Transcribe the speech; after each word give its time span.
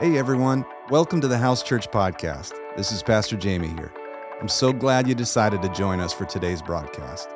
Hey 0.00 0.18
everyone, 0.18 0.66
welcome 0.90 1.20
to 1.20 1.28
the 1.28 1.38
House 1.38 1.62
Church 1.62 1.88
Podcast. 1.88 2.52
This 2.76 2.90
is 2.90 3.00
Pastor 3.00 3.36
Jamey 3.36 3.78
here. 3.78 3.92
I'm 4.40 4.48
so 4.48 4.72
glad 4.72 5.06
you 5.06 5.14
decided 5.14 5.62
to 5.62 5.68
join 5.68 6.00
us 6.00 6.12
for 6.12 6.24
today's 6.24 6.60
broadcast. 6.60 7.28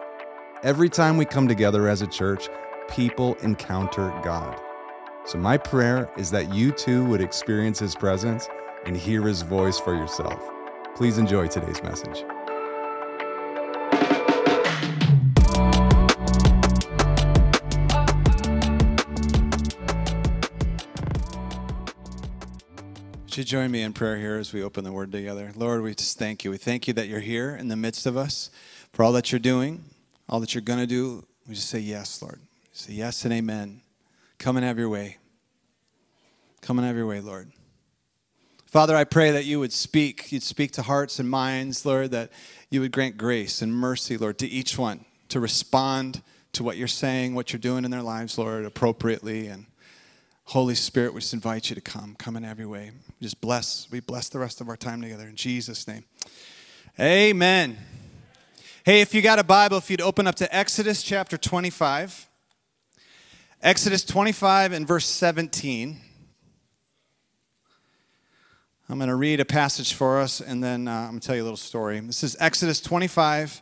Every 0.65 0.88
time 0.88 1.17
we 1.17 1.24
come 1.24 1.47
together 1.47 1.87
as 1.87 2.03
a 2.03 2.06
church, 2.08 2.49
people 2.88 3.37
encounter 3.42 4.13
God. 4.24 4.60
So, 5.24 5.38
my 5.38 5.56
prayer 5.56 6.10
is 6.17 6.33
that 6.33 6.53
you 6.53 6.72
too 6.72 7.04
would 7.04 7.21
experience 7.21 7.79
His 7.79 7.94
presence 7.94 8.49
and 8.87 8.97
hear 8.97 9.22
His 9.22 9.43
voice 9.43 9.79
for 9.79 9.95
yourself. 9.95 10.43
Please 10.97 11.17
enjoy 11.17 11.47
today's 11.47 11.81
message. 11.85 12.25
You 23.38 23.45
join 23.45 23.70
me 23.70 23.83
in 23.83 23.92
prayer 23.92 24.19
here 24.19 24.37
as 24.37 24.52
we 24.52 24.62
open 24.62 24.84
the 24.84 24.92
word 24.92 25.12
together? 25.12 25.52
Lord, 25.55 25.83
we 25.83 25.95
just 25.95 26.19
thank 26.19 26.45
you. 26.45 26.51
We 26.51 26.56
thank 26.56 26.88
you 26.88 26.95
that 26.95 27.06
you're 27.06 27.20
here 27.20 27.55
in 27.55 27.69
the 27.69 27.77
midst 27.77 28.05
of 28.05 28.16
us 28.16 28.51
for 28.92 29.05
all 29.05 29.12
that 29.12 29.30
you're 29.30 29.38
doing, 29.38 29.84
all 30.29 30.41
that 30.41 30.55
you're 30.55 30.62
going 30.62 30.80
to 30.80 30.87
do. 30.87 31.24
We 31.48 31.55
just 31.55 31.70
say 31.70 31.79
yes, 31.79 32.20
Lord. 32.20 32.41
Say 32.73 32.95
yes 32.95 33.24
and 33.24 33.32
amen. 33.32 33.80
Come 34.38 34.56
and 34.56 34.66
have 34.66 34.79
your 34.79 34.88
way. 34.88 35.19
Come 36.60 36.79
and 36.79 36.87
have 36.87 36.96
your 36.96 37.06
way, 37.06 37.20
Lord. 37.20 37.52
Father, 38.66 38.95
I 38.95 39.05
pray 39.05 39.30
that 39.30 39.45
you 39.45 39.60
would 39.60 39.73
speak. 39.73 40.30
You'd 40.30 40.43
speak 40.43 40.73
to 40.73 40.82
hearts 40.82 41.18
and 41.18 41.30
minds, 41.30 41.87
Lord, 41.87 42.10
that 42.10 42.30
you 42.70 42.80
would 42.80 42.93
grant 42.93 43.16
grace 43.16 43.62
and 43.62 43.73
mercy, 43.73 44.18
Lord, 44.18 44.38
to 44.38 44.46
each 44.46 44.77
one 44.77 45.05
to 45.29 45.41
respond 45.41 46.23
to 46.52 46.65
what 46.65 46.77
you're 46.77 46.88
saying, 46.88 47.34
what 47.34 47.52
you're 47.52 47.60
doing 47.60 47.84
in 47.84 47.91
their 47.91 48.02
lives, 48.02 48.37
Lord, 48.37 48.65
appropriately. 48.65 49.46
And 49.46 49.66
Holy 50.52 50.75
Spirit, 50.75 51.12
we 51.12 51.20
just 51.20 51.34
invite 51.34 51.69
you 51.69 51.75
to 51.75 51.83
come. 51.83 52.16
Come 52.19 52.34
in 52.34 52.43
every 52.43 52.65
way. 52.65 52.93
Just 53.20 53.38
bless. 53.38 53.87
We 53.91 54.01
bless 54.01 54.30
the 54.30 54.38
rest 54.38 54.63
of 54.63 54.71
our 54.71 54.79
time 54.79 55.02
together 55.02 55.29
in 55.29 55.37
Jesus' 55.37 55.87
name. 55.87 56.05
Amen. 56.99 57.77
Hey, 58.82 59.02
if 59.02 59.13
you 59.13 59.21
got 59.21 59.38
a 59.38 59.45
Bible, 59.45 59.77
if 59.77 59.90
you'd 59.90 60.01
open 60.01 60.27
up 60.27 60.37
to 60.37 60.57
Exodus 60.57 61.02
chapter 61.02 61.37
25. 61.37 62.30
Exodus 63.60 64.07
25 64.07 64.73
and 64.73 64.89
verse 64.89 65.05
17. 65.05 66.01
I'm 68.89 68.97
going 68.97 69.09
to 69.09 69.17
read 69.17 69.41
a 69.41 69.45
passage 69.45 69.93
for 69.93 70.19
us 70.19 70.41
and 70.41 70.65
then 70.65 70.89
uh, 70.89 70.93
I'm 70.93 71.09
going 71.11 71.21
to 71.21 71.27
tell 71.27 71.37
you 71.37 71.43
a 71.43 71.45
little 71.45 71.59
story. 71.59 72.01
This 72.01 72.25
is 72.25 72.39
Exodus 72.41 72.81
25, 72.81 73.61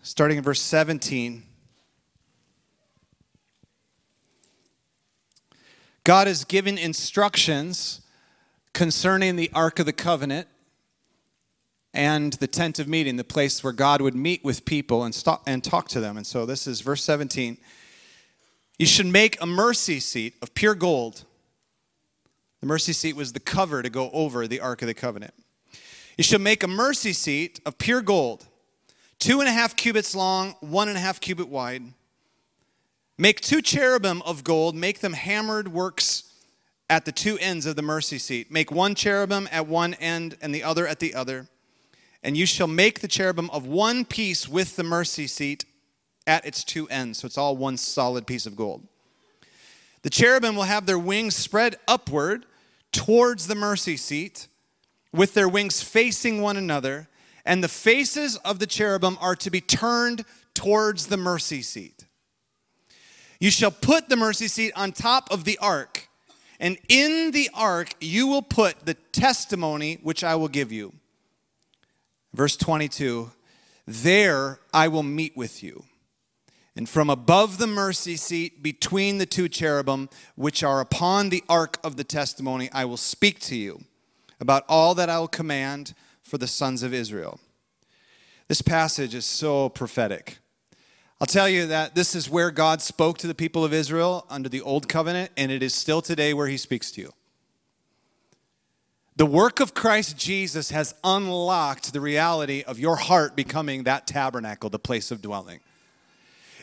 starting 0.00 0.38
in 0.38 0.42
verse 0.42 0.62
17. 0.62 1.42
God 6.04 6.26
has 6.26 6.44
given 6.44 6.76
instructions 6.76 8.02
concerning 8.74 9.36
the 9.36 9.50
Ark 9.54 9.78
of 9.78 9.86
the 9.86 9.92
Covenant 9.92 10.46
and 11.94 12.34
the 12.34 12.46
tent 12.46 12.78
of 12.78 12.86
meeting, 12.86 13.16
the 13.16 13.24
place 13.24 13.64
where 13.64 13.72
God 13.72 14.02
would 14.02 14.14
meet 14.14 14.44
with 14.44 14.66
people 14.66 15.04
and, 15.04 15.14
stop, 15.14 15.42
and 15.46 15.64
talk 15.64 15.88
to 15.88 16.00
them. 16.00 16.18
And 16.18 16.26
so 16.26 16.44
this 16.44 16.66
is 16.66 16.82
verse 16.82 17.02
17. 17.04 17.56
You 18.78 18.86
should 18.86 19.06
make 19.06 19.40
a 19.40 19.46
mercy 19.46 19.98
seat 19.98 20.34
of 20.42 20.52
pure 20.52 20.74
gold. 20.74 21.24
The 22.60 22.66
mercy 22.66 22.92
seat 22.92 23.16
was 23.16 23.32
the 23.32 23.40
cover 23.40 23.82
to 23.82 23.88
go 23.88 24.10
over 24.10 24.46
the 24.46 24.60
Ark 24.60 24.82
of 24.82 24.88
the 24.88 24.94
Covenant. 24.94 25.32
You 26.18 26.24
should 26.24 26.42
make 26.42 26.62
a 26.62 26.68
mercy 26.68 27.14
seat 27.14 27.60
of 27.64 27.78
pure 27.78 28.02
gold, 28.02 28.46
two 29.18 29.40
and 29.40 29.48
a 29.48 29.52
half 29.52 29.74
cubits 29.74 30.14
long, 30.14 30.54
one 30.60 30.88
and 30.88 30.98
a 30.98 31.00
half 31.00 31.20
cubit 31.20 31.48
wide 31.48 31.82
Make 33.16 33.40
two 33.40 33.62
cherubim 33.62 34.22
of 34.22 34.42
gold, 34.42 34.74
make 34.74 35.00
them 35.00 35.12
hammered 35.12 35.68
works 35.68 36.24
at 36.90 37.04
the 37.04 37.12
two 37.12 37.38
ends 37.38 37.64
of 37.64 37.76
the 37.76 37.82
mercy 37.82 38.18
seat. 38.18 38.50
Make 38.50 38.70
one 38.70 38.94
cherubim 38.94 39.48
at 39.52 39.66
one 39.66 39.94
end 39.94 40.36
and 40.40 40.54
the 40.54 40.64
other 40.64 40.86
at 40.86 40.98
the 40.98 41.14
other. 41.14 41.48
And 42.22 42.36
you 42.36 42.46
shall 42.46 42.66
make 42.66 43.00
the 43.00 43.08
cherubim 43.08 43.50
of 43.50 43.66
one 43.66 44.04
piece 44.04 44.48
with 44.48 44.76
the 44.76 44.82
mercy 44.82 45.26
seat 45.26 45.64
at 46.26 46.44
its 46.44 46.64
two 46.64 46.88
ends. 46.88 47.18
So 47.18 47.26
it's 47.26 47.38
all 47.38 47.56
one 47.56 47.76
solid 47.76 48.26
piece 48.26 48.46
of 48.46 48.56
gold. 48.56 48.86
The 50.02 50.10
cherubim 50.10 50.56
will 50.56 50.64
have 50.64 50.86
their 50.86 50.98
wings 50.98 51.36
spread 51.36 51.76
upward 51.86 52.46
towards 52.92 53.46
the 53.46 53.54
mercy 53.54 53.96
seat, 53.96 54.48
with 55.12 55.34
their 55.34 55.48
wings 55.48 55.82
facing 55.82 56.40
one 56.40 56.56
another. 56.56 57.08
And 57.46 57.62
the 57.62 57.68
faces 57.68 58.36
of 58.38 58.58
the 58.58 58.66
cherubim 58.66 59.18
are 59.20 59.36
to 59.36 59.50
be 59.50 59.60
turned 59.60 60.24
towards 60.54 61.06
the 61.06 61.16
mercy 61.16 61.62
seat. 61.62 62.06
You 63.40 63.50
shall 63.50 63.70
put 63.70 64.08
the 64.08 64.16
mercy 64.16 64.48
seat 64.48 64.72
on 64.76 64.92
top 64.92 65.30
of 65.30 65.44
the 65.44 65.58
ark, 65.58 66.08
and 66.60 66.78
in 66.88 67.32
the 67.32 67.50
ark 67.54 67.94
you 68.00 68.26
will 68.26 68.42
put 68.42 68.86
the 68.86 68.94
testimony 68.94 69.98
which 70.02 70.22
I 70.24 70.34
will 70.34 70.48
give 70.48 70.72
you. 70.72 70.92
Verse 72.32 72.56
22 72.56 73.30
There 73.86 74.60
I 74.72 74.88
will 74.88 75.02
meet 75.02 75.36
with 75.36 75.62
you. 75.62 75.84
And 76.76 76.88
from 76.88 77.08
above 77.08 77.58
the 77.58 77.68
mercy 77.68 78.16
seat, 78.16 78.60
between 78.62 79.18
the 79.18 79.26
two 79.26 79.48
cherubim, 79.48 80.08
which 80.34 80.64
are 80.64 80.80
upon 80.80 81.28
the 81.28 81.44
ark 81.48 81.78
of 81.84 81.96
the 81.96 82.02
testimony, 82.02 82.68
I 82.72 82.84
will 82.84 82.96
speak 82.96 83.38
to 83.40 83.56
you 83.56 83.84
about 84.40 84.64
all 84.68 84.94
that 84.96 85.08
I 85.08 85.20
will 85.20 85.28
command 85.28 85.94
for 86.22 86.36
the 86.36 86.48
sons 86.48 86.82
of 86.82 86.92
Israel. 86.92 87.38
This 88.48 88.60
passage 88.60 89.14
is 89.14 89.24
so 89.24 89.68
prophetic. 89.68 90.38
I'll 91.24 91.26
tell 91.26 91.48
you 91.48 91.68
that 91.68 91.94
this 91.94 92.14
is 92.14 92.28
where 92.28 92.50
God 92.50 92.82
spoke 92.82 93.16
to 93.16 93.26
the 93.26 93.34
people 93.34 93.64
of 93.64 93.72
Israel 93.72 94.26
under 94.28 94.50
the 94.50 94.60
old 94.60 94.90
covenant, 94.90 95.30
and 95.38 95.50
it 95.50 95.62
is 95.62 95.72
still 95.72 96.02
today 96.02 96.34
where 96.34 96.48
he 96.48 96.58
speaks 96.58 96.90
to 96.90 97.00
you. 97.00 97.14
The 99.16 99.24
work 99.24 99.58
of 99.58 99.72
Christ 99.72 100.18
Jesus 100.18 100.68
has 100.68 100.94
unlocked 101.02 101.94
the 101.94 102.00
reality 102.02 102.62
of 102.66 102.78
your 102.78 102.96
heart 102.96 103.36
becoming 103.36 103.84
that 103.84 104.06
tabernacle, 104.06 104.68
the 104.68 104.78
place 104.78 105.10
of 105.10 105.22
dwelling. 105.22 105.60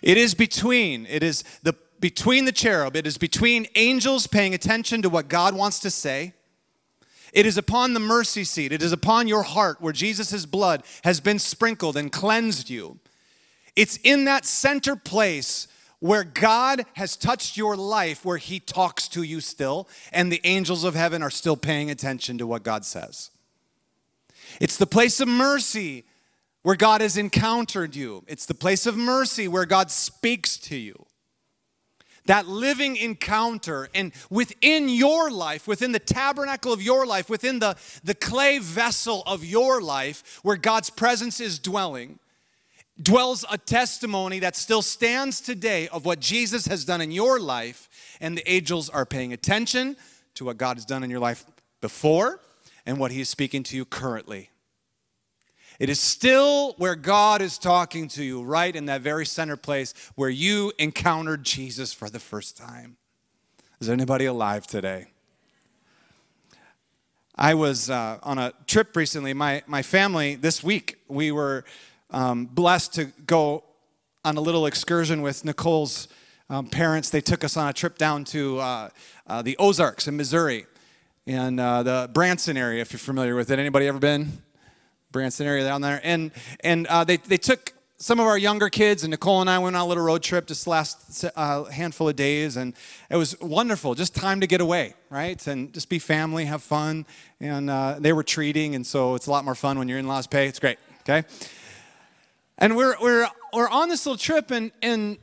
It 0.04 0.20
is 0.20 0.36
between, 0.36 1.08
it 1.08 1.24
is 1.24 1.44
the 1.64 1.74
between 2.00 2.46
the 2.46 2.52
cherub, 2.52 2.96
it 2.96 3.08
is 3.08 3.18
between 3.18 3.66
angels 3.74 4.28
paying 4.28 4.54
attention 4.54 5.02
to 5.02 5.10
what 5.10 5.28
God 5.28 5.56
wants 5.56 5.80
to 5.80 5.90
say. 5.90 6.34
It 7.34 7.48
is 7.48 7.58
upon 7.58 7.96
the 7.96 8.00
mercy 8.00 8.44
seat, 8.44 8.72
it 8.72 8.84
is 8.84 8.92
upon 8.92 9.28
your 9.28 9.42
heart 9.42 9.82
where 9.82 9.92
Jesus' 9.92 10.46
blood 10.46 10.84
has 11.04 11.20
been 11.20 11.40
sprinkled 11.40 11.98
and 11.98 12.12
cleansed 12.12 12.70
you. 12.70 13.00
It's 13.76 13.98
in 13.98 14.26
that 14.26 14.46
center 14.46 14.96
place 14.96 15.68
where 16.00 16.24
God 16.24 16.84
has 16.94 17.16
touched 17.16 17.56
your 17.56 17.78
life, 17.78 18.26
where 18.26 18.38
He 18.38 18.59
talks 18.59 19.08
to 19.09 19.22
you 19.22 19.40
still, 19.40 19.88
and 20.12 20.32
the 20.32 20.42
angels 20.44 20.84
of 20.84 20.96
heaven 20.96 21.22
are 21.22 21.30
still 21.30 21.56
paying 21.56 21.92
attention 21.92 22.40
to 22.40 22.48
what 22.48 22.64
God 22.64 22.84
says. 22.86 23.30
It's 24.59 24.78
the 24.78 24.88
place 24.88 25.20
of 25.20 25.28
mercy 25.28 26.06
where 26.64 26.76
God 26.76 27.02
has 27.02 27.18
encountered 27.18 27.96
you. 27.96 28.24
It's 28.28 28.46
the 28.46 28.54
place 28.56 28.86
of 28.86 28.98
mercy 28.98 29.48
where 29.48 29.66
God 29.66 29.92
speaks 29.92 30.58
to 30.58 30.76
you. 30.76 31.06
That 32.26 32.48
living 32.48 32.96
encounter, 32.98 33.90
and 33.96 34.12
within 34.30 34.90
your 34.90 35.32
life, 35.32 35.68
within 35.68 35.92
the 35.92 36.00
tabernacle 36.00 36.72
of 36.72 36.82
your 36.82 37.06
life, 37.06 37.30
within 37.30 37.59
the, 37.59 37.76
the 38.03 38.14
clay 38.14 38.59
vessel 38.59 39.24
of 39.26 39.44
your 39.44 39.82
life, 39.82 40.40
where 40.44 40.58
God's 40.58 40.92
presence 40.92 41.40
is 41.40 41.58
dwelling, 41.58 42.20
dwells 43.02 43.46
a 43.50 43.58
testimony 43.58 44.40
that 44.40 44.56
still 44.56 44.82
stands 44.82 45.42
today 45.42 45.88
of 45.90 46.06
what 46.06 46.20
Jesus 46.20 46.68
has 46.68 46.86
done 46.86 47.02
in 47.02 47.12
your 47.12 47.40
life, 47.40 47.90
and 48.20 48.38
the 48.38 48.52
angels 48.52 48.90
are 48.90 49.06
paying 49.06 49.34
attention 49.34 49.96
to 50.36 50.46
what 50.46 50.58
God 50.58 50.78
has 50.78 50.86
done 50.86 51.04
in 51.04 51.10
your 51.10 51.20
life 51.20 51.46
before 51.82 52.40
and 52.86 52.98
what 52.98 53.12
He 53.12 53.22
is 53.22 53.30
speaking 53.30 53.64
to 53.64 53.76
you 53.76 53.86
currently. 53.86 54.50
It 55.80 55.90
is 55.90 56.00
still 56.00 56.74
where 56.78 56.96
God 56.96 57.42
is 57.42 57.58
talking 57.58 58.08
to 58.10 58.24
you, 58.24 58.44
right 58.44 58.76
in 58.76 58.86
that 58.86 59.02
very 59.02 59.26
center 59.26 59.58
place 59.58 59.94
where 60.14 60.30
you 60.30 60.72
encountered 60.78 61.44
Jesus 61.44 61.92
for 61.92 62.10
the 62.10 62.20
first 62.20 62.56
time. 62.56 62.98
Is 63.80 63.88
there 63.88 63.96
anybody 63.96 64.26
alive 64.26 64.68
today? 64.68 65.08
I 67.36 67.56
was 67.56 67.90
uh, 67.90 68.20
on 68.22 68.38
a 68.38 68.54
trip 68.68 68.96
recently. 68.96 69.34
My, 69.34 69.64
my 69.66 69.82
family, 69.82 70.36
this 70.36 70.64
week, 70.64 71.00
we 71.08 71.32
were 71.32 71.66
um, 72.11 72.46
blessed 72.46 72.93
to 72.93 73.05
go 73.25 73.63
on 74.23 74.37
a 74.37 74.41
little 74.41 74.66
excursion 74.66 75.22
with 75.22 75.43
Nicole's 75.43 76.08
um, 76.49 76.67
parents. 76.67 77.09
They 77.09 77.22
took 77.22 77.43
us 77.43 77.58
on 77.58 77.67
a 77.67 77.73
trip 77.73 77.97
down 77.97 78.25
to 78.25 78.59
uh, 78.59 78.90
uh, 79.28 79.41
the 79.41 79.58
Ozarks 79.58 80.08
in 80.08 80.17
Missouri 80.17 80.66
and 81.25 81.59
uh, 81.59 81.84
the 81.84 82.09
Branson 82.13 82.58
area, 82.58 82.81
if 82.81 82.91
you're 82.91 82.99
familiar 82.99 83.35
with 83.35 83.52
it. 83.52 83.59
Anybody 83.59 83.87
ever 83.87 83.99
been? 83.99 84.41
Branson 85.11 85.47
area 85.47 85.63
down 85.63 85.81
there. 85.81 85.99
And, 86.03 86.31
and 86.61 86.87
uh, 86.87 87.03
they, 87.03 87.17
they 87.17 87.37
took 87.37 87.73
some 87.97 88.19
of 88.19 88.25
our 88.25 88.37
younger 88.37 88.67
kids, 88.67 89.03
and 89.03 89.11
Nicole 89.11 89.41
and 89.41 89.49
I 89.49 89.59
went 89.59 89.75
on 89.75 89.84
a 89.84 89.85
little 89.85 90.03
road 90.03 90.23
trip 90.23 90.47
this 90.47 90.66
last 90.66 91.23
uh, 91.35 91.66
handful 91.66 92.09
of 92.09 92.16
days, 92.16 92.58
and 92.58 92.73
it 93.11 93.16
was 93.16 93.40
wonderful. 93.40 93.93
Just 93.93 94.16
time 94.16 94.41
to 94.41 94.47
get 94.47 94.59
away, 94.59 94.96
right? 95.11 95.46
And 95.46 95.72
just 95.72 95.87
be 95.87 95.99
family, 95.99 96.46
have 96.46 96.63
fun. 96.63 97.05
And 97.40 97.69
uh, 97.69 97.97
they 97.99 98.11
were 98.11 98.23
treating, 98.23 98.73
and 98.73 98.85
so 98.87 99.13
it's 99.13 99.28
a 99.28 99.31
lot 99.31 99.46
more 99.46 99.53
fun 99.53 99.78
when 99.78 99.87
your 99.87 99.99
in 99.99 100.08
laws 100.08 100.25
pay. 100.25 100.47
It's 100.47 100.58
great, 100.58 100.79
okay? 101.02 101.28
And 102.61 102.78
we're, 102.78 102.96
we're, 103.02 103.28
we're 103.53 103.69
on 103.69 103.90
this 103.90 104.05
little 104.05 104.19
trip, 104.19 104.52
and, 104.52 104.72
and 104.84 105.17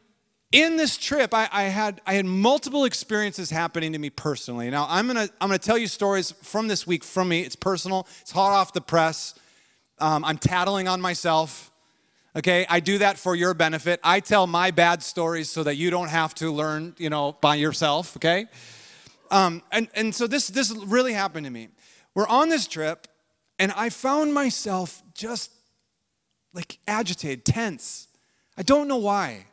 in 0.51 0.77
this 0.77 0.99
trip, 0.99 1.33
I, 1.33 1.49
I, 1.53 1.63
had 1.65 2.01
I 2.05 2.15
had 2.15 2.27
multiple 2.27 2.85
experiences 2.85 3.49
happening 3.49 3.93
to 3.93 3.99
me 3.99 4.11
personally. 4.11 4.71
Now 4.71 4.87
I'm 4.89 5.07
gonna 5.07 5.29
I'm 5.41 5.49
gonna 5.49 5.59
tell 5.59 5.79
you 5.79 5.87
stories 5.87 6.33
from 6.43 6.67
this 6.67 6.85
week 6.85 7.05
from 7.05 7.29
me. 7.29 7.43
It's 7.43 7.55
personal. 7.55 8.09
It's 8.23 8.33
hot 8.33 8.53
off 8.53 8.73
the 8.73 8.81
press. 8.81 9.35
Um, 10.01 10.25
I'm 10.25 10.37
tattling 10.37 10.89
on 10.89 11.01
myself. 11.01 11.71
Okay, 12.35 12.67
I 12.69 12.81
do 12.81 12.99
that 12.99 13.19
for 13.19 13.37
your 13.37 13.55
benefit. 13.55 14.01
I 14.03 14.19
tell 14.21 14.47
my 14.49 14.73
bad 14.73 15.03
stories 15.03 15.49
so 15.49 15.63
that 15.63 15.77
you 15.77 15.91
don't 15.91 16.09
have 16.09 16.35
to 16.37 16.51
learn, 16.51 16.95
you 16.99 17.09
know, 17.09 17.37
by 17.41 17.55
yourself. 17.55 18.17
Okay, 18.17 18.47
um, 19.31 19.63
and 19.71 19.89
and 19.95 20.13
so 20.13 20.27
this 20.27 20.49
this 20.49 20.75
really 20.75 21.13
happened 21.13 21.47
to 21.47 21.53
me. 21.53 21.69
We're 22.15 22.29
on 22.29 22.49
this 22.49 22.67
trip, 22.67 23.07
and 23.61 23.71
I 23.73 23.91
found 23.91 24.35
myself 24.35 25.03
just 25.15 25.53
like 26.59 26.81
agitated, 26.89 27.45
tense. 27.45 28.09
I 28.57 28.63
don't 28.65 28.89
know 28.89 28.97
why. 28.97 29.47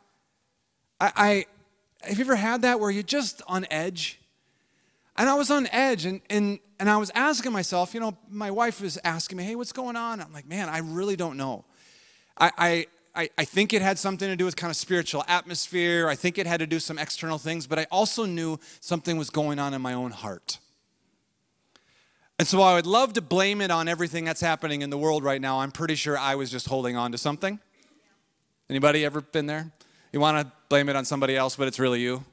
I, 1.00 1.12
I 2.02 2.08
have 2.08 2.18
you 2.18 2.24
ever 2.24 2.34
had 2.34 2.62
that 2.62 2.80
where 2.80 2.90
you're 2.90 3.04
just 3.04 3.42
on 3.46 3.64
edge? 3.70 4.18
And 5.16 5.28
I 5.28 5.34
was 5.34 5.48
on 5.48 5.68
edge 5.70 6.04
and, 6.04 6.20
and, 6.28 6.58
and 6.80 6.90
I 6.90 6.96
was 6.96 7.12
asking 7.14 7.52
myself, 7.52 7.94
you 7.94 8.00
know, 8.00 8.16
my 8.28 8.50
wife 8.50 8.80
was 8.80 8.98
asking 9.04 9.38
me, 9.38 9.44
hey, 9.44 9.54
what's 9.54 9.70
going 9.70 9.94
on? 9.94 10.20
I'm 10.20 10.32
like, 10.32 10.48
man, 10.48 10.68
I 10.68 10.78
really 10.78 11.14
don't 11.14 11.36
know. 11.36 11.64
I, 12.36 12.86
I, 13.14 13.30
I 13.38 13.44
think 13.44 13.72
it 13.72 13.82
had 13.82 14.00
something 14.00 14.28
to 14.28 14.34
do 14.34 14.44
with 14.44 14.56
kind 14.56 14.72
of 14.72 14.76
spiritual 14.76 15.22
atmosphere. 15.28 16.08
I 16.08 16.16
think 16.16 16.38
it 16.38 16.46
had 16.48 16.58
to 16.58 16.66
do 16.66 16.80
some 16.80 16.98
external 16.98 17.38
things, 17.38 17.68
but 17.68 17.78
I 17.78 17.86
also 17.92 18.24
knew 18.26 18.58
something 18.80 19.16
was 19.16 19.30
going 19.30 19.60
on 19.60 19.74
in 19.74 19.80
my 19.80 19.92
own 19.92 20.10
heart. 20.10 20.58
And 22.38 22.46
so 22.46 22.60
I 22.60 22.74
would 22.74 22.86
love 22.86 23.14
to 23.14 23.22
blame 23.22 23.60
it 23.60 23.70
on 23.70 23.88
everything 23.88 24.24
that's 24.24 24.42
happening 24.42 24.82
in 24.82 24.90
the 24.90 24.98
world 24.98 25.24
right 25.24 25.40
now. 25.40 25.60
I'm 25.60 25.72
pretty 25.72 25.94
sure 25.94 26.18
I 26.18 26.34
was 26.34 26.50
just 26.50 26.68
holding 26.68 26.96
on 26.96 27.12
to 27.12 27.18
something. 27.18 27.58
Anybody 28.68 29.04
ever 29.04 29.20
been 29.22 29.46
there? 29.46 29.72
You 30.12 30.20
want 30.20 30.46
to 30.46 30.52
blame 30.68 30.88
it 30.88 30.96
on 30.96 31.04
somebody 31.04 31.36
else, 31.36 31.56
but 31.56 31.66
it's 31.66 31.78
really 31.78 32.00
you? 32.00 32.24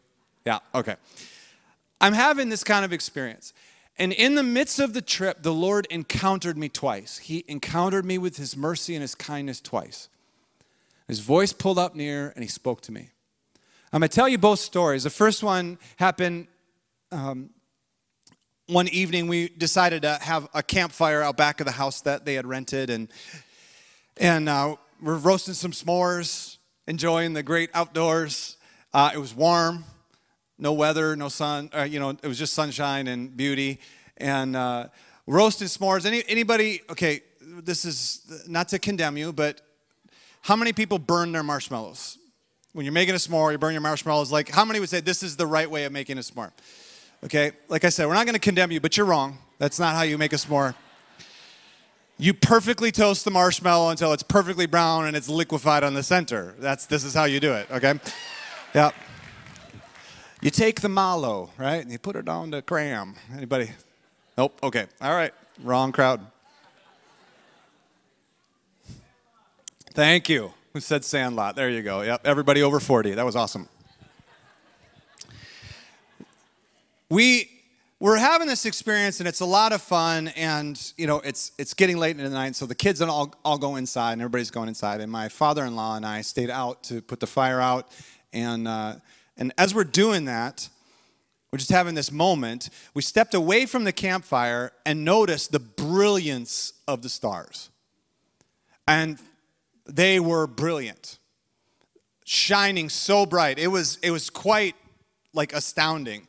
Yeah, 0.45 0.59
okay. 0.75 0.95
I'm 2.01 2.13
having 2.13 2.50
this 2.50 2.63
kind 2.63 2.83
of 2.83 2.91
experience. 2.91 3.53
And 3.97 4.11
in 4.11 4.35
the 4.35 4.44
midst 4.44 4.79
of 4.79 4.94
the 4.94 5.01
trip, 5.01 5.41
the 5.41 5.53
Lord 5.53 5.88
encountered 5.89 6.57
me 6.57 6.67
twice. 6.67 7.19
He 7.19 7.45
encountered 7.47 8.03
me 8.03 8.17
with 8.17 8.38
His 8.38 8.57
mercy 8.57 8.95
and 8.95 9.01
His 9.01 9.15
kindness 9.15 9.61
twice. 9.61 10.09
His 11.07 11.19
voice 11.19 11.53
pulled 11.53 11.77
up 11.77 11.95
near 11.95 12.33
and 12.35 12.44
He 12.44 12.50
spoke 12.50 12.81
to 12.81 12.91
me. 12.91 13.09
I'm 13.94 14.00
going 14.00 14.09
to 14.09 14.15
tell 14.15 14.27
you 14.27 14.39
both 14.39 14.59
stories. 14.59 15.03
The 15.03 15.11
first 15.11 15.44
one 15.44 15.77
happened 15.97 16.47
um, 17.11 17.51
one 18.68 18.88
evening. 18.89 19.27
We 19.27 19.50
decided 19.50 20.04
to 20.04 20.18
have 20.21 20.48
a 20.54 20.63
campfire 20.63 21.21
out 21.21 21.38
back 21.38 21.60
of 21.60 21.65
the 21.65 21.71
house 21.74 22.01
that 22.01 22.25
they 22.25 22.36
had 22.36 22.45
rented, 22.45 22.89
and 22.89 23.10
and 24.18 24.48
uh, 24.48 24.75
we're 25.01 25.18
roasting 25.18 25.54
some 25.54 25.71
s'mores 25.71 26.57
enjoying 26.88 27.33
the 27.33 27.44
great 27.44 27.69
outdoors. 27.74 28.57
Uh, 28.94 29.12
it 29.13 29.18
was 29.18 29.33
warm, 29.33 29.86
no 30.57 30.74
weather, 30.74 31.15
no 31.15 31.30
sun. 31.30 31.69
Uh, 31.75 31.83
you 31.83 32.00
know, 32.00 32.10
it 32.10 32.27
was 32.27 32.38
just 32.38 32.54
sunshine 32.54 33.07
and 33.07 33.36
beauty. 33.36 33.80
And 34.18 34.56
uh, 34.56 34.88
roasted 35.25 35.68
s'mores. 35.68 36.06
Any, 36.06 36.24
anybody? 36.27 36.81
Okay, 36.89 37.21
this 37.42 37.86
is 37.86 38.44
not 38.48 38.69
to 38.69 38.80
condemn 38.80 39.18
you, 39.18 39.33
but 39.33 39.62
how 40.42 40.56
many 40.56 40.74
people 40.74 41.00
burn 41.00 41.31
their 41.31 41.44
marshmallows? 41.44 42.18
When 42.74 42.86
you're 42.86 42.94
making 42.94 43.15
a 43.15 43.18
s'more, 43.18 43.51
you 43.51 43.57
burn 43.57 43.74
your 43.74 43.81
marshmallows. 43.81 44.31
Like, 44.31 44.50
how 44.50 44.65
many 44.65 44.80
would 44.80 44.89
say 44.89 45.00
this 45.00 45.24
is 45.24 45.38
the 45.38 45.48
right 45.48 45.69
way 45.69 45.86
of 45.86 45.92
making 45.92 46.18
a 46.18 46.21
s'more? 46.21 46.51
Okay, 47.24 47.54
like 47.70 47.86
I 47.86 47.90
said, 47.90 48.08
we're 48.08 48.16
not 48.16 48.25
going 48.25 48.34
to 48.34 48.40
condemn 48.40 48.72
you, 48.72 48.81
but 48.81 48.98
you're 48.98 49.06
wrong. 49.06 49.38
That's 49.58 49.80
not 49.80 49.96
how 49.96 50.02
you 50.02 50.18
make 50.18 50.34
a 50.34 50.36
s'more. 50.36 50.75
You 52.18 52.34
perfectly 52.34 52.92
toast 52.92 53.25
the 53.25 53.31
marshmallow 53.31 53.90
until 53.90 54.14
it's 54.14 54.24
perfectly 54.24 54.66
brown 54.66 55.08
and 55.08 55.16
it's 55.16 55.30
liquefied 55.30 55.84
on 55.84 55.94
the 55.94 56.04
center. 56.04 56.54
That's 56.60 56.86
this 56.86 57.04
is 57.04 57.14
how 57.14 57.24
you 57.24 57.40
do 57.40 57.54
it, 57.54 57.72
okay? 57.72 58.00
Yeah. 58.75 58.92
You 60.42 60.50
take 60.50 60.81
the 60.81 60.90
mallow, 60.90 61.50
right? 61.58 61.81
And 61.81 61.92
you 61.92 61.98
put 61.98 62.18
it 62.18 62.28
on 62.28 62.52
the 62.52 62.62
cram. 62.62 63.16
Anybody? 63.34 63.72
Nope. 64.38 64.60
Okay. 64.62 64.86
All 65.02 65.16
right. 65.16 65.34
Wrong 65.62 65.94
crowd. 65.94 66.25
Thank 69.94 70.28
you. 70.28 70.54
Who 70.74 70.81
said 70.81 71.06
Sandlot? 71.06 71.56
There 71.56 71.70
you 71.70 71.81
go. 71.84 72.02
Yep. 72.02 72.25
Everybody 72.25 72.62
over 72.62 72.80
40. 72.80 73.12
That 73.14 73.25
was 73.25 73.36
awesome. 73.36 73.70
We 77.13 77.48
we're 78.00 78.18
having 78.18 78.48
this 78.48 78.65
experience 78.65 79.19
and 79.19 79.30
it's 79.30 79.42
a 79.42 79.45
lot 79.45 79.71
of 79.71 79.83
fun 79.83 80.30
and 80.30 80.81
you 80.98 81.06
know 81.06 81.19
it's 81.19 81.51
it's 81.60 81.75
getting 81.75 81.98
late 81.98 82.18
in 82.18 82.24
the 82.24 82.30
night 82.31 82.56
so 82.56 82.65
the 82.65 82.74
kids 82.74 83.01
and 83.01 83.12
all, 83.12 83.36
all 83.45 83.60
go 83.60 83.75
inside 83.75 84.13
and 84.13 84.21
everybody's 84.24 84.50
going 84.50 84.68
inside. 84.68 85.00
And 85.00 85.12
my 85.12 85.30
father-in-law 85.30 85.98
and 85.98 86.07
i 86.07 86.21
stayed 86.21 86.50
out 86.50 86.81
to 86.86 87.04
put 87.04 87.19
the 87.19 87.27
fire 87.27 87.62
out. 87.62 87.92
And 88.33 88.68
uh, 88.68 88.95
and 89.38 89.54
as 89.60 89.75
we're 89.75 89.83
doing 89.83 90.25
that 90.25 90.68
we're 91.51 91.60
just 91.60 91.69
having 91.69 91.94
this 91.94 92.12
moment 92.12 92.71
we 92.95 93.04
stepped 93.04 93.36
away 93.36 93.68
from 93.68 93.83
the 93.83 93.94
campfire 93.94 94.71
and 94.83 95.06
noticed 95.06 95.51
the 95.51 95.60
brilliance 95.60 96.74
of 96.88 97.04
the 97.04 97.10
stars. 97.10 97.69
And 98.88 99.19
they 99.86 100.19
were 100.19 100.48
brilliant 100.48 101.19
shining 102.25 102.89
so 102.89 103.27
bright. 103.27 103.60
It 103.60 103.68
was 103.68 104.00
it 104.01 104.10
was 104.10 104.31
quite 104.31 104.75
like 105.31 105.54
astounding 105.54 106.27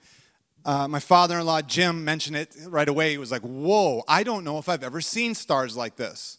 uh, 0.65 0.89
my 0.89 0.99
father 0.99 1.39
in 1.39 1.47
law, 1.47 1.61
Jim, 1.61 2.05
mentioned 2.05 2.37
it 2.37 2.55
right 2.67 2.89
away. 2.89 3.13
He 3.13 3.19
was 3.19 3.31
like, 3.31 3.43
Whoa, 3.43 4.03
I 4.09 4.23
don't 4.23 4.45
know 4.45 4.59
if 4.59 4.69
I've 4.69 4.83
ever 4.83 5.01
seen 5.01 5.35
stars 5.35 5.77
like 5.77 5.97
this. 5.97 6.39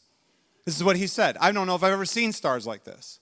This 0.65 0.75
is 0.75 0.83
what 0.83 0.97
he 0.97 1.05
said. 1.05 1.37
I 1.39 1.51
don't 1.51 1.67
know 1.67 1.75
if 1.75 1.83
I've 1.83 1.93
ever 1.93 2.05
seen 2.05 2.31
stars 2.31 2.65
like 2.65 2.83
this. 2.83 3.19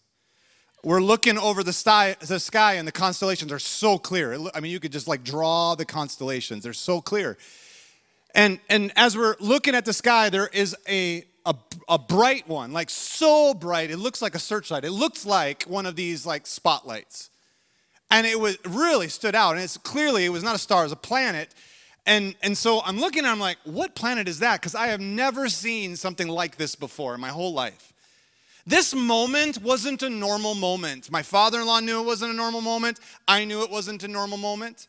We're 0.82 1.02
looking 1.02 1.38
over 1.38 1.64
the 1.64 1.74
sky, 1.74 2.16
the 2.20 2.40
sky, 2.40 2.74
and 2.74 2.88
the 2.88 2.92
constellations 2.92 3.52
are 3.52 3.60
so 3.60 3.98
clear. 3.98 4.38
I 4.54 4.60
mean, 4.60 4.72
you 4.72 4.80
could 4.80 4.92
just 4.92 5.08
like 5.08 5.24
draw 5.24 5.76
the 5.76 5.86
constellations, 5.86 6.64
they're 6.64 6.74
so 6.74 7.02
clear. 7.02 7.38
And, 8.36 8.60
and 8.68 8.92
as 8.96 9.16
we're 9.16 9.36
looking 9.40 9.76
at 9.76 9.86
the 9.86 9.94
sky, 9.94 10.30
there 10.30 10.48
is 10.48 10.76
a, 10.90 11.24
a, 11.46 11.56
a 11.88 12.00
bright 12.00 12.48
one, 12.48 12.74
like 12.74 12.90
so 12.90 13.54
bright, 13.54 13.92
it 13.92 13.98
looks 13.98 14.22
like 14.22 14.36
a 14.36 14.40
searchlight. 14.40 14.84
It 14.84 14.92
looks 14.92 15.26
like 15.26 15.64
one 15.64 15.86
of 15.86 15.96
these 15.96 16.26
like 16.26 16.48
spotlights 16.48 17.30
and 18.14 18.28
it 18.28 18.40
was 18.40 18.60
really 18.64 19.08
stood 19.08 19.34
out. 19.34 19.56
And 19.56 19.64
it's 19.64 19.76
clearly 19.76 20.24
it 20.24 20.30
was 20.30 20.44
not 20.44 20.56
a 20.56 20.60
star, 20.60 20.82
it 20.82 20.86
was 20.86 20.92
a 20.92 20.96
planet. 20.96 21.50
And, 22.06 22.36
and 22.44 22.56
so 22.56 22.82
I'm 22.86 23.00
looking 23.00 23.20
and 23.20 23.30
I'm 23.30 23.40
like, 23.40 23.58
what 23.64 23.96
planet 23.96 24.28
is 24.28 24.40
that? 24.40 24.62
Because 24.62 24.76
I 24.76 24.88
have 24.88 25.02
never 25.02 25.50
seen 25.50 25.96
something 25.96 26.28
like 26.28 26.58
this 26.58 26.76
before 26.76 27.16
in 27.16 27.22
my 27.22 27.30
whole 27.30 27.54
life. 27.54 27.92
This 28.68 28.94
moment 28.94 29.62
wasn't 29.62 30.04
a 30.04 30.10
normal 30.10 30.54
moment. 30.54 31.12
My 31.12 31.24
father 31.24 31.60
in 31.60 31.66
law 31.66 31.80
knew 31.80 32.02
it 32.02 32.06
wasn't 32.06 32.32
a 32.32 32.36
normal 32.36 32.62
moment. 32.62 33.00
I 33.28 33.46
knew 33.46 33.64
it 33.64 33.72
wasn't 33.72 34.04
a 34.04 34.08
normal 34.08 34.38
moment. 34.38 34.88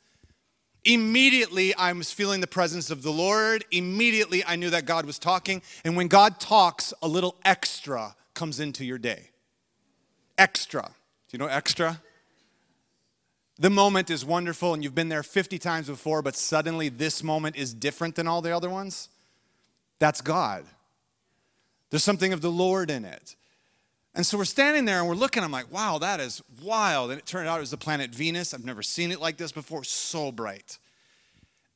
Immediately, 0.84 1.74
I 1.76 1.92
was 1.92 2.12
feeling 2.12 2.43
the 2.43 2.46
presence 2.46 2.90
of 2.90 3.02
the 3.02 3.10
Lord. 3.10 3.64
Immediately, 3.70 4.44
I 4.44 4.56
knew 4.56 4.69
that 4.69 4.84
God 4.84 5.06
was 5.06 5.19
talking. 5.19 5.62
And 5.82 5.96
when 5.96 6.08
God 6.08 6.40
talks, 6.40 6.93
a 7.02 7.08
little 7.08 7.36
extra 7.44 8.14
comes 8.34 8.60
into 8.60 8.84
your 8.84 8.98
day. 8.98 9.31
Extra. 10.36 10.82
Do 10.82 10.93
you 11.32 11.38
know 11.38 11.46
extra? 11.46 12.02
The 13.58 13.70
moment 13.70 14.11
is 14.11 14.25
wonderful 14.25 14.75
and 14.75 14.82
you've 14.82 14.94
been 14.94 15.08
there 15.08 15.23
50 15.23 15.58
times 15.58 15.87
before, 15.87 16.23
but 16.23 16.34
suddenly 16.34 16.89
this 16.89 17.23
moment 17.23 17.56
is 17.56 17.73
different 17.73 18.17
than 18.17 18.27
all 18.27 18.43
the 18.43 18.55
other 18.55 18.70
ones, 18.70 19.08
that's 19.99 20.20
God. 20.20 20.65
There's 21.91 22.05
something 22.05 22.32
of 22.32 22.41
the 22.41 22.51
Lord 22.51 22.91
in 22.91 23.05
it. 23.05 23.37
And 24.17 24.25
so 24.25 24.39
we're 24.39 24.44
standing 24.44 24.84
there 24.84 25.01
and 25.01 25.08
we're 25.08 25.15
looking, 25.15 25.43
I'm 25.43 25.53
like, 25.53 25.73
wow, 25.73 25.99
that 25.99 26.20
is 26.20 26.43
wild. 26.63 27.11
And 27.11 27.19
it 27.19 27.27
turned 27.27 27.49
out 27.49 27.58
it 27.58 27.61
was 27.61 27.70
the 27.70 27.77
planet 27.77 28.15
Venus. 28.15 28.55
I've 28.55 28.65
never 28.65 28.82
seen 28.82 29.11
it 29.11 29.20
like 29.20 29.37
this 29.37 29.53
before, 29.53 29.84
so 29.84 30.31
bright. 30.31 30.79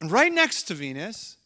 And 0.00 0.10
right 0.10 0.32
next 0.32 0.64
to 0.64 0.74
Venus 0.74 1.36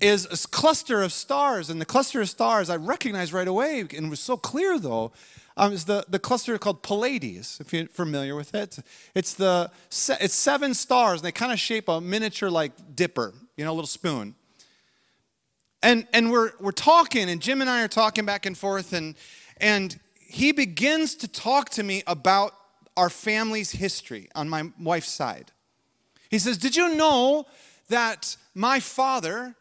is 0.00 0.26
a 0.26 0.48
cluster 0.48 1.02
of 1.02 1.12
stars. 1.12 1.68
And 1.68 1.80
the 1.80 1.86
cluster 1.86 2.20
of 2.20 2.28
stars 2.30 2.70
I 2.70 2.76
recognized 2.76 3.32
right 3.32 3.48
away, 3.48 3.80
and 3.80 3.92
it 3.92 4.10
was 4.10 4.20
so 4.20 4.36
clear 4.36 4.78
though, 4.78 5.12
um, 5.56 5.72
is 5.72 5.84
the, 5.84 6.04
the 6.08 6.18
cluster 6.18 6.56
called 6.58 6.82
Pleiades, 6.82 7.58
if 7.60 7.72
you're 7.72 7.86
familiar 7.86 8.36
with 8.36 8.54
it. 8.54 8.78
It's, 9.14 9.34
the, 9.34 9.70
it's 9.88 10.34
seven 10.34 10.74
stars, 10.74 11.20
and 11.20 11.26
they 11.26 11.32
kind 11.32 11.52
of 11.52 11.58
shape 11.58 11.88
a 11.88 12.00
miniature 12.00 12.50
like 12.50 12.72
dipper, 12.94 13.32
you 13.56 13.64
know, 13.64 13.72
a 13.72 13.74
little 13.74 13.86
spoon. 13.86 14.34
And, 15.82 16.06
and 16.12 16.30
we're, 16.30 16.52
we're 16.60 16.72
talking, 16.72 17.30
and 17.30 17.40
Jim 17.40 17.60
and 17.60 17.70
I 17.70 17.82
are 17.82 17.88
talking 17.88 18.26
back 18.26 18.44
and 18.44 18.56
forth, 18.56 18.92
and, 18.92 19.14
and 19.56 19.98
he 20.18 20.52
begins 20.52 21.14
to 21.16 21.28
talk 21.28 21.70
to 21.70 21.82
me 21.82 22.02
about 22.06 22.52
our 22.96 23.08
family's 23.08 23.72
history 23.72 24.28
on 24.34 24.48
my 24.48 24.70
wife's 24.80 25.10
side. 25.10 25.52
He 26.30 26.38
says, 26.38 26.58
Did 26.58 26.76
you 26.76 26.96
know 26.96 27.46
that 27.88 28.36
my 28.54 28.80
father, 28.80 29.54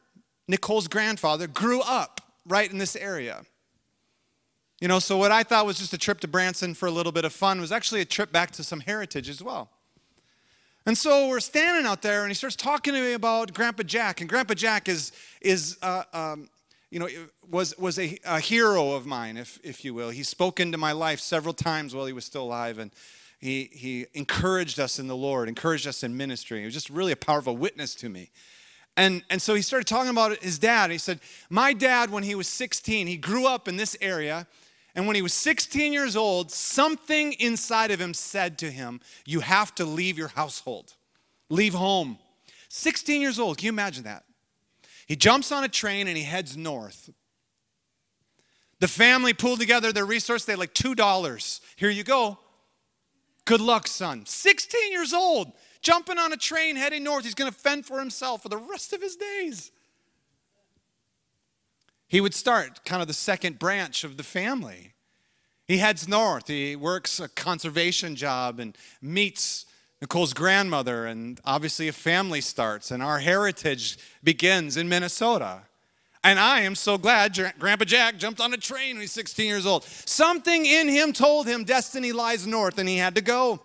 Nicole's 0.47 0.87
grandfather, 0.87 1.47
grew 1.47 1.81
up 1.81 2.21
right 2.45 2.69
in 2.69 2.79
this 2.79 2.95
area? 2.95 3.43
You 4.81 4.87
know, 4.87 4.99
so 4.99 5.17
what 5.17 5.31
I 5.31 5.43
thought 5.43 5.65
was 5.65 5.77
just 5.77 5.93
a 5.93 5.97
trip 5.97 6.19
to 6.21 6.27
Branson 6.27 6.73
for 6.73 6.87
a 6.87 6.91
little 6.91 7.11
bit 7.11 7.25
of 7.25 7.33
fun 7.33 7.61
was 7.61 7.71
actually 7.71 8.01
a 8.01 8.05
trip 8.05 8.31
back 8.31 8.51
to 8.51 8.63
some 8.63 8.81
heritage 8.81 9.29
as 9.29 9.41
well. 9.41 9.69
And 10.85 10.97
so 10.97 11.29
we're 11.29 11.39
standing 11.39 11.85
out 11.85 12.01
there, 12.01 12.21
and 12.21 12.29
he 12.29 12.35
starts 12.35 12.55
talking 12.55 12.93
to 12.93 12.99
me 12.99 13.13
about 13.13 13.53
Grandpa 13.53 13.83
Jack. 13.83 14.21
And 14.21 14.29
Grandpa 14.29 14.53
Jack 14.53 14.87
is, 14.87 15.11
is 15.41 15.77
uh, 15.81 16.03
um, 16.13 16.49
you 16.91 16.99
know, 16.99 17.07
was, 17.49 17.77
was 17.77 17.97
a, 17.97 18.17
a, 18.25 18.39
hero 18.39 18.91
of 18.91 19.05
mine, 19.05 19.37
if, 19.37 19.59
if 19.63 19.83
you 19.83 19.93
will. 19.93 20.09
He's 20.09 20.29
spoken 20.29 20.71
to 20.73 20.77
my 20.77 20.91
life 20.91 21.19
several 21.19 21.53
times 21.53 21.95
while 21.95 22.05
he 22.05 22.13
was 22.13 22.25
still 22.25 22.43
alive. 22.43 22.77
And, 22.77 22.91
he, 23.45 23.69
he 23.71 24.07
encouraged 24.13 24.79
us 24.79 24.97
in 24.97 25.07
the 25.07 25.15
Lord, 25.15 25.47
encouraged 25.47 25.87
us 25.87 26.03
in 26.03 26.17
ministry. 26.17 26.59
He 26.59 26.65
was 26.65 26.73
just 26.73 26.89
really 26.89 27.11
a 27.11 27.17
powerful 27.17 27.55
witness 27.55 27.93
to 27.95 28.09
me. 28.09 28.31
And, 28.97 29.23
and 29.29 29.41
so 29.41 29.53
he 29.55 29.61
started 29.61 29.87
talking 29.87 30.09
about 30.09 30.37
his 30.37 30.57
dad. 30.57 30.89
He 30.89 30.97
said, 30.97 31.19
My 31.49 31.73
dad, 31.73 32.11
when 32.11 32.23
he 32.23 32.33
was 32.33 32.47
16, 32.47 33.07
he 33.07 33.17
grew 33.17 33.45
up 33.45 33.67
in 33.67 33.75
this 33.75 33.95
area. 33.99 34.47
And 34.95 35.07
when 35.07 35.15
he 35.15 35.21
was 35.21 35.33
16 35.33 35.91
years 35.91 36.15
old, 36.15 36.51
something 36.51 37.33
inside 37.33 37.91
of 37.91 37.99
him 37.99 38.13
said 38.13 38.57
to 38.59 38.71
him, 38.71 39.01
You 39.25 39.41
have 39.41 39.75
to 39.75 39.85
leave 39.85 40.17
your 40.17 40.29
household, 40.29 40.93
leave 41.49 41.73
home. 41.73 42.17
16 42.69 43.21
years 43.21 43.37
old, 43.37 43.57
can 43.57 43.65
you 43.65 43.71
imagine 43.71 44.05
that? 44.05 44.23
He 45.05 45.15
jumps 45.15 45.51
on 45.51 45.63
a 45.63 45.67
train 45.67 46.07
and 46.07 46.17
he 46.17 46.23
heads 46.23 46.57
north. 46.57 47.09
The 48.79 48.87
family 48.87 49.33
pulled 49.33 49.59
together 49.59 49.91
their 49.91 50.05
resources. 50.05 50.45
They 50.45 50.53
had 50.53 50.59
like 50.59 50.73
$2. 50.73 51.59
Here 51.75 51.89
you 51.89 52.03
go. 52.03 52.39
Good 53.45 53.61
luck, 53.61 53.87
son. 53.87 54.25
16 54.25 54.91
years 54.91 55.13
old, 55.13 55.51
jumping 55.81 56.17
on 56.17 56.33
a 56.33 56.37
train 56.37 56.75
heading 56.75 57.03
north. 57.03 57.23
He's 57.23 57.35
going 57.35 57.51
to 57.51 57.57
fend 57.57 57.85
for 57.85 57.99
himself 57.99 58.43
for 58.43 58.49
the 58.49 58.57
rest 58.57 58.91
of 58.91 59.01
his 59.01 59.15
days. 59.15 59.71
He 62.07 62.21
would 62.21 62.33
start 62.33 62.85
kind 62.85 63.01
of 63.01 63.07
the 63.07 63.13
second 63.13 63.59
branch 63.59 64.03
of 64.03 64.17
the 64.17 64.23
family. 64.23 64.93
He 65.67 65.79
heads 65.79 66.07
north. 66.07 66.47
He 66.47 66.75
works 66.75 67.19
a 67.19 67.27
conservation 67.27 68.15
job 68.15 68.59
and 68.59 68.77
meets 69.01 69.65
Nicole's 70.01 70.33
grandmother, 70.33 71.05
and 71.05 71.39
obviously 71.45 71.87
a 71.87 71.93
family 71.93 72.41
starts, 72.41 72.91
and 72.91 73.01
our 73.01 73.19
heritage 73.19 73.97
begins 74.23 74.77
in 74.77 74.87
Minnesota. 74.87 75.61
And 76.23 76.39
I 76.39 76.61
am 76.61 76.75
so 76.75 76.97
glad 76.97 77.37
Grandpa 77.59 77.85
Jack 77.85 78.17
jumped 78.17 78.41
on 78.41 78.53
a 78.53 78.57
train 78.57 78.95
when 78.95 79.01
he's 79.01 79.11
16 79.11 79.45
years 79.45 79.65
old. 79.65 79.83
Something 79.83 80.65
in 80.65 80.87
him 80.87 81.13
told 81.13 81.47
him 81.47 81.63
destiny 81.63 82.11
lies 82.11 82.45
north, 82.45 82.77
and 82.77 82.89
he 82.89 82.97
had 82.97 83.15
to 83.15 83.21
go. 83.21 83.61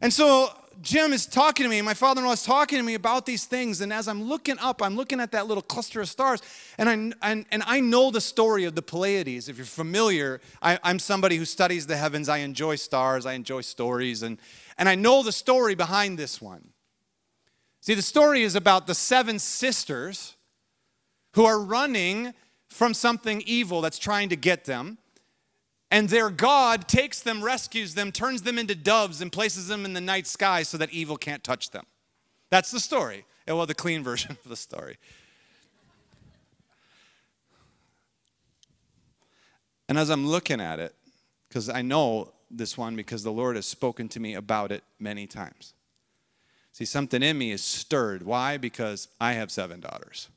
And 0.00 0.12
so 0.12 0.50
Jim 0.82 1.12
is 1.12 1.26
talking 1.26 1.64
to 1.64 1.70
me, 1.70 1.80
my 1.82 1.94
father 1.94 2.20
in 2.20 2.26
law 2.26 2.32
is 2.32 2.42
talking 2.42 2.78
to 2.78 2.84
me 2.84 2.94
about 2.94 3.26
these 3.26 3.44
things. 3.44 3.80
And 3.80 3.92
as 3.92 4.08
I'm 4.08 4.22
looking 4.22 4.58
up, 4.58 4.82
I'm 4.82 4.96
looking 4.96 5.20
at 5.20 5.32
that 5.32 5.46
little 5.46 5.62
cluster 5.62 6.00
of 6.00 6.08
stars. 6.08 6.42
And 6.78 6.88
I, 6.88 6.92
and, 7.30 7.46
and 7.50 7.62
I 7.66 7.80
know 7.80 8.10
the 8.10 8.20
story 8.20 8.64
of 8.64 8.74
the 8.74 8.82
Pleiades. 8.82 9.48
If 9.48 9.56
you're 9.56 9.66
familiar, 9.66 10.40
I, 10.60 10.78
I'm 10.82 10.98
somebody 10.98 11.36
who 11.36 11.44
studies 11.44 11.86
the 11.86 11.96
heavens. 11.96 12.28
I 12.28 12.38
enjoy 12.38 12.76
stars, 12.76 13.26
I 13.26 13.32
enjoy 13.32 13.62
stories. 13.62 14.22
And, 14.22 14.38
and 14.78 14.88
I 14.88 14.94
know 14.94 15.22
the 15.22 15.32
story 15.32 15.74
behind 15.74 16.18
this 16.18 16.40
one. 16.40 16.70
See, 17.80 17.94
the 17.94 18.02
story 18.02 18.42
is 18.42 18.54
about 18.54 18.86
the 18.86 18.94
seven 18.94 19.38
sisters 19.38 20.36
who 21.34 21.44
are 21.44 21.60
running 21.60 22.34
from 22.68 22.94
something 22.94 23.42
evil 23.46 23.80
that's 23.80 23.98
trying 23.98 24.28
to 24.30 24.36
get 24.36 24.64
them. 24.64 24.98
And 25.90 26.08
their 26.08 26.30
God 26.30 26.88
takes 26.88 27.20
them, 27.20 27.44
rescues 27.44 27.94
them, 27.94 28.10
turns 28.10 28.42
them 28.42 28.58
into 28.58 28.74
doves, 28.74 29.20
and 29.20 29.30
places 29.30 29.68
them 29.68 29.84
in 29.84 29.92
the 29.92 30.00
night 30.00 30.26
sky 30.26 30.62
so 30.62 30.76
that 30.78 30.90
evil 30.90 31.16
can't 31.16 31.44
touch 31.44 31.70
them. 31.70 31.86
That's 32.50 32.70
the 32.70 32.80
story. 32.80 33.24
Eh, 33.46 33.52
well, 33.52 33.66
the 33.66 33.74
clean 33.74 34.02
version 34.04 34.32
of 34.32 34.48
the 34.48 34.56
story. 34.56 34.98
And 39.88 39.96
as 39.96 40.10
I'm 40.10 40.26
looking 40.26 40.60
at 40.60 40.80
it, 40.80 40.94
because 41.48 41.68
I 41.68 41.82
know 41.82 42.32
this 42.50 42.76
one 42.76 42.96
because 42.96 43.22
the 43.22 43.32
Lord 43.32 43.56
has 43.56 43.66
spoken 43.66 44.08
to 44.10 44.20
me 44.20 44.34
about 44.34 44.72
it 44.72 44.82
many 44.98 45.26
times. 45.26 45.74
See, 46.72 46.84
something 46.84 47.22
in 47.22 47.38
me 47.38 47.52
is 47.52 47.62
stirred. 47.62 48.22
Why? 48.24 48.56
Because 48.58 49.08
I 49.20 49.32
have 49.32 49.50
seven 49.50 49.80
daughters. 49.80 50.28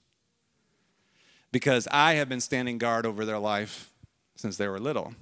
Because 1.52 1.88
I 1.92 2.14
have 2.14 2.30
been 2.30 2.40
standing 2.40 2.78
guard 2.78 3.06
over 3.06 3.26
their 3.26 3.40
life 3.40 3.92
since 4.36 4.56
they 4.56 4.68
were 4.68 4.80
little. 4.80 5.16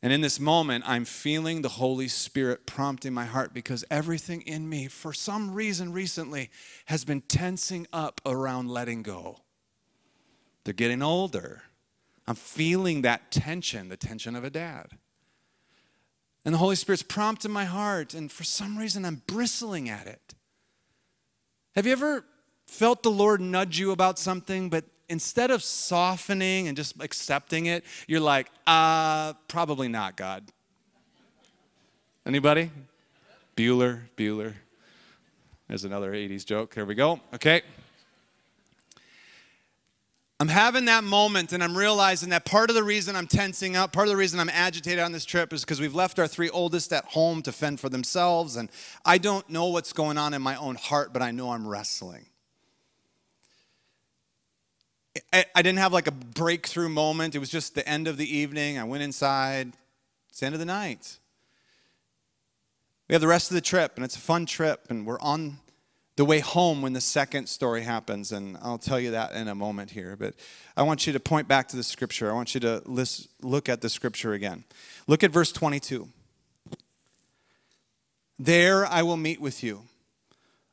And 0.00 0.12
in 0.12 0.20
this 0.20 0.38
moment, 0.38 0.84
I'm 0.86 1.04
feeling 1.04 1.62
the 1.62 1.70
Holy 1.70 2.06
Spirit 2.06 2.66
prompting 2.66 3.12
my 3.12 3.24
heart 3.24 3.52
because 3.52 3.84
everything 3.90 4.42
in 4.42 4.68
me, 4.68 4.86
for 4.86 5.12
some 5.12 5.52
reason 5.52 5.92
recently, 5.92 6.50
has 6.86 7.04
been 7.04 7.20
tensing 7.22 7.86
up 7.92 8.20
around 8.24 8.70
letting 8.70 9.02
go. 9.02 9.40
They're 10.64 10.72
getting 10.72 11.02
older. 11.02 11.62
I'm 12.28 12.36
feeling 12.36 13.02
that 13.02 13.32
tension, 13.32 13.88
the 13.88 13.96
tension 13.96 14.36
of 14.36 14.44
a 14.44 14.50
dad. 14.50 14.98
And 16.44 16.54
the 16.54 16.58
Holy 16.58 16.76
Spirit's 16.76 17.02
prompting 17.02 17.50
my 17.50 17.64
heart, 17.64 18.14
and 18.14 18.30
for 18.30 18.44
some 18.44 18.78
reason, 18.78 19.04
I'm 19.04 19.22
bristling 19.26 19.88
at 19.88 20.06
it. 20.06 20.34
Have 21.74 21.86
you 21.86 21.92
ever 21.92 22.24
felt 22.66 23.02
the 23.02 23.10
Lord 23.10 23.40
nudge 23.40 23.78
you 23.78 23.90
about 23.90 24.18
something, 24.18 24.70
but 24.70 24.84
instead 25.08 25.50
of 25.50 25.62
softening 25.62 26.68
and 26.68 26.76
just 26.76 26.94
accepting 27.00 27.66
it, 27.66 27.84
you're 28.06 28.20
like, 28.20 28.50
uh, 28.66 29.32
probably 29.48 29.88
not, 29.88 30.16
God. 30.16 30.44
Anybody? 32.26 32.70
Bueller, 33.56 34.02
Bueller. 34.16 34.54
There's 35.66 35.84
another 35.84 36.12
80s 36.12 36.44
joke. 36.44 36.74
Here 36.74 36.84
we 36.84 36.94
go. 36.94 37.20
Okay. 37.34 37.62
I'm 40.40 40.48
having 40.48 40.84
that 40.84 41.02
moment 41.02 41.52
and 41.52 41.64
I'm 41.64 41.76
realizing 41.76 42.28
that 42.28 42.44
part 42.44 42.70
of 42.70 42.76
the 42.76 42.84
reason 42.84 43.16
I'm 43.16 43.26
tensing 43.26 43.74
up, 43.74 43.92
part 43.92 44.06
of 44.06 44.10
the 44.10 44.16
reason 44.16 44.38
I'm 44.38 44.48
agitated 44.48 45.00
on 45.00 45.10
this 45.10 45.24
trip 45.24 45.52
is 45.52 45.62
because 45.62 45.80
we've 45.80 45.96
left 45.96 46.20
our 46.20 46.28
three 46.28 46.48
oldest 46.48 46.92
at 46.92 47.04
home 47.06 47.42
to 47.42 47.50
fend 47.50 47.80
for 47.80 47.88
themselves. 47.88 48.54
And 48.54 48.70
I 49.04 49.18
don't 49.18 49.48
know 49.50 49.66
what's 49.66 49.92
going 49.92 50.16
on 50.16 50.34
in 50.34 50.40
my 50.40 50.54
own 50.54 50.76
heart, 50.76 51.12
but 51.12 51.22
I 51.22 51.32
know 51.32 51.50
I'm 51.50 51.66
wrestling. 51.66 52.26
I, 55.32 55.44
didn't 55.56 55.78
have 55.78 55.92
like 55.92 56.06
a 56.06 56.12
breakthrough 56.12 56.88
moment. 56.88 57.34
It 57.34 57.38
was 57.38 57.50
just 57.50 57.74
the 57.74 57.88
end 57.88 58.08
of 58.08 58.16
the 58.16 58.36
evening. 58.36 58.78
I 58.78 58.84
went 58.84 59.02
inside. 59.02 59.72
It's 60.28 60.40
the 60.40 60.46
end 60.46 60.54
of 60.54 60.58
the 60.58 60.66
night. 60.66 61.18
We 63.08 63.14
have 63.14 63.22
the 63.22 63.28
rest 63.28 63.50
of 63.50 63.54
the 63.54 63.60
trip, 63.60 63.92
and 63.96 64.04
it's 64.04 64.16
a 64.16 64.20
fun 64.20 64.44
trip, 64.44 64.86
and 64.90 65.06
we're 65.06 65.20
on 65.20 65.58
the 66.16 66.24
way 66.24 66.40
home 66.40 66.82
when 66.82 66.92
the 66.92 67.00
second 67.00 67.48
story 67.48 67.82
happens. 67.82 68.32
And 68.32 68.58
I'll 68.60 68.78
tell 68.78 69.00
you 69.00 69.12
that 69.12 69.32
in 69.32 69.48
a 69.48 69.54
moment 69.54 69.92
here. 69.92 70.16
But 70.16 70.34
I 70.76 70.82
want 70.82 71.06
you 71.06 71.12
to 71.12 71.20
point 71.20 71.48
back 71.48 71.68
to 71.68 71.76
the 71.76 71.82
scripture. 71.82 72.30
I 72.30 72.34
want 72.34 72.54
you 72.54 72.60
to 72.60 72.82
list, 72.84 73.28
look 73.40 73.68
at 73.68 73.80
the 73.80 73.88
scripture 73.88 74.34
again. 74.34 74.64
Look 75.06 75.22
at 75.22 75.30
verse 75.30 75.52
22. 75.52 76.08
There 78.38 78.86
I 78.86 79.02
will 79.02 79.16
meet 79.16 79.40
with 79.40 79.62
you, 79.62 79.82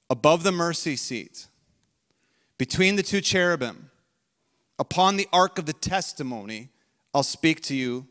above 0.10 0.44
the 0.44 0.52
mercy 0.52 0.96
seat, 0.96 1.48
between 2.58 2.96
the 2.96 3.04
two 3.04 3.22
cherubim 3.22 3.85
upon 4.78 5.18
the 5.18 5.28
ark 5.32 5.58
of 5.58 5.66
the 5.66 5.74
testimony, 5.74 6.70
I'll 7.14 7.24
speak 7.24 7.62
to 7.64 7.76
you 7.76 8.08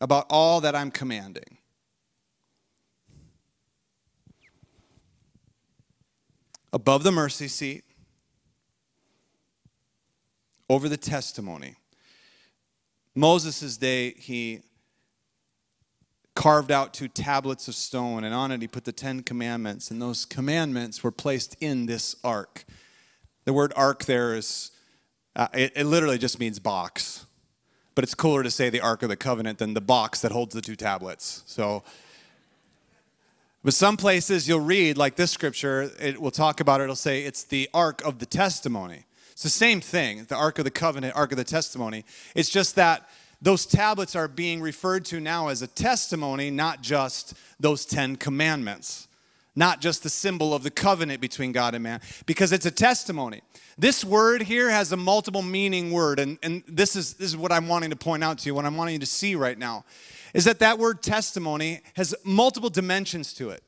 about 0.00 0.26
all 0.30 0.60
that 0.60 0.74
I'm 0.74 0.90
commanding. 0.90 1.58
Above 6.72 7.02
the 7.02 7.12
mercy 7.12 7.48
seat, 7.48 7.84
over 10.68 10.88
the 10.88 10.96
testimony. 10.96 11.74
Moses' 13.16 13.76
day, 13.76 14.12
he 14.12 14.60
carved 16.36 16.70
out 16.70 16.94
two 16.94 17.08
tablets 17.08 17.66
of 17.66 17.74
stone, 17.74 18.22
and 18.22 18.32
on 18.32 18.52
it 18.52 18.62
he 18.62 18.68
put 18.68 18.84
the 18.84 18.92
Ten 18.92 19.24
Commandments, 19.24 19.90
and 19.90 20.00
those 20.00 20.24
commandments 20.24 21.02
were 21.02 21.10
placed 21.10 21.56
in 21.60 21.86
this 21.86 22.14
ark. 22.22 22.64
The 23.46 23.52
word 23.52 23.72
ark 23.74 24.04
there 24.04 24.36
is 24.36 24.70
uh, 25.36 25.48
it, 25.54 25.72
it 25.76 25.84
literally 25.84 26.18
just 26.18 26.38
means 26.38 26.58
box. 26.58 27.26
But 27.94 28.04
it's 28.04 28.14
cooler 28.14 28.42
to 28.42 28.50
say 28.50 28.70
the 28.70 28.80
Ark 28.80 29.02
of 29.02 29.08
the 29.08 29.16
Covenant 29.16 29.58
than 29.58 29.74
the 29.74 29.80
box 29.80 30.20
that 30.20 30.32
holds 30.32 30.54
the 30.54 30.60
two 30.60 30.76
tablets. 30.76 31.42
So, 31.46 31.82
but 33.62 33.74
some 33.74 33.96
places 33.96 34.48
you'll 34.48 34.60
read, 34.60 34.96
like 34.96 35.16
this 35.16 35.30
scripture, 35.30 35.90
it 36.00 36.20
will 36.20 36.30
talk 36.30 36.60
about 36.60 36.80
it, 36.80 36.84
it'll 36.84 36.96
say 36.96 37.22
it's 37.22 37.44
the 37.44 37.68
Ark 37.74 38.02
of 38.04 38.18
the 38.18 38.26
Testimony. 38.26 39.04
It's 39.32 39.42
the 39.42 39.50
same 39.50 39.80
thing, 39.80 40.24
the 40.24 40.36
Ark 40.36 40.58
of 40.58 40.64
the 40.64 40.70
Covenant, 40.70 41.16
Ark 41.16 41.32
of 41.32 41.38
the 41.38 41.44
Testimony. 41.44 42.04
It's 42.34 42.48
just 42.48 42.76
that 42.76 43.08
those 43.42 43.64
tablets 43.64 44.14
are 44.14 44.28
being 44.28 44.60
referred 44.60 45.04
to 45.06 45.20
now 45.20 45.48
as 45.48 45.62
a 45.62 45.66
testimony, 45.66 46.50
not 46.50 46.82
just 46.82 47.34
those 47.58 47.86
Ten 47.86 48.16
Commandments, 48.16 49.08
not 49.60 49.82
just 49.82 50.02
the 50.02 50.08
symbol 50.08 50.54
of 50.54 50.62
the 50.62 50.70
covenant 50.70 51.20
between 51.20 51.52
God 51.52 51.74
and 51.74 51.84
man, 51.84 52.00
because 52.24 52.50
it's 52.50 52.64
a 52.64 52.70
testimony. 52.70 53.42
This 53.76 54.02
word 54.02 54.40
here 54.40 54.70
has 54.70 54.90
a 54.90 54.96
multiple 54.96 55.42
meaning 55.42 55.92
word, 55.92 56.18
and, 56.18 56.38
and 56.42 56.64
this, 56.66 56.96
is, 56.96 57.14
this 57.14 57.28
is 57.28 57.36
what 57.36 57.52
I'm 57.52 57.68
wanting 57.68 57.90
to 57.90 57.96
point 57.96 58.24
out 58.24 58.38
to 58.38 58.46
you, 58.46 58.54
what 58.54 58.64
I'm 58.64 58.78
wanting 58.78 58.94
you 58.94 59.00
to 59.00 59.06
see 59.06 59.34
right 59.34 59.58
now, 59.58 59.84
is 60.32 60.46
that 60.46 60.60
that 60.60 60.78
word 60.78 61.02
testimony 61.02 61.82
has 61.94 62.14
multiple 62.24 62.70
dimensions 62.70 63.34
to 63.34 63.50
it. 63.50 63.62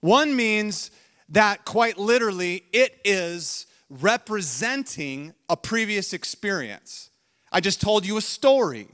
One 0.00 0.34
means 0.34 0.90
that 1.28 1.66
quite 1.66 1.98
literally 1.98 2.64
it 2.72 2.98
is 3.04 3.66
representing 3.90 5.34
a 5.50 5.56
previous 5.56 6.14
experience. 6.14 7.10
I 7.52 7.60
just 7.60 7.82
told 7.82 8.06
you 8.06 8.16
a 8.16 8.22
story. 8.22 8.88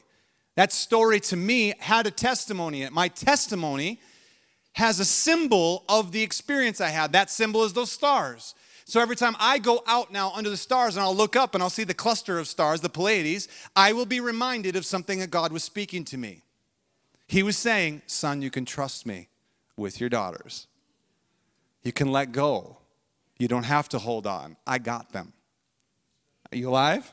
That 0.56 0.72
story 0.72 1.20
to 1.20 1.36
me 1.36 1.74
had 1.78 2.08
a 2.08 2.10
testimony. 2.10 2.88
My 2.90 3.06
testimony 3.06 4.00
has 4.74 5.00
a 5.00 5.04
symbol 5.04 5.84
of 5.88 6.12
the 6.12 6.22
experience 6.22 6.80
I 6.80 6.88
had. 6.88 7.12
That 7.12 7.30
symbol 7.30 7.64
is 7.64 7.72
those 7.72 7.90
stars. 7.90 8.54
So 8.84 9.00
every 9.00 9.16
time 9.16 9.34
I 9.38 9.58
go 9.58 9.82
out 9.86 10.12
now 10.12 10.32
under 10.34 10.50
the 10.50 10.56
stars 10.56 10.96
and 10.96 11.02
I'll 11.02 11.14
look 11.14 11.36
up 11.36 11.54
and 11.54 11.62
I'll 11.62 11.70
see 11.70 11.84
the 11.84 11.94
cluster 11.94 12.38
of 12.38 12.46
stars, 12.46 12.80
the 12.80 12.90
Pleiades, 12.90 13.48
I 13.74 13.92
will 13.92 14.04
be 14.04 14.20
reminded 14.20 14.76
of 14.76 14.84
something 14.84 15.20
that 15.20 15.30
God 15.30 15.52
was 15.52 15.64
speaking 15.64 16.04
to 16.06 16.18
me. 16.18 16.42
He 17.26 17.42
was 17.42 17.56
saying, 17.56 18.02
Son, 18.06 18.42
you 18.42 18.50
can 18.50 18.64
trust 18.64 19.06
me 19.06 19.28
with 19.76 20.00
your 20.00 20.10
daughters. 20.10 20.66
You 21.82 21.92
can 21.92 22.12
let 22.12 22.32
go. 22.32 22.78
You 23.38 23.48
don't 23.48 23.64
have 23.64 23.88
to 23.90 23.98
hold 23.98 24.26
on. 24.26 24.56
I 24.66 24.78
got 24.78 25.12
them. 25.12 25.32
Are 26.52 26.56
you 26.56 26.68
alive? 26.68 27.12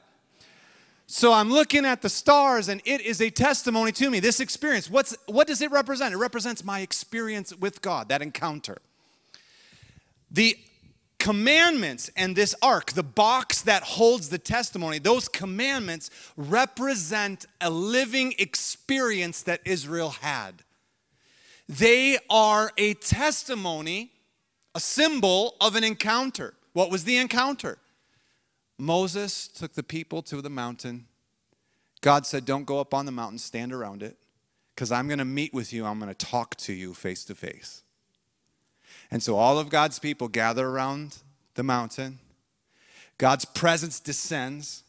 So 1.13 1.33
I'm 1.33 1.49
looking 1.49 1.85
at 1.85 2.01
the 2.01 2.07
stars, 2.07 2.69
and 2.69 2.81
it 2.85 3.01
is 3.01 3.19
a 3.19 3.29
testimony 3.29 3.91
to 3.91 4.09
me. 4.09 4.21
This 4.21 4.39
experience, 4.39 4.89
what's, 4.89 5.13
what 5.25 5.45
does 5.45 5.61
it 5.61 5.69
represent? 5.69 6.13
It 6.13 6.17
represents 6.17 6.63
my 6.63 6.79
experience 6.79 7.53
with 7.53 7.81
God, 7.81 8.07
that 8.07 8.21
encounter. 8.21 8.77
The 10.31 10.57
commandments 11.19 12.09
and 12.15 12.33
this 12.33 12.55
ark, 12.61 12.93
the 12.93 13.03
box 13.03 13.61
that 13.63 13.83
holds 13.83 14.29
the 14.29 14.37
testimony, 14.37 14.99
those 14.99 15.27
commandments 15.27 16.11
represent 16.37 17.45
a 17.59 17.69
living 17.69 18.33
experience 18.39 19.43
that 19.43 19.59
Israel 19.65 20.11
had. 20.11 20.63
They 21.67 22.19
are 22.29 22.71
a 22.77 22.93
testimony, 22.93 24.13
a 24.73 24.79
symbol 24.79 25.55
of 25.59 25.75
an 25.75 25.83
encounter. 25.83 26.53
What 26.71 26.89
was 26.89 27.03
the 27.03 27.17
encounter? 27.17 27.79
Moses 28.81 29.47
took 29.47 29.73
the 29.73 29.83
people 29.83 30.23
to 30.23 30.41
the 30.41 30.49
mountain. 30.49 31.05
God 32.01 32.25
said, 32.25 32.45
Don't 32.45 32.65
go 32.65 32.79
up 32.79 32.95
on 32.95 33.05
the 33.05 33.11
mountain, 33.11 33.37
stand 33.37 33.71
around 33.71 34.01
it, 34.01 34.17
because 34.73 34.91
I'm 34.91 35.07
going 35.07 35.19
to 35.19 35.25
meet 35.25 35.53
with 35.53 35.71
you. 35.71 35.85
I'm 35.85 35.99
going 35.99 36.13
to 36.13 36.25
talk 36.25 36.55
to 36.55 36.73
you 36.73 36.95
face 36.95 37.23
to 37.25 37.35
face. 37.35 37.83
And 39.11 39.21
so 39.21 39.37
all 39.37 39.59
of 39.59 39.69
God's 39.69 39.99
people 39.99 40.27
gather 40.27 40.67
around 40.67 41.19
the 41.53 41.61
mountain. 41.61 42.17
God's 43.19 43.45
presence 43.45 43.99
descends. 43.99 44.81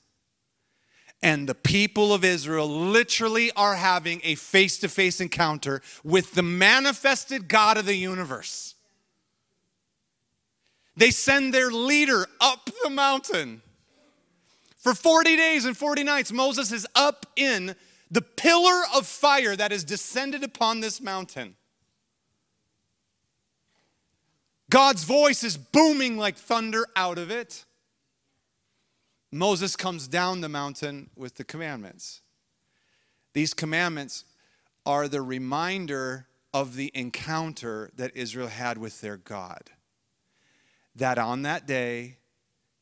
And 1.22 1.46
the 1.46 1.54
people 1.54 2.14
of 2.14 2.24
Israel 2.24 2.66
literally 2.66 3.52
are 3.52 3.74
having 3.74 4.22
a 4.24 4.36
face 4.36 4.78
to 4.78 4.88
face 4.88 5.20
encounter 5.20 5.82
with 6.02 6.32
the 6.32 6.42
manifested 6.42 7.46
God 7.46 7.76
of 7.76 7.84
the 7.84 7.94
universe. 7.94 8.74
They 10.96 11.10
send 11.10 11.52
their 11.52 11.70
leader 11.70 12.26
up 12.40 12.70
the 12.82 12.88
mountain. 12.90 13.60
For 14.82 14.94
40 14.94 15.36
days 15.36 15.64
and 15.64 15.76
40 15.76 16.02
nights, 16.02 16.32
Moses 16.32 16.72
is 16.72 16.88
up 16.96 17.26
in 17.36 17.76
the 18.10 18.20
pillar 18.20 18.82
of 18.94 19.06
fire 19.06 19.54
that 19.54 19.70
has 19.70 19.84
descended 19.84 20.42
upon 20.42 20.80
this 20.80 21.00
mountain. 21.00 21.54
God's 24.68 25.04
voice 25.04 25.44
is 25.44 25.56
booming 25.56 26.18
like 26.18 26.36
thunder 26.36 26.84
out 26.96 27.16
of 27.16 27.30
it. 27.30 27.64
Moses 29.30 29.76
comes 29.76 30.08
down 30.08 30.40
the 30.40 30.48
mountain 30.48 31.10
with 31.14 31.36
the 31.36 31.44
commandments. 31.44 32.20
These 33.34 33.54
commandments 33.54 34.24
are 34.84 35.06
the 35.06 35.22
reminder 35.22 36.26
of 36.52 36.74
the 36.74 36.90
encounter 36.92 37.90
that 37.94 38.16
Israel 38.16 38.48
had 38.48 38.78
with 38.78 39.00
their 39.00 39.16
God. 39.16 39.70
That 40.96 41.18
on 41.18 41.42
that 41.42 41.66
day, 41.66 42.16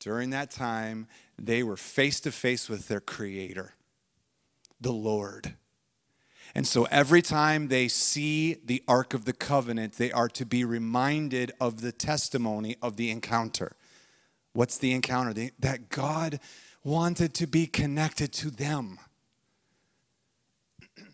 during 0.00 0.30
that 0.30 0.50
time, 0.50 1.06
they 1.40 1.62
were 1.62 1.76
face 1.76 2.20
to 2.20 2.32
face 2.32 2.68
with 2.68 2.88
their 2.88 3.00
Creator, 3.00 3.74
the 4.80 4.92
Lord. 4.92 5.54
And 6.54 6.66
so 6.66 6.84
every 6.90 7.22
time 7.22 7.68
they 7.68 7.88
see 7.88 8.56
the 8.64 8.82
Ark 8.86 9.14
of 9.14 9.24
the 9.24 9.32
Covenant, 9.32 9.94
they 9.94 10.12
are 10.12 10.28
to 10.28 10.44
be 10.44 10.64
reminded 10.64 11.52
of 11.60 11.80
the 11.80 11.92
testimony 11.92 12.76
of 12.82 12.96
the 12.96 13.10
encounter. 13.10 13.76
What's 14.52 14.76
the 14.78 14.92
encounter? 14.92 15.32
The, 15.32 15.52
that 15.60 15.88
God 15.88 16.40
wanted 16.82 17.34
to 17.34 17.46
be 17.46 17.66
connected 17.66 18.32
to 18.34 18.50
them. 18.50 18.98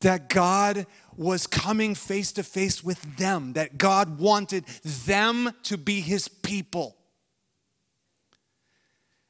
that 0.00 0.28
God 0.28 0.86
was 1.16 1.46
coming 1.46 1.94
face 1.94 2.32
to 2.32 2.42
face 2.42 2.82
with 2.82 3.16
them, 3.18 3.52
that 3.52 3.76
God 3.76 4.18
wanted 4.18 4.64
them 4.84 5.52
to 5.64 5.76
be 5.76 6.00
his 6.00 6.28
people. 6.28 6.97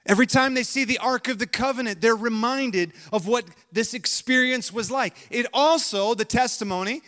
Every 0.08 0.26
time 0.26 0.54
they 0.54 0.62
see 0.62 0.84
the 0.84 0.98
Ark 0.98 1.28
of 1.28 1.38
the 1.38 1.46
Covenant, 1.46 2.00
they're 2.00 2.16
reminded 2.16 2.92
of 3.12 3.26
what 3.26 3.44
this 3.70 3.92
experience 3.92 4.72
was 4.72 4.90
like. 4.90 5.14
It 5.30 5.46
also, 5.52 6.14
the 6.14 6.24
testimony, 6.24 7.02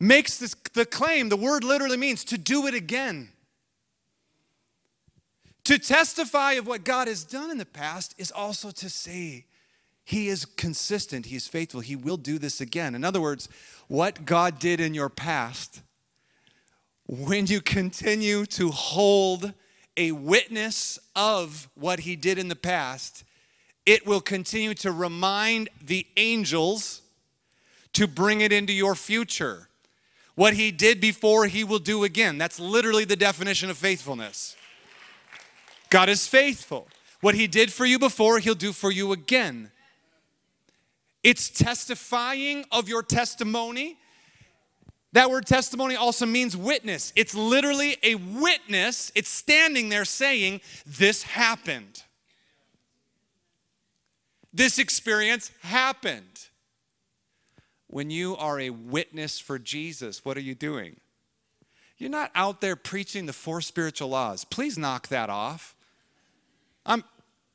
makes 0.00 0.36
this, 0.36 0.54
the 0.74 0.84
claim, 0.84 1.28
the 1.28 1.36
word 1.36 1.62
literally 1.62 1.96
means 1.96 2.24
to 2.24 2.36
do 2.36 2.66
it 2.66 2.74
again. 2.74 3.28
To 5.64 5.78
testify 5.78 6.52
of 6.52 6.66
what 6.66 6.84
God 6.84 7.06
has 7.06 7.22
done 7.22 7.52
in 7.52 7.58
the 7.58 7.66
past 7.66 8.14
is 8.18 8.32
also 8.32 8.72
to 8.72 8.90
say, 8.90 9.46
He 10.04 10.26
is 10.26 10.44
consistent, 10.44 11.26
He 11.26 11.36
is 11.36 11.46
faithful, 11.46 11.80
He 11.80 11.94
will 11.94 12.16
do 12.16 12.38
this 12.40 12.60
again. 12.60 12.96
In 12.96 13.04
other 13.04 13.20
words, 13.20 13.48
what 13.86 14.24
God 14.24 14.58
did 14.58 14.80
in 14.80 14.92
your 14.92 15.08
past, 15.08 15.82
when 17.06 17.46
you 17.46 17.60
continue 17.60 18.44
to 18.46 18.70
hold 18.70 19.52
a 19.98 20.12
witness 20.12 20.98
of 21.14 21.68
what 21.74 22.00
he 22.00 22.16
did 22.16 22.38
in 22.38 22.48
the 22.48 22.56
past, 22.56 23.24
it 23.84 24.06
will 24.06 24.20
continue 24.20 24.72
to 24.74 24.92
remind 24.92 25.68
the 25.84 26.06
angels 26.16 27.02
to 27.92 28.06
bring 28.06 28.40
it 28.40 28.52
into 28.52 28.72
your 28.72 28.94
future. 28.94 29.68
What 30.36 30.54
he 30.54 30.70
did 30.70 31.00
before, 31.00 31.46
he 31.46 31.64
will 31.64 31.80
do 31.80 32.04
again. 32.04 32.38
That's 32.38 32.60
literally 32.60 33.04
the 33.04 33.16
definition 33.16 33.70
of 33.70 33.76
faithfulness. 33.76 34.56
God 35.90 36.08
is 36.08 36.28
faithful. 36.28 36.86
What 37.20 37.34
he 37.34 37.48
did 37.48 37.72
for 37.72 37.84
you 37.84 37.98
before, 37.98 38.38
he'll 38.38 38.54
do 38.54 38.72
for 38.72 38.92
you 38.92 39.10
again. 39.10 39.72
It's 41.24 41.50
testifying 41.50 42.64
of 42.70 42.88
your 42.88 43.02
testimony 43.02 43.98
that 45.12 45.30
word 45.30 45.46
testimony 45.46 45.96
also 45.96 46.26
means 46.26 46.56
witness. 46.56 47.12
It's 47.16 47.34
literally 47.34 47.96
a 48.02 48.16
witness. 48.16 49.10
It's 49.14 49.30
standing 49.30 49.88
there 49.88 50.04
saying, 50.04 50.60
This 50.86 51.22
happened. 51.22 52.02
This 54.52 54.78
experience 54.78 55.50
happened. 55.62 56.48
When 57.86 58.10
you 58.10 58.36
are 58.36 58.60
a 58.60 58.68
witness 58.68 59.38
for 59.38 59.58
Jesus, 59.58 60.24
what 60.24 60.36
are 60.36 60.42
you 60.42 60.54
doing? 60.54 60.96
You're 61.96 62.10
not 62.10 62.30
out 62.34 62.60
there 62.60 62.76
preaching 62.76 63.26
the 63.26 63.32
four 63.32 63.60
spiritual 63.62 64.10
laws. 64.10 64.44
Please 64.44 64.76
knock 64.76 65.08
that 65.08 65.30
off. 65.30 65.74
I'm, 66.84 67.02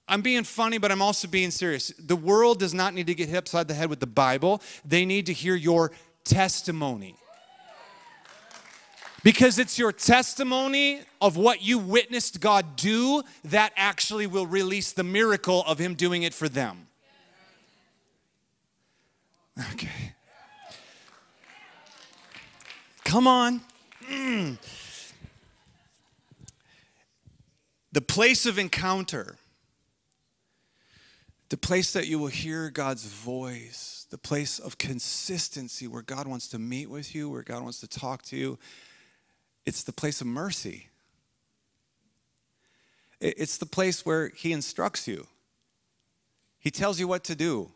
I'm 0.08 0.22
being 0.22 0.44
funny, 0.44 0.80
but 0.80 0.92
I'm 0.92 1.02
also 1.04 1.28
being 1.28 1.52
serious. 1.52 1.94
The 2.00 2.16
world 2.16 2.60
does 2.60 2.74
not 2.74 2.96
need 2.96 3.08
to 3.08 3.16
get 3.16 3.30
hit 3.30 3.38
upside 3.38 3.68
the 3.68 3.74
head 3.74 3.90
with 3.90 4.00
the 4.00 4.08
Bible, 4.08 4.62
they 4.84 5.06
need 5.06 5.28
to 5.28 5.34
hear 5.34 5.56
your 5.56 5.92
testimony. 6.24 7.16
Because 9.24 9.58
it's 9.58 9.80
your 9.80 9.94
testimony 9.94 11.00
of 11.22 11.38
what 11.38 11.62
you 11.62 11.80
witnessed 11.80 12.42
God 12.42 12.76
do 12.76 13.24
that 13.46 13.72
actually 13.78 14.28
will 14.28 14.46
release 14.46 14.92
the 14.92 15.04
miracle 15.04 15.64
of 15.66 15.80
Him 15.80 15.96
doing 15.96 16.24
it 16.24 16.34
for 16.34 16.50
them. 16.50 16.88
Okay. 19.72 20.14
Come 23.06 23.28
on. 23.28 23.62
Mm. 24.10 24.58
The 27.94 28.02
place 28.02 28.46
of 28.46 28.58
encounter, 28.58 29.38
the 31.50 31.58
place 31.58 31.94
that 31.94 32.08
you 32.08 32.18
will 32.18 32.28
hear 32.28 32.72
God's 32.72 33.06
voice, 33.06 34.08
the 34.10 34.18
place 34.18 34.58
of 34.58 34.80
consistency 34.80 35.88
where 35.88 36.02
God 36.02 36.28
wants 36.28 36.48
to 36.50 36.60
meet 36.60 36.90
with 36.90 37.14
you, 37.14 37.30
where 37.30 37.44
God 37.44 37.62
wants 37.62 37.80
to 37.82 37.88
talk 37.88 38.24
to 38.24 38.36
you 38.36 38.58
it's 39.66 39.84
the 39.84 39.94
place 39.94 40.22
of 40.22 40.28
mercy. 40.28 40.90
It's 43.20 43.58
the 43.58 43.66
place 43.66 44.06
where 44.06 44.30
He 44.30 44.52
instructs 44.52 45.08
you, 45.08 45.28
He 46.60 46.70
tells 46.72 47.00
you 47.00 47.08
what 47.08 47.24
to 47.26 47.36
do, 47.36 47.72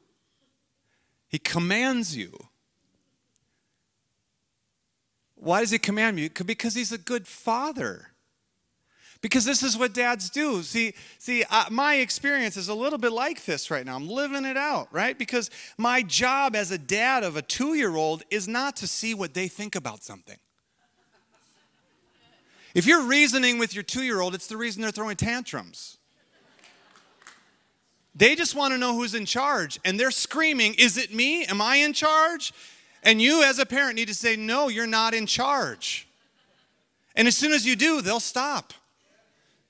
He 1.28 1.39
commands 1.39 2.15
you. 2.15 2.38
Why 5.36 5.62
does 5.62 5.71
He 5.71 5.78
command 5.78 6.19
you? 6.19 6.30
Because 6.30 6.73
He's 6.73 6.91
a 6.91 6.97
good 6.97 7.28
father. 7.28 8.12
Because 9.21 9.45
this 9.45 9.63
is 9.63 9.76
what 9.76 9.93
dads 9.93 10.30
do. 10.30 10.62
See, 10.62 10.93
see, 11.17 11.43
uh, 11.50 11.65
my 11.71 11.95
experience 11.95 12.56
is 12.56 12.67
a 12.67 12.76
little 12.76 13.00
bit 13.00 13.12
like 13.12 13.45
this 13.45 13.71
right 13.71 13.86
now. 13.86 13.95
I'm 13.95 14.08
living 14.08 14.45
it 14.45 14.58
out, 14.58 14.89
right? 14.91 15.17
Because 15.17 15.50
my 15.78 16.04
job 16.04 16.56
as 16.56 16.69
a 16.69 16.78
dad 16.78 17.23
of 17.23 17.36
a 17.36 17.41
two-year-old 17.41 18.23
is 18.30 18.47
not 18.47 18.76
to 18.78 18.88
see 18.88 19.15
what 19.15 19.34
they 19.34 19.47
think 19.47 19.76
about 19.76 20.04
something. 20.04 20.38
If 22.78 22.86
you're 22.86 23.02
reasoning 23.02 23.58
with 23.58 23.74
your 23.74 23.82
two 23.82 24.04
year 24.04 24.22
old, 24.22 24.36
it's 24.36 24.46
the 24.46 24.56
reason 24.56 24.84
they're 24.84 24.92
throwing 24.92 25.18
tantrums. 25.18 25.98
They 28.13 28.36
just 28.36 28.54
want 28.54 28.72
to 28.72 28.78
know 28.78 28.94
who's 28.94 29.16
in 29.16 29.26
charge. 29.26 29.80
And 29.84 30.00
they're 30.00 30.12
screaming, 30.12 30.76
Is 30.76 30.96
it 30.96 31.12
me? 31.12 31.44
Am 31.46 31.60
I 31.60 31.78
in 31.78 31.92
charge? 31.92 32.54
And 33.02 33.20
you, 33.20 33.42
as 33.42 33.58
a 33.58 33.66
parent, 33.66 33.96
need 33.96 34.10
to 34.10 34.13
say, 34.13 34.36
No, 34.36 34.68
you're 34.68 34.86
not 34.86 35.16
in 35.16 35.26
charge. 35.26 36.08
And 37.16 37.28
as 37.28 37.36
soon 37.36 37.52
as 37.52 37.66
you 37.66 37.76
do, 37.76 38.04
they'll 38.04 38.20
stop. 38.20 38.76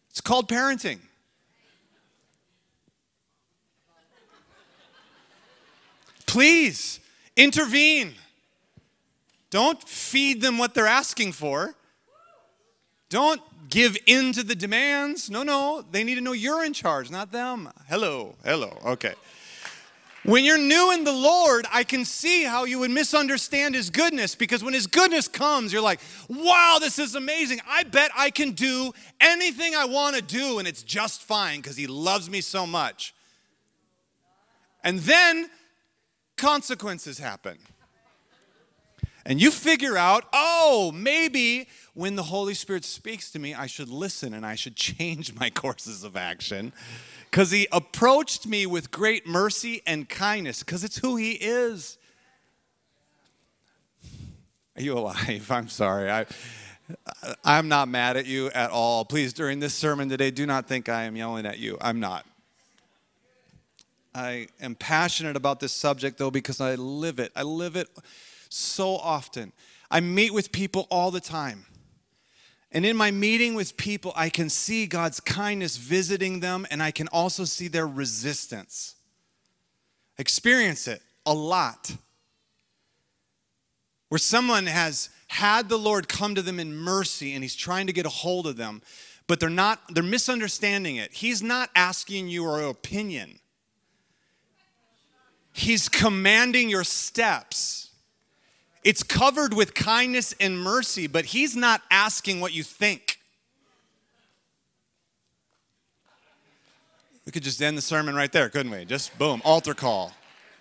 It's 0.10 0.20
called 0.20 0.50
parenting. 0.50 1.00
Please 6.26 7.00
intervene. 7.38 8.16
Don't 9.50 9.82
feed 9.82 10.42
them 10.42 10.58
what 10.58 10.74
they're 10.74 10.88
asking 10.88 11.32
for. 11.32 11.77
Don't 13.10 13.42
give 13.70 13.98
in 14.06 14.34
to 14.34 14.44
the 14.44 14.56
demands. 14.56 15.30
No, 15.30 15.44
no. 15.44 15.84
They 15.92 16.04
need 16.04 16.16
to 16.16 16.22
know 16.22 16.34
you're 16.34 16.66
in 16.66 16.74
charge, 16.74 17.10
not 17.10 17.32
them. 17.32 17.70
Hello, 17.88 18.36
hello. 18.44 18.78
Okay. 18.86 19.14
When 20.24 20.44
you're 20.44 20.58
new 20.58 20.92
in 20.92 21.06
the 21.06 21.14
Lord, 21.14 21.66
I 21.72 21.86
can 21.86 22.04
see 22.04 22.44
how 22.44 22.66
you 22.66 22.80
would 22.80 22.92
misunderstand 22.92 23.76
His 23.76 23.90
goodness 23.90 24.36
because 24.36 24.62
when 24.62 24.74
His 24.74 24.86
goodness 24.86 25.26
comes, 25.28 25.72
you're 25.72 25.82
like, 25.82 26.02
wow, 26.28 26.80
this 26.82 27.00
is 27.00 27.16
amazing. 27.16 27.62
I 27.66 27.84
bet 27.84 28.12
I 28.18 28.30
can 28.30 28.52
do 28.52 28.92
anything 29.22 29.74
I 29.74 29.86
want 29.86 30.18
to 30.18 30.22
do 30.22 30.60
and 30.60 30.68
it's 30.68 30.84
just 30.84 31.22
fine 31.22 31.62
because 31.62 31.78
He 31.78 31.88
loves 31.88 32.30
me 32.30 32.42
so 32.42 32.68
much. 32.68 33.14
And 34.84 35.00
then 35.00 35.50
consequences 36.36 37.18
happen. 37.18 37.58
And 39.26 39.42
you 39.42 39.52
figure 39.52 39.98
out, 39.98 40.26
oh, 40.34 40.92
maybe 40.94 41.68
when 41.98 42.16
the 42.16 42.24
Holy 42.24 42.54
Spirit 42.54 42.86
speaks 42.86 43.32
to 43.32 43.40
me, 43.40 43.56
I 43.56 43.66
should 43.66 43.90
listen 43.90 44.36
and 44.36 44.46
I 44.46 44.54
should 44.54 44.76
change 44.78 45.34
my 45.34 45.50
courses 45.50 46.04
of 46.04 46.16
action. 46.16 46.72
Because 47.32 47.50
He 47.50 47.68
approached 47.72 48.46
me 48.46 48.68
with 48.68 48.92
great 48.92 49.26
mercy 49.28 49.82
and 49.88 50.08
kindness, 50.08 50.62
because 50.62 50.84
it's 50.84 50.98
who 50.98 51.16
He 51.16 51.32
is. 51.32 51.98
Are 54.76 54.82
you 54.82 54.94
alive? 54.94 55.48
I'm 55.52 55.70
sorry. 55.70 56.12
I, 56.12 56.28
I'm 57.44 57.68
not 57.68 57.88
mad 57.88 58.16
at 58.16 58.28
you 58.28 58.52
at 58.52 58.70
all. 58.70 59.04
Please, 59.04 59.34
during 59.34 59.60
this 59.60 59.74
sermon 59.74 60.08
today, 60.08 60.30
do 60.30 60.46
not 60.46 60.68
think 60.68 60.90
I 60.90 61.04
am 61.04 61.16
yelling 61.16 61.48
at 61.48 61.58
you. 61.58 61.80
I'm 61.82 62.00
not. 62.00 62.28
I 64.14 64.48
am 64.62 64.76
passionate 64.76 65.36
about 65.36 65.60
this 65.60 65.74
subject, 65.74 66.20
though, 66.20 66.32
because 66.32 66.62
I 66.62 66.76
live 66.76 67.18
it. 67.18 67.32
I 67.36 67.42
live 67.42 67.76
it 67.76 67.90
so 68.50 68.96
often. 68.98 69.52
I 69.90 70.00
meet 70.00 70.32
with 70.32 70.52
people 70.52 70.88
all 70.92 71.10
the 71.10 71.20
time. 71.20 71.66
And 72.72 72.86
in 72.86 72.98
my 72.98 73.12
meeting 73.12 73.56
with 73.56 73.78
people, 73.78 74.12
I 74.16 74.30
can 74.30 74.50
see 74.50 74.88
God's 74.88 75.20
kindness 75.20 75.78
visiting 75.78 76.42
them, 76.42 76.68
and 76.70 76.84
I 76.84 76.92
can 76.92 77.08
also 77.08 77.46
see 77.46 77.68
their 77.68 77.88
resistance. 77.88 78.96
Experience 80.18 80.88
it 80.88 81.02
a 81.26 81.34
lot. 81.34 81.96
Where 84.10 84.20
someone 84.20 84.66
has 84.66 85.10
had 85.28 85.70
the 85.70 85.78
Lord 85.78 86.08
come 86.08 86.36
to 86.36 86.42
them 86.42 86.60
in 86.60 86.76
mercy 86.76 87.34
and 87.34 87.44
he's 87.44 87.56
trying 87.56 87.88
to 87.88 87.94
get 87.94 88.06
a 88.06 88.10
hold 88.10 88.48
of 88.48 88.56
them, 88.56 88.82
but 89.28 89.40
they're 89.40 89.50
not, 89.50 89.82
they're 89.94 90.04
misunderstanding 90.04 90.96
it. 90.96 91.12
He's 91.14 91.44
not 91.44 91.70
asking 91.76 92.30
your 92.30 92.62
opinion. 92.62 93.40
He's 95.52 95.90
commanding 95.90 96.70
your 96.70 96.86
steps. 96.86 97.87
It's 98.88 99.04
covered 99.04 99.54
with 99.54 99.74
kindness 99.74 100.34
and 100.40 100.58
mercy, 100.58 101.08
but 101.08 101.26
He's 101.26 101.58
not 101.58 101.82
asking 101.92 102.40
what 102.40 102.54
you 102.54 102.64
think. 102.64 103.20
We 107.26 107.34
could 107.34 107.44
just 107.44 107.62
end 107.62 107.78
the 107.78 107.82
sermon 107.82 108.16
right 108.16 108.32
there, 108.32 108.48
couldn't 108.48 108.72
we? 108.72 108.86
Just 108.86 109.20
boom, 109.20 109.42
altar 109.44 109.74
call. 109.74 110.14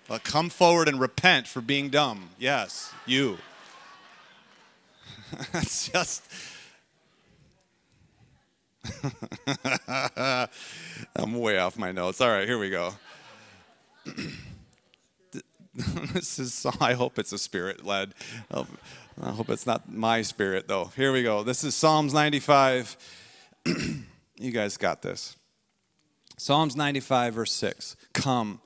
Well, 0.09 0.19
come 0.19 0.49
forward 0.49 0.89
and 0.89 0.99
repent 0.99 1.47
for 1.47 1.61
being 1.61 1.89
dumb. 1.89 2.31
Yes, 2.37 2.93
you. 3.07 3.39
That's 5.53 5.89
just. 5.89 6.25
I'm 11.15 11.39
way 11.39 11.59
off 11.59 11.79
my 11.79 11.93
notes. 11.93 12.21
All 12.21 12.29
right, 12.29 12.49
here 12.49 12.59
we 12.59 12.71
go. 12.71 12.93
this 16.15 16.39
is, 16.39 16.67
I 16.81 16.95
hope 16.95 17.19
it's 17.19 17.33
a 17.33 17.39
spirit 17.39 17.85
led. 17.85 18.15
I 18.51 19.31
hope 19.31 19.51
it's 19.51 19.67
not 19.67 19.93
my 19.93 20.23
spirit, 20.23 20.69
though. 20.69 20.87
Here 20.97 21.13
we 21.13 21.23
go. 21.23 21.43
This 21.43 21.65
is 21.65 21.75
Psalms 21.75 22.15
95. 22.15 22.97
you 24.37 24.51
guys 24.53 24.79
got 24.79 25.03
this. 25.03 25.37
Psalms 26.39 26.77
95, 26.77 27.35
verse 27.35 27.53
6. 27.53 27.97
Come, 28.15 28.61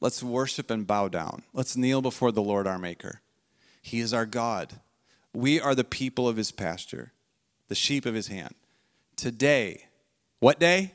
let's 0.00 0.20
worship 0.20 0.68
and 0.70 0.84
bow 0.84 1.06
down. 1.06 1.44
Let's 1.52 1.76
kneel 1.76 2.02
before 2.02 2.32
the 2.32 2.42
Lord 2.42 2.66
our 2.66 2.78
Maker. 2.78 3.20
He 3.80 4.00
is 4.00 4.12
our 4.12 4.26
God. 4.26 4.80
We 5.32 5.60
are 5.60 5.76
the 5.76 5.84
people 5.84 6.28
of 6.28 6.36
his 6.36 6.50
pasture, 6.50 7.12
the 7.68 7.76
sheep 7.76 8.04
of 8.04 8.14
his 8.14 8.26
hand. 8.26 8.54
Today, 9.14 9.84
what 10.40 10.58
day? 10.58 10.92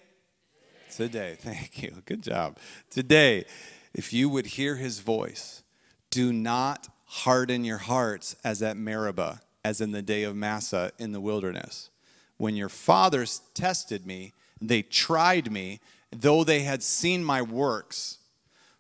Today. 0.94 1.38
Thank 1.40 1.82
you. 1.82 2.04
Good 2.06 2.22
job. 2.22 2.58
Today 2.90 3.46
if 3.94 4.14
you 4.14 4.30
would 4.30 4.48
hear 4.48 4.76
his 4.76 5.00
voice, 5.00 5.64
do 6.10 6.34
not 6.34 6.90
harden 7.06 7.64
your 7.64 7.78
hearts 7.78 8.36
as 8.44 8.62
at 8.62 8.78
Meribah, 8.78 9.42
as 9.64 9.82
in 9.82 9.92
the 9.92 10.02
day 10.02 10.24
of 10.24 10.36
Massah 10.36 10.92
in 10.98 11.12
the 11.12 11.22
wilderness. 11.22 11.90
When 12.38 12.56
your 12.56 12.70
fathers 12.70 13.42
tested 13.54 14.06
me, 14.06 14.34
they 14.60 14.82
tried 14.82 15.52
me, 15.52 15.80
though 16.12 16.44
they 16.44 16.62
had 16.62 16.82
seen 16.82 17.24
my 17.24 17.42
works. 17.42 18.18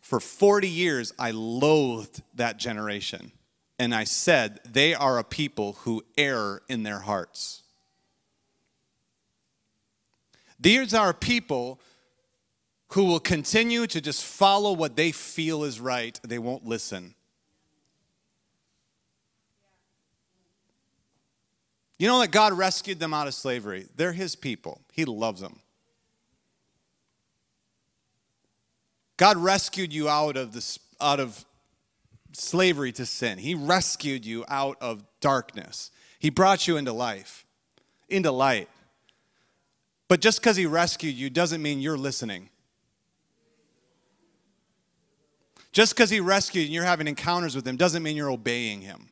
For 0.02 0.20
40 0.20 0.68
years, 0.68 1.14
I 1.20 1.32
loathed 1.32 2.22
that 2.36 2.58
generation. 2.58 3.32
And 3.80 3.94
I 3.94 4.04
said, 4.04 4.60
They 4.66 4.94
are 4.94 5.18
a 5.18 5.24
people 5.24 5.74
who 5.84 6.04
err 6.18 6.62
in 6.68 6.84
their 6.84 7.00
hearts. 7.00 7.64
These 10.60 10.94
are 10.94 11.14
people 11.14 11.80
who 12.94 13.06
will 13.06 13.20
continue 13.20 13.88
to 13.88 14.00
just 14.00 14.24
follow 14.24 14.72
what 14.72 14.96
they 14.96 15.12
feel 15.12 15.64
is 15.64 15.80
right. 15.80 16.20
They 16.24 16.38
won't 16.38 16.64
listen. 16.64 17.16
You 21.98 22.08
know 22.08 22.20
that 22.20 22.30
God 22.30 22.54
rescued 22.54 23.00
them 23.00 23.12
out 23.12 23.26
of 23.26 23.34
slavery. 23.34 23.88
They're 23.96 24.14
His 24.14 24.36
people, 24.36 24.82
He 24.92 25.06
loves 25.06 25.42
them. 25.42 25.60
God 29.18 29.38
rescued 29.38 29.92
you 29.92 30.08
out 30.08 30.38
of, 30.38 30.54
this, 30.54 30.78
out 31.02 31.20
of 31.20 31.46
slavery 32.34 32.92
to 32.92 33.08
sin. 33.08 33.40
He 33.40 33.56
rescued 33.56 34.24
you 34.24 34.46
out 34.48 34.78
of 34.82 35.04
darkness. 35.20 35.90
He 36.20 36.30
brought 36.30 36.68
you 36.68 36.78
into 36.78 36.94
life, 36.94 37.44
into 38.08 38.32
light. 38.32 38.70
But 40.08 40.22
just 40.22 40.42
because 40.42 40.58
He 40.58 40.68
rescued 40.68 41.16
you 41.16 41.32
doesn't 41.32 41.62
mean 41.62 41.82
you're 41.82 41.98
listening. 41.98 42.50
Just 45.74 45.96
because 45.96 46.12
he 46.12 46.20
rescued 46.20 46.66
and 46.66 46.74
you're 46.74 46.84
having 46.84 47.08
encounters 47.08 47.56
with 47.56 47.68
him 47.68 47.76
doesn't 47.76 48.04
mean 48.04 48.16
you're 48.16 48.30
obeying 48.30 48.82
him. 48.82 49.10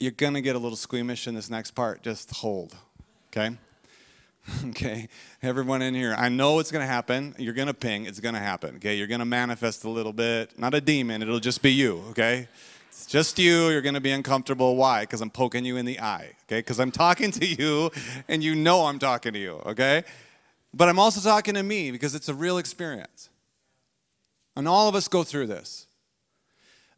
You're 0.00 0.12
going 0.12 0.34
to 0.34 0.40
get 0.40 0.56
a 0.56 0.58
little 0.58 0.76
squeamish 0.76 1.26
in 1.26 1.34
this 1.34 1.50
next 1.50 1.72
part. 1.72 2.02
Just 2.02 2.30
hold, 2.30 2.74
okay? 3.30 3.56
okay, 4.68 5.08
everyone 5.42 5.82
in 5.82 5.94
here, 5.94 6.14
I 6.16 6.30
know 6.30 6.60
it's 6.60 6.70
going 6.70 6.82
to 6.82 6.90
happen. 6.90 7.34
You're 7.36 7.52
going 7.52 7.68
to 7.68 7.74
ping. 7.74 8.06
It's 8.06 8.20
going 8.20 8.34
to 8.34 8.40
happen, 8.40 8.76
okay? 8.76 8.94
You're 8.94 9.06
going 9.06 9.18
to 9.18 9.26
manifest 9.26 9.84
a 9.84 9.90
little 9.90 10.12
bit. 10.14 10.58
Not 10.58 10.72
a 10.74 10.80
demon, 10.80 11.20
it'll 11.20 11.40
just 11.40 11.60
be 11.60 11.72
you, 11.72 12.02
okay? 12.10 12.48
It's 12.88 13.06
just 13.06 13.38
you. 13.38 13.68
You're 13.68 13.82
going 13.82 13.94
to 13.94 14.00
be 14.00 14.12
uncomfortable. 14.12 14.76
Why? 14.76 15.02
Because 15.02 15.20
I'm 15.20 15.30
poking 15.30 15.64
you 15.64 15.76
in 15.76 15.84
the 15.84 16.00
eye, 16.00 16.30
okay? 16.46 16.60
Because 16.60 16.80
I'm 16.80 16.92
talking 16.92 17.32
to 17.32 17.46
you 17.46 17.90
and 18.28 18.42
you 18.42 18.54
know 18.54 18.86
I'm 18.86 18.98
talking 18.98 19.34
to 19.34 19.38
you, 19.38 19.60
okay? 19.66 20.04
But 20.74 20.88
I'm 20.88 20.98
also 20.98 21.20
talking 21.20 21.54
to 21.54 21.62
me 21.62 21.90
because 21.90 22.14
it's 22.14 22.28
a 22.28 22.34
real 22.34 22.58
experience. 22.58 23.30
And 24.56 24.68
all 24.68 24.88
of 24.88 24.94
us 24.94 25.08
go 25.08 25.24
through 25.24 25.46
this. 25.46 25.86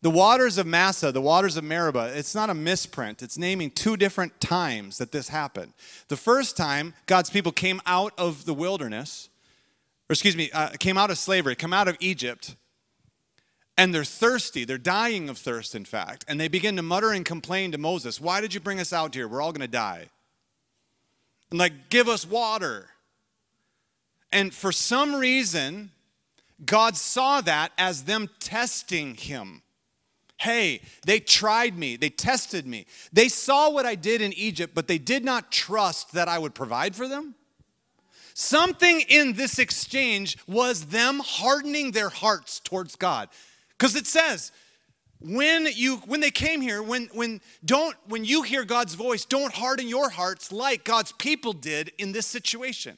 The 0.02 0.10
waters 0.10 0.56
of 0.56 0.66
Massah, 0.66 1.12
the 1.12 1.20
waters 1.20 1.58
of 1.58 1.64
Meribah, 1.64 2.12
it's 2.16 2.34
not 2.34 2.48
a 2.48 2.54
misprint. 2.54 3.22
It's 3.22 3.36
naming 3.36 3.70
two 3.70 3.98
different 3.98 4.40
times 4.40 4.96
that 4.96 5.12
this 5.12 5.28
happened. 5.28 5.74
The 6.08 6.16
first 6.16 6.56
time 6.56 6.94
God's 7.04 7.28
people 7.28 7.52
came 7.52 7.82
out 7.84 8.14
of 8.16 8.46
the 8.46 8.54
wilderness, 8.54 9.28
or 10.08 10.14
excuse 10.14 10.36
me, 10.36 10.50
uh, 10.52 10.70
came 10.78 10.96
out 10.96 11.10
of 11.10 11.18
slavery, 11.18 11.54
come 11.54 11.74
out 11.74 11.86
of 11.86 11.98
Egypt, 12.00 12.56
and 13.76 13.94
they're 13.94 14.04
thirsty. 14.04 14.64
They're 14.64 14.78
dying 14.78 15.28
of 15.28 15.36
thirst, 15.36 15.74
in 15.74 15.84
fact. 15.84 16.24
And 16.28 16.40
they 16.40 16.48
begin 16.48 16.76
to 16.76 16.82
mutter 16.82 17.12
and 17.12 17.24
complain 17.24 17.72
to 17.72 17.78
Moses, 17.78 18.20
Why 18.20 18.40
did 18.40 18.54
you 18.54 18.60
bring 18.60 18.80
us 18.80 18.94
out 18.94 19.14
here? 19.14 19.28
We're 19.28 19.42
all 19.42 19.52
going 19.52 19.60
to 19.60 19.68
die. 19.68 20.06
And 21.50 21.58
like, 21.58 21.90
give 21.90 22.08
us 22.08 22.26
water. 22.26 22.88
And 24.32 24.54
for 24.54 24.72
some 24.72 25.14
reason, 25.14 25.90
God 26.64 26.96
saw 26.96 27.40
that 27.40 27.72
as 27.78 28.04
them 28.04 28.28
testing 28.38 29.14
him. 29.14 29.62
Hey, 30.38 30.80
they 31.04 31.20
tried 31.20 31.76
me, 31.76 31.96
they 31.96 32.08
tested 32.08 32.66
me. 32.66 32.86
They 33.12 33.28
saw 33.28 33.70
what 33.70 33.84
I 33.84 33.94
did 33.94 34.22
in 34.22 34.32
Egypt, 34.32 34.74
but 34.74 34.88
they 34.88 34.98
did 34.98 35.24
not 35.24 35.52
trust 35.52 36.12
that 36.12 36.28
I 36.28 36.38
would 36.38 36.54
provide 36.54 36.96
for 36.96 37.06
them. 37.06 37.34
Something 38.32 39.02
in 39.08 39.34
this 39.34 39.58
exchange 39.58 40.38
was 40.46 40.86
them 40.86 41.20
hardening 41.22 41.90
their 41.90 42.08
hearts 42.08 42.58
towards 42.60 42.96
God. 42.96 43.28
Because 43.76 43.96
it 43.96 44.06
says, 44.06 44.50
when 45.20 45.66
you 45.74 45.96
when 46.06 46.20
they 46.20 46.30
came 46.30 46.62
here 46.62 46.82
when 46.82 47.06
when 47.12 47.42
don't 47.62 47.94
when 48.06 48.24
you 48.24 48.40
hear 48.42 48.64
god's 48.64 48.94
voice 48.94 49.26
don't 49.26 49.52
harden 49.52 49.86
your 49.86 50.08
hearts 50.08 50.50
like 50.50 50.82
god's 50.82 51.12
people 51.12 51.52
did 51.52 51.92
in 51.98 52.12
this 52.12 52.26
situation 52.26 52.96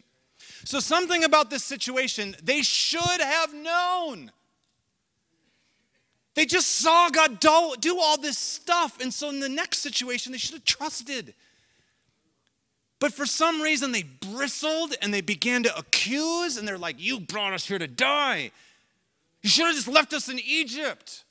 so 0.64 0.80
something 0.80 1.24
about 1.24 1.50
this 1.50 1.64
situation 1.64 2.36
they 2.42 2.62
should 2.62 3.20
have 3.20 3.54
known 3.54 4.30
they 6.34 6.46
just 6.46 6.68
saw 6.68 7.08
god 7.10 7.40
do, 7.40 7.98
all 8.00 8.18
this 8.18 8.38
stuff 8.38 9.00
and 9.00 9.12
so 9.12 9.28
in 9.28 9.40
the 9.40 9.48
next 9.48 9.78
situation 9.78 10.32
they 10.32 10.38
should 10.38 10.54
have 10.54 10.64
trusted 10.64 11.34
but 12.98 13.12
for 13.12 13.26
some 13.26 13.60
reason 13.60 13.92
they 13.92 14.02
bristled 14.02 14.94
and 15.02 15.12
they 15.12 15.20
began 15.20 15.62
to 15.62 15.76
accuse 15.76 16.56
and 16.56 16.66
they're 16.66 16.78
like 16.78 16.96
you 16.98 17.20
brought 17.20 17.52
us 17.52 17.66
here 17.66 17.78
to 17.78 17.88
die 17.88 18.50
you 19.42 19.50
should 19.50 19.66
have 19.66 19.74
just 19.74 19.88
left 19.88 20.12
us 20.12 20.28
in 20.28 20.38
egypt 20.38 21.24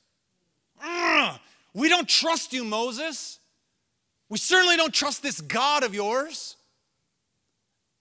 we 1.74 1.88
don't 1.88 2.08
trust 2.08 2.52
you, 2.52 2.64
Moses. 2.64 3.38
We 4.28 4.38
certainly 4.38 4.76
don't 4.76 4.94
trust 4.94 5.22
this 5.22 5.40
God 5.40 5.84
of 5.84 5.94
yours. 5.94 6.56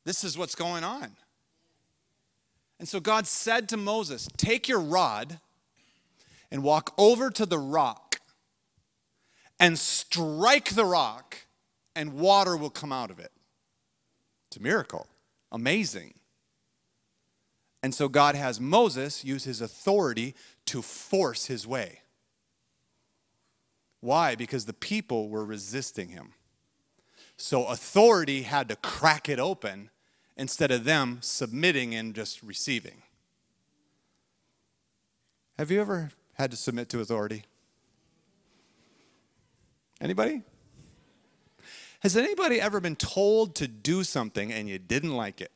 This 0.03 0.23
is 0.23 0.37
what's 0.37 0.55
going 0.55 0.83
on. 0.83 1.11
And 2.81 2.89
so 2.89 2.99
God 2.99 3.27
said 3.27 3.69
to 3.69 3.77
Moses, 3.77 4.27
Take 4.37 4.67
your 4.67 4.79
rod 4.79 5.39
and 6.49 6.63
walk 6.63 6.95
over 6.97 7.29
to 7.29 7.45
the 7.45 7.59
rock 7.59 8.19
and 9.59 9.77
strike 9.77 10.71
the 10.71 10.83
rock, 10.83 11.37
and 11.95 12.13
water 12.13 12.57
will 12.57 12.71
come 12.71 12.91
out 12.91 13.11
of 13.11 13.19
it. 13.19 13.31
It's 14.47 14.57
a 14.57 14.63
miracle. 14.63 15.05
Amazing. 15.51 16.15
And 17.83 17.93
so 17.93 18.09
God 18.09 18.33
has 18.33 18.59
Moses 18.59 19.23
use 19.23 19.43
his 19.43 19.61
authority 19.61 20.33
to 20.65 20.81
force 20.81 21.45
his 21.45 21.67
way. 21.67 21.99
Why? 23.99 24.33
Because 24.33 24.65
the 24.65 24.73
people 24.73 25.29
were 25.29 25.45
resisting 25.45 26.09
him. 26.09 26.33
So 27.37 27.65
authority 27.67 28.41
had 28.41 28.69
to 28.69 28.75
crack 28.75 29.29
it 29.29 29.37
open 29.37 29.91
instead 30.41 30.71
of 30.71 30.85
them 30.85 31.19
submitting 31.21 31.93
and 31.93 32.15
just 32.15 32.41
receiving. 32.41 33.03
Have 35.59 35.69
you 35.69 35.79
ever 35.79 36.09
had 36.33 36.49
to 36.49 36.57
submit 36.57 36.89
to 36.89 36.99
authority? 36.99 37.43
Anybody? 40.01 40.41
Has 41.99 42.17
anybody 42.17 42.59
ever 42.59 42.79
been 42.79 42.95
told 42.95 43.53
to 43.57 43.67
do 43.67 44.03
something 44.03 44.51
and 44.51 44.67
you 44.67 44.79
didn't 44.79 45.15
like 45.15 45.41
it? 45.41 45.51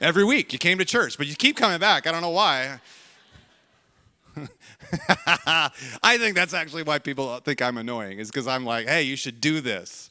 Every 0.00 0.24
week 0.24 0.54
you 0.54 0.58
came 0.58 0.78
to 0.78 0.86
church, 0.86 1.18
but 1.18 1.26
you 1.26 1.36
keep 1.36 1.58
coming 1.58 1.78
back. 1.78 2.06
I 2.06 2.12
don't 2.12 2.22
know 2.22 2.30
why. 2.30 2.80
I 6.02 6.16
think 6.16 6.34
that's 6.34 6.54
actually 6.54 6.82
why 6.82 6.98
people 6.98 7.36
think 7.40 7.60
I'm 7.60 7.76
annoying, 7.76 8.20
is 8.20 8.30
because 8.30 8.46
I'm 8.46 8.64
like, 8.64 8.88
hey, 8.88 9.02
you 9.02 9.16
should 9.16 9.38
do 9.42 9.60
this. 9.60 10.10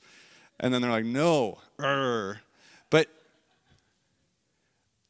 And 0.59 0.71
then 0.71 0.83
they're 0.83 0.91
like, 0.91 1.05
no. 1.05 1.57
Urgh. 1.79 2.37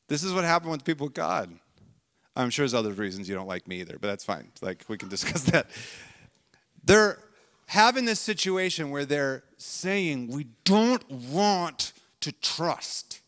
This 0.07 0.23
is 0.23 0.33
what 0.33 0.43
happened 0.43 0.71
with 0.71 0.83
people 0.83 1.07
of 1.07 1.13
God. 1.13 1.51
I'm 2.35 2.49
sure 2.49 2.63
there's 2.63 2.73
other 2.73 2.91
reasons 2.91 3.29
you 3.29 3.35
don't 3.35 3.47
like 3.47 3.67
me 3.67 3.79
either, 3.79 3.97
but 3.99 4.07
that's 4.07 4.23
fine. 4.23 4.51
Like, 4.61 4.83
we 4.87 4.97
can 4.97 5.09
discuss 5.15 5.43
that. 5.45 5.67
They're 6.83 7.19
having 7.67 8.05
this 8.05 8.19
situation 8.19 8.91
where 8.91 9.05
they're 9.05 9.43
saying, 9.57 10.27
we 10.27 10.47
don't 10.63 11.09
want 11.09 11.93
to 12.21 12.31
trust. 12.31 13.21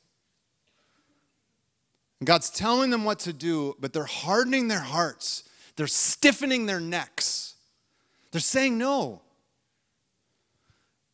And 2.19 2.27
God's 2.27 2.49
telling 2.49 2.89
them 2.89 3.03
what 3.03 3.19
to 3.19 3.33
do, 3.33 3.75
but 3.79 3.93
they're 3.93 4.03
hardening 4.05 4.67
their 4.67 4.81
hearts 4.81 5.43
they're 5.77 5.87
stiffening 5.87 6.65
their 6.65 6.81
necks. 6.81 7.53
They're 8.31 8.41
saying 8.41 8.77
no. 8.77 9.21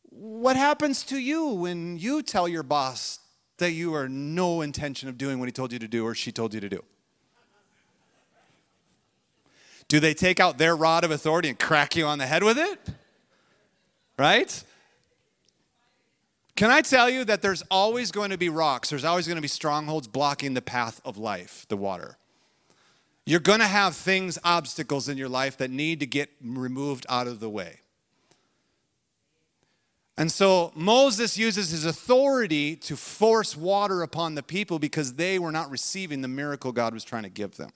What 0.08 0.56
happens 0.56 1.04
to 1.04 1.18
you 1.18 1.48
when 1.48 1.98
you 1.98 2.22
tell 2.22 2.48
your 2.48 2.62
boss 2.62 3.20
that 3.58 3.72
you 3.72 3.94
are 3.94 4.08
no 4.08 4.60
intention 4.60 5.08
of 5.08 5.18
doing 5.18 5.38
what 5.38 5.46
he 5.46 5.52
told 5.52 5.72
you 5.72 5.78
to 5.78 5.88
do 5.88 6.04
or 6.04 6.14
she 6.14 6.32
told 6.32 6.54
you 6.54 6.60
to 6.60 6.68
do? 6.68 6.82
Do 9.88 10.00
they 10.00 10.14
take 10.14 10.40
out 10.40 10.58
their 10.58 10.74
rod 10.74 11.04
of 11.04 11.10
authority 11.10 11.48
and 11.48 11.58
crack 11.58 11.94
you 11.94 12.06
on 12.06 12.18
the 12.18 12.26
head 12.26 12.42
with 12.42 12.58
it? 12.58 12.78
Right? 14.18 14.64
Can 16.56 16.70
I 16.70 16.82
tell 16.82 17.10
you 17.10 17.24
that 17.24 17.42
there's 17.42 17.62
always 17.70 18.12
going 18.12 18.30
to 18.30 18.38
be 18.38 18.48
rocks, 18.48 18.90
there's 18.90 19.04
always 19.04 19.26
going 19.26 19.36
to 19.36 19.42
be 19.42 19.48
strongholds 19.48 20.06
blocking 20.06 20.54
the 20.54 20.62
path 20.62 21.00
of 21.04 21.18
life, 21.18 21.66
the 21.68 21.76
water. 21.76 22.16
You're 23.26 23.40
going 23.40 23.60
to 23.60 23.66
have 23.66 23.96
things, 23.96 24.38
obstacles 24.44 25.08
in 25.08 25.16
your 25.16 25.28
life 25.28 25.56
that 25.56 25.70
need 25.70 26.00
to 26.00 26.06
get 26.06 26.30
removed 26.42 27.06
out 27.08 27.26
of 27.26 27.40
the 27.40 27.48
way. 27.48 27.80
And 30.16 30.30
so 30.30 30.70
Moses 30.76 31.36
uses 31.36 31.70
his 31.70 31.84
authority 31.84 32.76
to 32.76 32.96
force 32.96 33.56
water 33.56 34.02
upon 34.02 34.36
the 34.36 34.42
people 34.42 34.78
because 34.78 35.14
they 35.14 35.38
were 35.38 35.50
not 35.50 35.70
receiving 35.70 36.20
the 36.20 36.28
miracle 36.28 36.70
God 36.70 36.94
was 36.94 37.02
trying 37.02 37.24
to 37.24 37.28
give 37.28 37.56
them. 37.56 37.70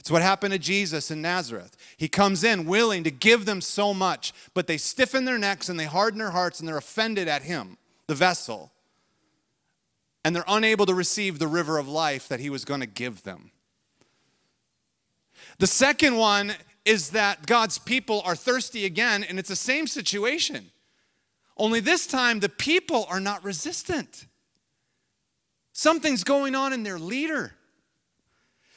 It's 0.00 0.10
what 0.10 0.22
happened 0.22 0.52
to 0.52 0.58
Jesus 0.58 1.10
in 1.10 1.20
Nazareth. 1.20 1.76
He 1.96 2.08
comes 2.08 2.42
in 2.42 2.64
willing 2.64 3.04
to 3.04 3.10
give 3.10 3.44
them 3.44 3.60
so 3.60 3.92
much, 3.92 4.32
but 4.54 4.66
they 4.66 4.78
stiffen 4.78 5.26
their 5.26 5.38
necks 5.38 5.68
and 5.68 5.78
they 5.78 5.84
harden 5.84 6.18
their 6.18 6.30
hearts 6.30 6.60
and 6.60 6.68
they're 6.68 6.78
offended 6.78 7.28
at 7.28 7.42
him, 7.42 7.76
the 8.06 8.14
vessel. 8.14 8.72
And 10.24 10.34
they're 10.34 10.44
unable 10.48 10.86
to 10.86 10.94
receive 10.94 11.38
the 11.38 11.48
river 11.48 11.76
of 11.76 11.88
life 11.88 12.28
that 12.28 12.40
he 12.40 12.48
was 12.48 12.64
going 12.64 12.80
to 12.80 12.86
give 12.86 13.24
them. 13.24 13.50
The 15.58 15.66
second 15.66 16.16
one 16.16 16.54
is 16.84 17.10
that 17.10 17.46
God's 17.46 17.76
people 17.76 18.22
are 18.24 18.36
thirsty 18.36 18.86
again, 18.86 19.24
and 19.24 19.38
it's 19.38 19.48
the 19.48 19.56
same 19.56 19.86
situation. 19.86 20.70
Only 21.58 21.80
this 21.80 22.06
time, 22.06 22.40
the 22.40 22.48
people 22.48 23.06
are 23.10 23.20
not 23.20 23.42
resistant. 23.44 24.26
Something's 25.72 26.24
going 26.24 26.54
on 26.54 26.72
in 26.72 26.82
their 26.82 26.98
leader. 26.98 27.54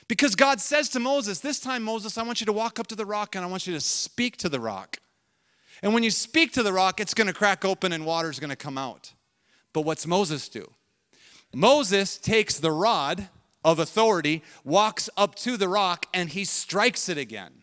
Because 0.08 0.36
God 0.36 0.60
says 0.60 0.89
to 0.89 1.00
Moses, 1.00 1.39
This 1.39 1.60
time, 1.60 1.84
Moses, 1.84 2.17
I 2.17 2.24
want 2.24 2.41
you 2.41 2.46
to 2.46 2.54
walk 2.54 2.80
up 2.80 2.88
to 2.88 2.96
the 2.96 3.06
rock 3.06 3.36
and 3.36 3.46
I 3.46 3.48
want 3.48 3.65
you 3.65 3.74
to 3.74 3.80
speak 3.80 4.38
to 4.38 4.50
the 4.50 4.60
rock. 4.60 4.98
And 5.82 5.94
when 5.94 6.04
you 6.04 6.12
speak 6.12 6.52
to 6.54 6.63
the 6.63 6.74
rock, 6.74 7.00
it's 7.00 7.13
going 7.13 7.28
to 7.28 7.34
crack 7.34 7.63
open 7.63 7.91
and 7.91 8.06
water's 8.06 8.39
going 8.39 8.50
to 8.50 8.56
come 8.56 8.78
out. 8.78 9.13
But 9.74 9.82
what's 9.82 10.06
Moses 10.06 10.50
do? 10.50 10.74
Moses 11.54 12.17
takes 12.17 12.60
the 12.60 12.72
rod 12.72 13.30
of 13.63 13.80
authority 13.80 14.44
walks 14.63 15.10
up 15.15 15.36
to 15.36 15.58
the 15.58 15.67
rock 15.67 16.08
and 16.13 16.30
he 16.30 16.46
strikes 16.46 17.10
it 17.10 17.17
again. 17.17 17.61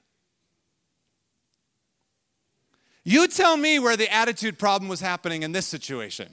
You 3.08 3.26
tell 3.26 3.56
me 3.56 3.78
where 3.78 3.96
the 3.96 4.12
attitude 4.12 4.58
problem 4.58 4.86
was 4.86 5.00
happening 5.00 5.42
in 5.42 5.52
this 5.52 5.66
situation. 5.66 6.28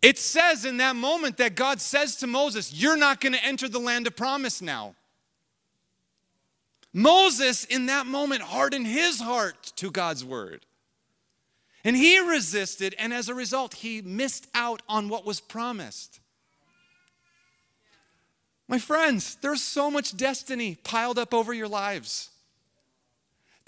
It 0.00 0.18
says 0.18 0.64
in 0.64 0.78
that 0.78 0.96
moment 0.96 1.36
that 1.36 1.54
God 1.54 1.82
says 1.82 2.16
to 2.16 2.26
Moses, 2.26 2.72
You're 2.72 2.96
not 2.96 3.20
going 3.20 3.34
to 3.34 3.44
enter 3.44 3.68
the 3.68 3.78
land 3.78 4.06
of 4.06 4.16
promise 4.16 4.62
now. 4.62 4.94
Moses, 6.94 7.66
in 7.66 7.86
that 7.86 8.06
moment, 8.06 8.40
hardened 8.40 8.86
his 8.86 9.20
heart 9.20 9.70
to 9.76 9.90
God's 9.90 10.24
word. 10.24 10.64
And 11.84 11.94
he 11.94 12.18
resisted, 12.18 12.94
and 12.98 13.12
as 13.12 13.28
a 13.28 13.34
result, 13.34 13.74
he 13.74 14.00
missed 14.00 14.46
out 14.54 14.80
on 14.88 15.10
what 15.10 15.26
was 15.26 15.42
promised. 15.42 16.20
My 18.66 18.78
friends, 18.78 19.36
there's 19.42 19.60
so 19.60 19.90
much 19.90 20.16
destiny 20.16 20.78
piled 20.82 21.18
up 21.18 21.34
over 21.34 21.52
your 21.52 21.68
lives. 21.68 22.30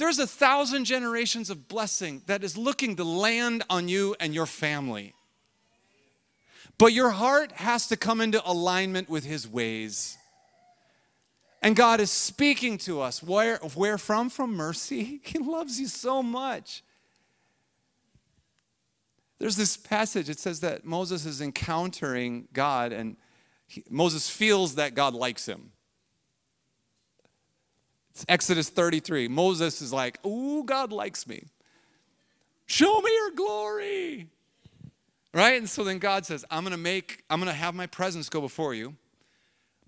There's 0.03 0.19
a 0.19 0.27
thousand 0.27 0.85
generations 0.85 1.49
of 1.49 1.69
blessing 1.69 2.23
that 2.27 2.43
is 2.43 2.57
looking 2.59 2.97
to 2.97 3.05
land 3.05 3.62
on 3.71 3.87
you 3.87 4.17
and 4.19 4.35
your 4.35 4.47
family. 4.47 5.15
But 6.77 6.93
your 6.93 7.11
heart 7.11 7.53
has 7.53 7.87
to 7.87 7.97
come 7.97 8.21
into 8.21 8.43
alignment 8.45 9.09
with 9.09 9.25
His 9.25 9.47
ways. 9.47 10.19
And 11.62 11.77
God 11.77 12.01
is 12.01 12.11
speaking 12.11 12.79
to 12.79 13.01
us. 13.01 13.23
Where, 13.23 13.59
where 13.77 13.97
from? 13.97 14.29
From 14.29 14.57
mercy. 14.57 15.21
He 15.25 15.38
loves 15.38 15.79
you 15.79 15.87
so 15.87 16.21
much. 16.21 16.83
There's 19.38 19.55
this 19.55 19.77
passage, 19.77 20.29
it 20.29 20.41
says 20.41 20.59
that 20.62 20.85
Moses 20.85 21.25
is 21.25 21.41
encountering 21.41 22.49
God 22.53 22.93
and 22.93 23.17
he, 23.69 23.85
Moses 23.88 24.29
feels 24.29 24.75
that 24.75 24.97
God 24.97 25.15
likes 25.15 25.47
him. 25.47 25.71
It's 28.14 28.25
Exodus 28.29 28.68
33. 28.68 29.29
Moses 29.29 29.81
is 29.81 29.92
like, 29.92 30.25
Ooh, 30.27 30.64
God 30.64 30.92
likes 30.92 31.27
me. 31.27 31.44
Show 32.66 33.01
me 33.01 33.11
your 33.12 33.31
glory. 33.33 34.29
Right? 35.35 35.59
And 35.59 35.68
so 35.68 35.83
then 35.83 35.98
God 35.98 36.27
says, 36.27 36.44
I'm 36.51 36.62
going 36.62 36.72
to 36.72 36.77
make, 36.77 37.25
I'm 37.31 37.40
going 37.40 37.51
to 37.51 37.57
have 37.57 37.75
my 37.75 37.87
presence 37.87 38.29
go 38.29 38.40
before 38.40 38.75
you. 38.75 38.96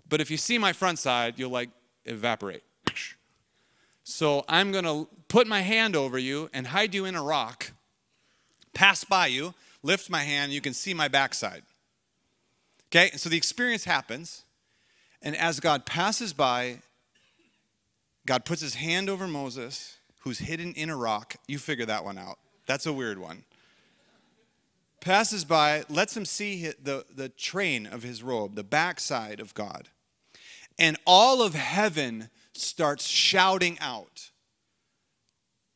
But 0.08 0.20
if 0.20 0.30
you 0.30 0.36
see 0.36 0.58
my 0.58 0.72
front 0.72 0.98
side, 0.98 1.38
you'll 1.38 1.50
like 1.50 1.70
evaporate. 2.06 2.62
So 4.04 4.44
I'm 4.48 4.72
going 4.72 4.84
to 4.84 5.08
put 5.28 5.46
my 5.46 5.60
hand 5.60 5.96
over 5.96 6.18
you 6.18 6.50
and 6.52 6.66
hide 6.66 6.94
you 6.94 7.04
in 7.04 7.14
a 7.14 7.22
rock, 7.22 7.72
pass 8.74 9.04
by 9.04 9.26
you, 9.26 9.54
lift 9.82 10.10
my 10.10 10.22
hand, 10.22 10.52
you 10.52 10.60
can 10.60 10.74
see 10.74 10.94
my 10.94 11.08
backside. 11.08 11.62
Okay, 12.88 13.10
and 13.10 13.20
so 13.20 13.28
the 13.28 13.36
experience 13.36 13.84
happens, 13.84 14.44
and 15.22 15.34
as 15.36 15.58
God 15.58 15.86
passes 15.86 16.32
by, 16.32 16.80
God 18.26 18.44
puts 18.44 18.62
his 18.62 18.74
hand 18.74 19.10
over 19.10 19.28
Moses, 19.28 19.98
who's 20.20 20.38
hidden 20.38 20.72
in 20.74 20.90
a 20.90 20.96
rock. 20.96 21.36
You 21.46 21.58
figure 21.58 21.86
that 21.86 22.04
one 22.04 22.18
out. 22.18 22.38
That's 22.66 22.86
a 22.86 22.92
weird 22.92 23.18
one. 23.18 23.44
Passes 25.00 25.44
by, 25.44 25.84
lets 25.90 26.16
him 26.16 26.24
see 26.24 26.72
the, 26.82 27.04
the 27.14 27.28
train 27.28 27.86
of 27.86 28.02
his 28.02 28.22
robe, 28.22 28.54
the 28.54 28.64
backside 28.64 29.38
of 29.38 29.52
God. 29.52 29.88
And 30.78 30.96
all 31.06 31.42
of 31.42 31.54
heaven 31.54 32.30
starts 32.54 33.06
shouting 33.06 33.78
out. 33.80 34.30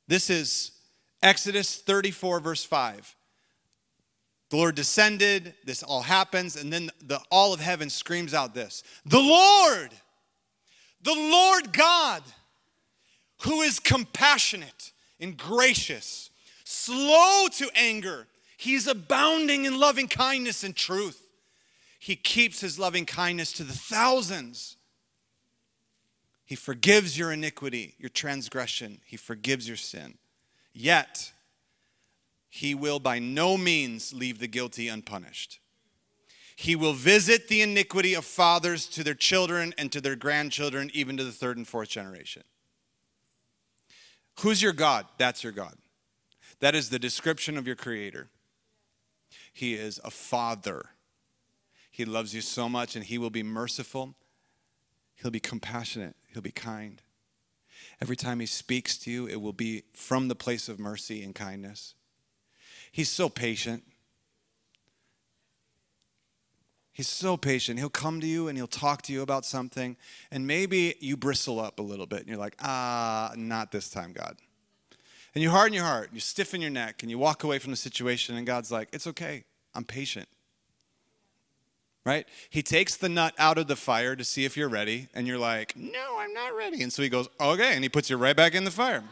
This 0.06 0.30
is 0.30 0.72
Exodus 1.22 1.76
34, 1.76 2.40
verse 2.40 2.64
5. 2.64 3.14
The 4.50 4.56
Lord 4.56 4.74
descended, 4.74 5.54
this 5.64 5.82
all 5.82 6.00
happens, 6.00 6.56
and 6.56 6.72
then 6.72 6.90
the, 7.04 7.20
all 7.30 7.52
of 7.52 7.60
heaven 7.60 7.90
screams 7.90 8.32
out 8.32 8.54
this 8.54 8.82
The 9.04 9.20
Lord, 9.20 9.90
the 11.02 11.14
Lord 11.14 11.72
God, 11.72 12.22
who 13.42 13.62
is 13.62 13.78
compassionate 13.78 14.92
and 15.20 15.36
gracious, 15.36 16.30
slow 16.64 17.46
to 17.52 17.68
anger. 17.74 18.26
He's 18.56 18.86
abounding 18.86 19.64
in 19.64 19.78
loving 19.78 20.08
kindness 20.08 20.64
and 20.64 20.74
truth. 20.74 21.28
He 21.98 22.16
keeps 22.16 22.60
his 22.60 22.78
loving 22.78 23.06
kindness 23.06 23.52
to 23.54 23.64
the 23.64 23.72
thousands. 23.72 24.76
He 26.44 26.54
forgives 26.54 27.18
your 27.18 27.32
iniquity, 27.32 27.94
your 27.98 28.08
transgression. 28.08 29.00
He 29.04 29.16
forgives 29.16 29.68
your 29.68 29.76
sin. 29.76 30.14
Yet, 30.72 31.32
he 32.48 32.74
will 32.74 32.98
by 32.98 33.18
no 33.18 33.56
means 33.56 34.14
leave 34.14 34.38
the 34.38 34.48
guilty 34.48 34.88
unpunished. 34.88 35.60
He 36.56 36.74
will 36.74 36.94
visit 36.94 37.48
the 37.48 37.62
iniquity 37.62 38.14
of 38.14 38.24
fathers 38.24 38.86
to 38.88 39.04
their 39.04 39.14
children 39.14 39.74
and 39.78 39.92
to 39.92 40.00
their 40.00 40.16
grandchildren, 40.16 40.90
even 40.92 41.16
to 41.16 41.24
the 41.24 41.32
third 41.32 41.56
and 41.56 41.68
fourth 41.68 41.90
generation. 41.90 42.42
Who's 44.40 44.62
your 44.62 44.72
God? 44.72 45.06
That's 45.18 45.42
your 45.42 45.52
God. 45.52 45.74
That 46.60 46.74
is 46.74 46.90
the 46.90 46.98
description 46.98 47.56
of 47.56 47.66
your 47.66 47.76
Creator. 47.76 48.28
He 49.52 49.74
is 49.74 50.00
a 50.04 50.10
father. 50.10 50.90
He 51.90 52.04
loves 52.04 52.34
you 52.34 52.40
so 52.40 52.68
much, 52.68 52.94
and 52.94 53.04
He 53.04 53.18
will 53.18 53.30
be 53.30 53.42
merciful. 53.42 54.14
He'll 55.16 55.32
be 55.32 55.40
compassionate. 55.40 56.14
He'll 56.32 56.42
be 56.42 56.52
kind. 56.52 57.02
Every 58.00 58.16
time 58.16 58.40
He 58.40 58.46
speaks 58.46 58.96
to 58.98 59.10
you, 59.10 59.26
it 59.26 59.40
will 59.40 59.52
be 59.52 59.82
from 59.92 60.28
the 60.28 60.36
place 60.36 60.68
of 60.68 60.78
mercy 60.78 61.22
and 61.22 61.34
kindness. 61.34 61.94
He's 62.92 63.10
so 63.10 63.28
patient. 63.28 63.84
He's 66.98 67.06
so 67.06 67.36
patient. 67.36 67.78
He'll 67.78 67.90
come 67.90 68.20
to 68.20 68.26
you 68.26 68.48
and 68.48 68.58
he'll 68.58 68.66
talk 68.66 69.02
to 69.02 69.12
you 69.12 69.22
about 69.22 69.46
something, 69.46 69.96
and 70.32 70.48
maybe 70.48 70.96
you 70.98 71.16
bristle 71.16 71.60
up 71.60 71.78
a 71.78 71.82
little 71.82 72.06
bit 72.06 72.18
and 72.18 72.28
you're 72.28 72.38
like, 72.38 72.56
ah, 72.60 73.32
not 73.36 73.70
this 73.70 73.88
time, 73.88 74.12
God. 74.12 74.36
And 75.32 75.40
you 75.40 75.50
harden 75.50 75.74
your 75.74 75.84
heart, 75.84 76.10
you 76.12 76.18
stiffen 76.18 76.60
your 76.60 76.72
neck, 76.72 77.04
and 77.04 77.08
you 77.08 77.16
walk 77.16 77.44
away 77.44 77.60
from 77.60 77.70
the 77.70 77.76
situation, 77.76 78.36
and 78.36 78.44
God's 78.44 78.72
like, 78.72 78.88
it's 78.92 79.06
okay, 79.06 79.44
I'm 79.76 79.84
patient. 79.84 80.26
Right? 82.04 82.26
He 82.50 82.64
takes 82.64 82.96
the 82.96 83.08
nut 83.08 83.32
out 83.38 83.58
of 83.58 83.68
the 83.68 83.76
fire 83.76 84.16
to 84.16 84.24
see 84.24 84.44
if 84.44 84.56
you're 84.56 84.68
ready, 84.68 85.06
and 85.14 85.24
you're 85.24 85.38
like, 85.38 85.76
no, 85.76 86.16
I'm 86.18 86.34
not 86.34 86.56
ready. 86.56 86.82
And 86.82 86.92
so 86.92 87.02
he 87.02 87.08
goes, 87.08 87.28
okay, 87.40 87.74
and 87.74 87.84
he 87.84 87.88
puts 87.88 88.10
you 88.10 88.16
right 88.16 88.34
back 88.34 88.56
in 88.56 88.64
the 88.64 88.72
fire. 88.72 89.04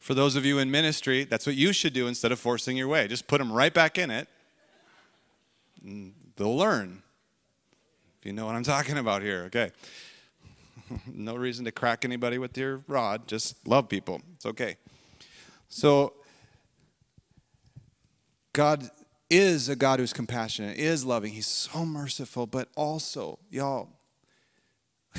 For 0.00 0.14
those 0.14 0.34
of 0.34 0.46
you 0.46 0.58
in 0.58 0.70
ministry, 0.70 1.24
that's 1.24 1.46
what 1.46 1.54
you 1.54 1.72
should 1.74 1.92
do 1.92 2.08
instead 2.08 2.32
of 2.32 2.40
forcing 2.40 2.76
your 2.76 2.88
way. 2.88 3.06
Just 3.06 3.28
put 3.28 3.38
them 3.38 3.52
right 3.52 3.72
back 3.72 3.98
in 3.98 4.10
it. 4.10 4.28
they'll 6.36 6.56
learn. 6.56 7.02
If 8.18 8.26
you 8.26 8.32
know 8.32 8.46
what 8.46 8.54
I'm 8.54 8.62
talking 8.62 8.96
about 8.96 9.22
here, 9.22 9.44
okay. 9.44 9.70
no 11.06 11.36
reason 11.36 11.66
to 11.66 11.70
crack 11.70 12.04
anybody 12.04 12.38
with 12.38 12.56
your 12.56 12.82
rod. 12.88 13.28
Just 13.28 13.66
love 13.68 13.90
people. 13.90 14.22
It's 14.34 14.46
okay. 14.46 14.76
So, 15.68 16.14
God 18.54 18.90
is 19.28 19.68
a 19.68 19.76
God 19.76 20.00
who's 20.00 20.14
compassionate, 20.14 20.78
is 20.78 21.04
loving. 21.04 21.32
He's 21.32 21.46
so 21.46 21.84
merciful, 21.84 22.46
but 22.46 22.68
also, 22.74 23.38
y'all, 23.50 23.90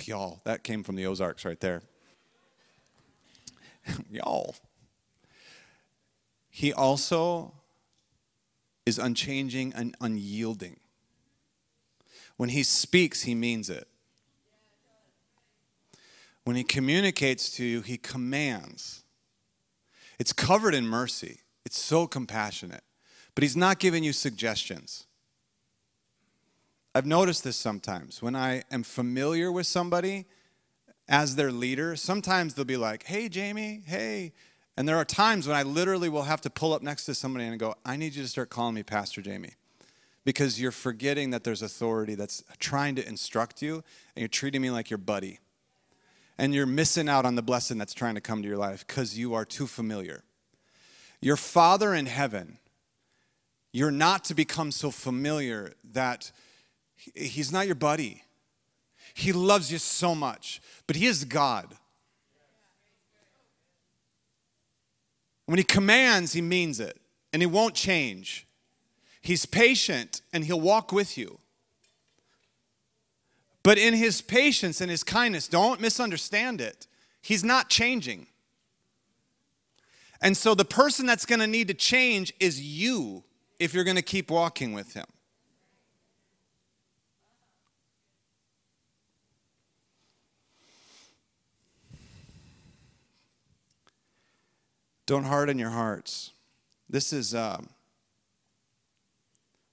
y'all, 0.03 0.41
that 0.43 0.63
came 0.63 0.83
from 0.83 0.95
the 0.95 1.05
Ozarks 1.05 1.45
right 1.45 1.59
there. 1.59 1.83
y'all. 4.11 4.55
He 6.51 6.71
also 6.73 7.53
is 8.85 8.99
unchanging 8.99 9.73
and 9.73 9.95
unyielding. 10.01 10.79
When 12.35 12.49
he 12.49 12.61
speaks, 12.63 13.23
he 13.23 13.33
means 13.33 13.69
it. 13.69 13.87
When 16.43 16.55
he 16.55 16.63
communicates 16.63 17.49
to 17.51 17.63
you, 17.63 17.81
he 17.81 17.97
commands. 17.97 19.03
It's 20.19 20.33
covered 20.33 20.75
in 20.75 20.85
mercy, 20.85 21.39
it's 21.65 21.79
so 21.79 22.05
compassionate, 22.05 22.83
but 23.33 23.43
he's 23.43 23.55
not 23.55 23.79
giving 23.79 24.03
you 24.03 24.13
suggestions. 24.13 25.05
I've 26.93 27.05
noticed 27.05 27.43
this 27.43 27.55
sometimes. 27.55 28.21
When 28.21 28.35
I 28.35 28.63
am 28.69 28.83
familiar 28.83 29.51
with 29.51 29.65
somebody 29.65 30.25
as 31.07 31.35
their 31.35 31.51
leader, 31.51 31.95
sometimes 31.95 32.53
they'll 32.53 32.65
be 32.65 32.75
like, 32.75 33.03
hey, 33.03 33.29
Jamey, 33.29 33.85
hey, 33.85 34.33
and 34.81 34.89
there 34.89 34.97
are 34.97 35.05
times 35.05 35.47
when 35.47 35.55
I 35.55 35.61
literally 35.61 36.09
will 36.09 36.23
have 36.23 36.41
to 36.41 36.49
pull 36.49 36.73
up 36.73 36.81
next 36.81 37.05
to 37.05 37.13
somebody 37.13 37.45
and 37.45 37.59
go, 37.59 37.75
I 37.85 37.97
need 37.97 38.15
you 38.15 38.23
to 38.23 38.27
start 38.27 38.49
calling 38.49 38.73
me 38.73 38.81
Pastor 38.81 39.21
Jamey. 39.21 39.53
Because 40.25 40.59
you're 40.59 40.71
forgetting 40.71 41.29
that 41.29 41.43
there's 41.43 41.61
authority 41.61 42.15
that's 42.15 42.43
trying 42.57 42.95
to 42.95 43.07
instruct 43.07 43.61
you, 43.61 43.75
and 43.75 44.21
you're 44.21 44.27
treating 44.27 44.59
me 44.59 44.71
like 44.71 44.89
your 44.89 44.97
buddy. 44.97 45.37
And 46.39 46.51
you're 46.51 46.65
missing 46.65 47.09
out 47.09 47.25
on 47.25 47.35
the 47.35 47.43
blessing 47.43 47.77
that's 47.77 47.93
trying 47.93 48.15
to 48.15 48.21
come 48.21 48.41
to 48.41 48.47
your 48.47 48.57
life 48.57 48.87
because 48.87 49.15
you 49.15 49.35
are 49.35 49.45
too 49.45 49.67
familiar. 49.67 50.23
Your 51.21 51.37
Father 51.37 51.93
in 51.93 52.07
heaven, 52.07 52.57
you're 53.71 53.91
not 53.91 54.23
to 54.23 54.33
become 54.33 54.71
so 54.71 54.89
familiar 54.89 55.73
that 55.91 56.31
He's 57.13 57.51
not 57.51 57.67
your 57.67 57.75
buddy. 57.75 58.23
He 59.13 59.31
loves 59.31 59.71
you 59.71 59.77
so 59.77 60.15
much, 60.15 60.59
but 60.87 60.95
He 60.95 61.05
is 61.05 61.23
God. 61.23 61.77
When 65.51 65.57
he 65.57 65.65
commands, 65.65 66.31
he 66.31 66.41
means 66.41 66.79
it, 66.79 66.97
and 67.33 67.41
he 67.41 67.45
won't 67.45 67.75
change. 67.75 68.47
He's 69.21 69.45
patient, 69.45 70.21
and 70.31 70.45
he'll 70.45 70.61
walk 70.61 70.93
with 70.93 71.17
you. 71.17 71.39
But 73.61 73.77
in 73.77 73.93
his 73.93 74.21
patience 74.21 74.79
and 74.79 74.89
his 74.89 75.03
kindness, 75.03 75.49
don't 75.49 75.81
misunderstand 75.81 76.61
it. 76.61 76.87
He's 77.21 77.43
not 77.43 77.67
changing. 77.67 78.27
And 80.21 80.37
so 80.37 80.55
the 80.55 80.63
person 80.63 81.05
that's 81.05 81.25
going 81.25 81.41
to 81.41 81.47
need 81.47 81.67
to 81.67 81.73
change 81.73 82.31
is 82.39 82.61
you 82.61 83.25
if 83.59 83.73
you're 83.73 83.83
going 83.83 83.97
to 83.97 84.01
keep 84.01 84.31
walking 84.31 84.71
with 84.71 84.93
him. 84.93 85.07
Don't 95.11 95.25
harden 95.25 95.59
your 95.59 95.71
hearts. 95.71 96.31
This 96.89 97.11
is 97.11 97.35
um, 97.35 97.67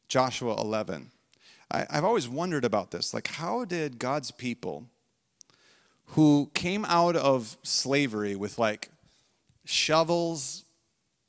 Joshua 0.08 0.60
11. 0.60 1.12
I, 1.70 1.86
I've 1.88 2.02
always 2.02 2.28
wondered 2.28 2.64
about 2.64 2.90
this. 2.90 3.14
Like, 3.14 3.28
how 3.28 3.64
did 3.64 4.00
God's 4.00 4.32
people 4.32 4.86
who 6.06 6.50
came 6.54 6.84
out 6.86 7.14
of 7.14 7.56
slavery 7.62 8.34
with 8.34 8.58
like 8.58 8.88
shovels 9.64 10.64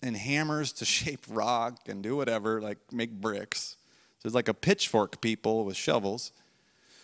and 0.02 0.18
hammers 0.18 0.72
to 0.72 0.86
shape 0.96 1.24
rock 1.30 1.82
and 1.88 2.02
do 2.02 2.16
whatever, 2.16 2.60
like 2.60 2.80
make 2.92 3.12
bricks. 3.12 3.78
So 4.18 4.26
it's 4.26 4.34
like 4.34 4.48
a 4.48 4.56
pitchfork 4.56 5.22
people 5.22 5.66
with 5.66 5.78
shovels, 5.78 6.32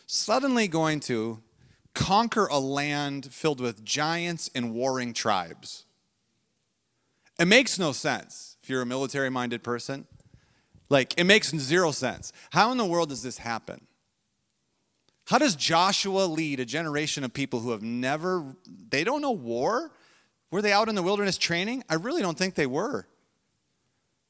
suddenly 0.07 0.67
going 0.67 1.01
to 1.01 1.43
conquer 1.93 2.47
a 2.47 2.57
land 2.57 3.31
filled 3.31 3.61
with 3.61 3.85
giants 3.85 4.49
and 4.55 4.73
warring 4.73 5.13
tribes. 5.13 5.84
It 7.39 7.45
makes 7.45 7.77
no 7.77 7.91
sense 7.91 8.57
if 8.63 8.69
you're 8.69 8.81
a 8.81 8.85
military 8.85 9.29
minded 9.29 9.63
person. 9.63 10.07
Like, 10.89 11.13
it 11.17 11.23
makes 11.23 11.49
zero 11.49 11.91
sense. 11.91 12.31
How 12.51 12.71
in 12.71 12.77
the 12.77 12.85
world 12.85 13.09
does 13.09 13.23
this 13.23 13.39
happen? 13.39 13.87
How 15.27 15.39
does 15.39 15.55
Joshua 15.55 16.25
lead 16.25 16.59
a 16.59 16.65
generation 16.65 17.23
of 17.23 17.33
people 17.33 17.59
who 17.59 17.71
have 17.71 17.81
never, 17.81 18.55
they 18.89 19.03
don't 19.03 19.21
know 19.21 19.31
war? 19.31 19.91
Were 20.51 20.61
they 20.61 20.71
out 20.71 20.87
in 20.87 20.95
the 20.95 21.01
wilderness 21.01 21.37
training? 21.37 21.83
I 21.89 21.95
really 21.95 22.21
don't 22.21 22.37
think 22.37 22.53
they 22.53 22.67
were. 22.67 23.07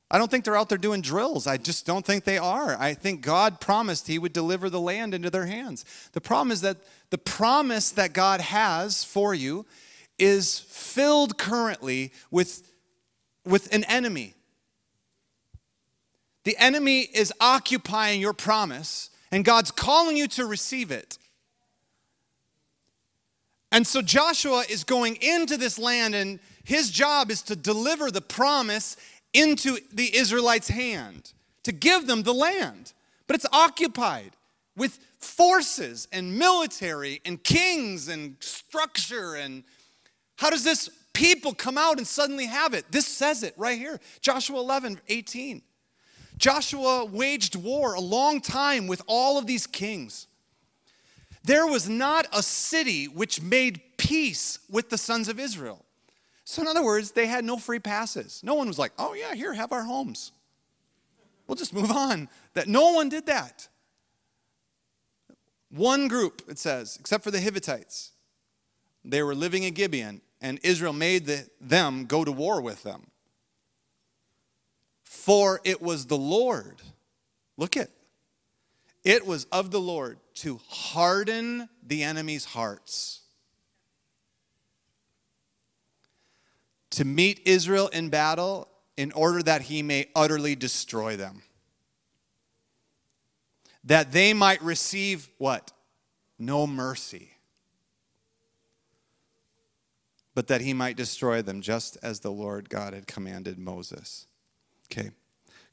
I 0.09 0.17
don't 0.17 0.31
think 0.31 0.45
they're 0.45 0.55
out 0.55 0.69
there 0.69 0.77
doing 0.77 1.01
drills. 1.01 1.47
I 1.47 1.57
just 1.57 1.85
don't 1.85 2.05
think 2.05 2.23
they 2.23 2.37
are. 2.37 2.77
I 2.79 2.93
think 2.93 3.21
God 3.21 3.59
promised 3.59 4.07
He 4.07 4.19
would 4.19 4.33
deliver 4.33 4.69
the 4.69 4.79
land 4.79 5.13
into 5.13 5.29
their 5.29 5.47
hands. 5.47 5.83
The 6.13 6.21
problem 6.21 6.51
is 6.51 6.61
that 6.61 6.77
the 7.09 7.17
promise 7.17 7.91
that 7.91 8.13
God 8.13 8.39
has 8.39 9.03
for 9.03 9.33
you 9.33 9.65
is 10.17 10.59
filled 10.59 11.37
currently 11.37 12.13
with 12.31 12.71
with 13.45 13.73
an 13.73 13.83
enemy. 13.85 14.33
The 16.43 16.57
enemy 16.57 17.01
is 17.01 17.33
occupying 17.39 18.21
your 18.21 18.33
promise, 18.33 19.09
And 19.31 19.43
God's 19.43 19.71
calling 19.71 20.15
you 20.15 20.27
to 20.29 20.45
receive 20.45 20.91
it. 20.91 21.17
And 23.71 23.85
so 23.85 24.01
Joshua 24.01 24.63
is 24.69 24.83
going 24.83 25.17
into 25.17 25.57
this 25.57 25.77
land, 25.77 26.15
and 26.15 26.39
his 26.63 26.89
job 26.89 27.29
is 27.29 27.41
to 27.43 27.55
deliver 27.55 28.09
the 28.09 28.21
promise 28.21 28.95
into 29.33 29.77
the 29.91 30.15
Israelites' 30.15 30.69
hand, 30.69 31.33
to 31.63 31.73
give 31.73 32.07
them 32.07 32.23
the 32.23 32.33
land. 32.33 32.93
But 33.27 33.35
it's 33.35 33.45
occupied 33.51 34.31
with 34.77 34.97
forces 35.19 36.07
and 36.11 36.37
military 36.37 37.21
and 37.25 37.43
kings 37.43 38.07
and 38.07 38.37
structure. 38.39 39.35
And 39.35 39.63
how 40.37 40.49
does 40.49 40.63
this 40.63 40.89
people 41.15 41.53
come 41.53 41.77
out 41.77 41.97
and 41.97 42.05
suddenly 42.05 42.45
have 42.45 42.75
it? 42.75 42.85
This 42.91 43.07
says 43.07 43.41
it 43.41 43.55
right 43.57 43.79
here 43.79 43.99
Joshua 44.21 44.59
11, 44.59 44.99
18. 45.07 45.63
Joshua 46.37 47.05
waged 47.05 47.55
war 47.55 47.95
a 47.95 47.99
long 47.99 48.41
time 48.41 48.87
with 48.87 49.01
all 49.07 49.39
of 49.39 49.47
these 49.47 49.65
kings. 49.65 50.27
There 51.43 51.65
was 51.65 51.87
not 51.87 52.27
a 52.33 52.43
city 52.43 53.05
which 53.05 53.41
made 53.41 53.81
peace 53.97 54.59
with 54.69 54.89
the 54.89 54.97
sons 54.97 55.29
of 55.29 55.39
Israel. 55.39 55.85
So, 56.43 56.61
in 56.61 56.67
other 56.67 56.83
words, 56.83 57.11
they 57.11 57.25
had 57.25 57.45
no 57.45 57.57
free 57.57 57.79
passes. 57.79 58.41
No 58.43 58.55
one 58.55 58.67
was 58.67 58.77
like, 58.77 58.91
oh, 58.99 59.13
yeah, 59.13 59.33
here, 59.33 59.53
have 59.53 59.71
our 59.71 59.83
homes. 59.83 60.31
We'll 61.47 61.55
just 61.55 61.73
move 61.73 61.91
on. 61.91 62.27
That 62.53 62.67
no 62.67 62.91
one 62.91 63.09
did 63.09 63.27
that. 63.27 63.67
One 65.69 66.07
group, 66.07 66.43
it 66.47 66.59
says, 66.59 66.97
except 66.99 67.23
for 67.23 67.31
the 67.31 67.39
Hittites, 67.39 68.11
they 69.03 69.21
were 69.23 69.35
living 69.35 69.63
in 69.63 69.73
Gibeon, 69.73 70.21
and 70.45 70.59
Israel 70.61 70.93
made 70.93 71.25
the, 71.25 71.49
them 71.59 72.05
go 72.05 72.23
to 72.23 72.31
war 72.31 72.61
with 72.61 72.83
them. 72.83 73.07
For 75.01 75.59
it 75.63 75.81
was 75.81 76.05
the 76.05 76.17
Lord. 76.17 76.83
Look 77.57 77.75
it. 77.75 77.89
It 79.03 79.25
was 79.25 79.45
of 79.45 79.71
the 79.71 79.79
Lord 79.79 80.19
to 80.35 80.59
harden 80.67 81.67
the 81.81 82.03
enemy's 82.03 82.45
hearts. 82.45 83.21
To 86.91 87.05
meet 87.05 87.41
Israel 87.45 87.87
in 87.87 88.09
battle 88.09 88.67
in 88.97 89.13
order 89.13 89.41
that 89.41 89.63
he 89.63 89.81
may 89.81 90.09
utterly 90.15 90.55
destroy 90.55 91.15
them. 91.17 91.41
That 93.83 94.11
they 94.11 94.31
might 94.35 94.61
receive 94.61 95.27
what? 95.39 95.71
No 96.37 96.67
mercy. 96.67 97.34
But 100.35 100.47
that 100.47 100.61
he 100.61 100.73
might 100.73 100.97
destroy 100.97 101.41
them 101.41 101.61
just 101.61 101.97
as 102.03 102.19
the 102.19 102.31
Lord 102.31 102.69
God 102.69 102.93
had 102.93 103.07
commanded 103.07 103.57
Moses. 103.57 104.27
Okay. 104.91 105.09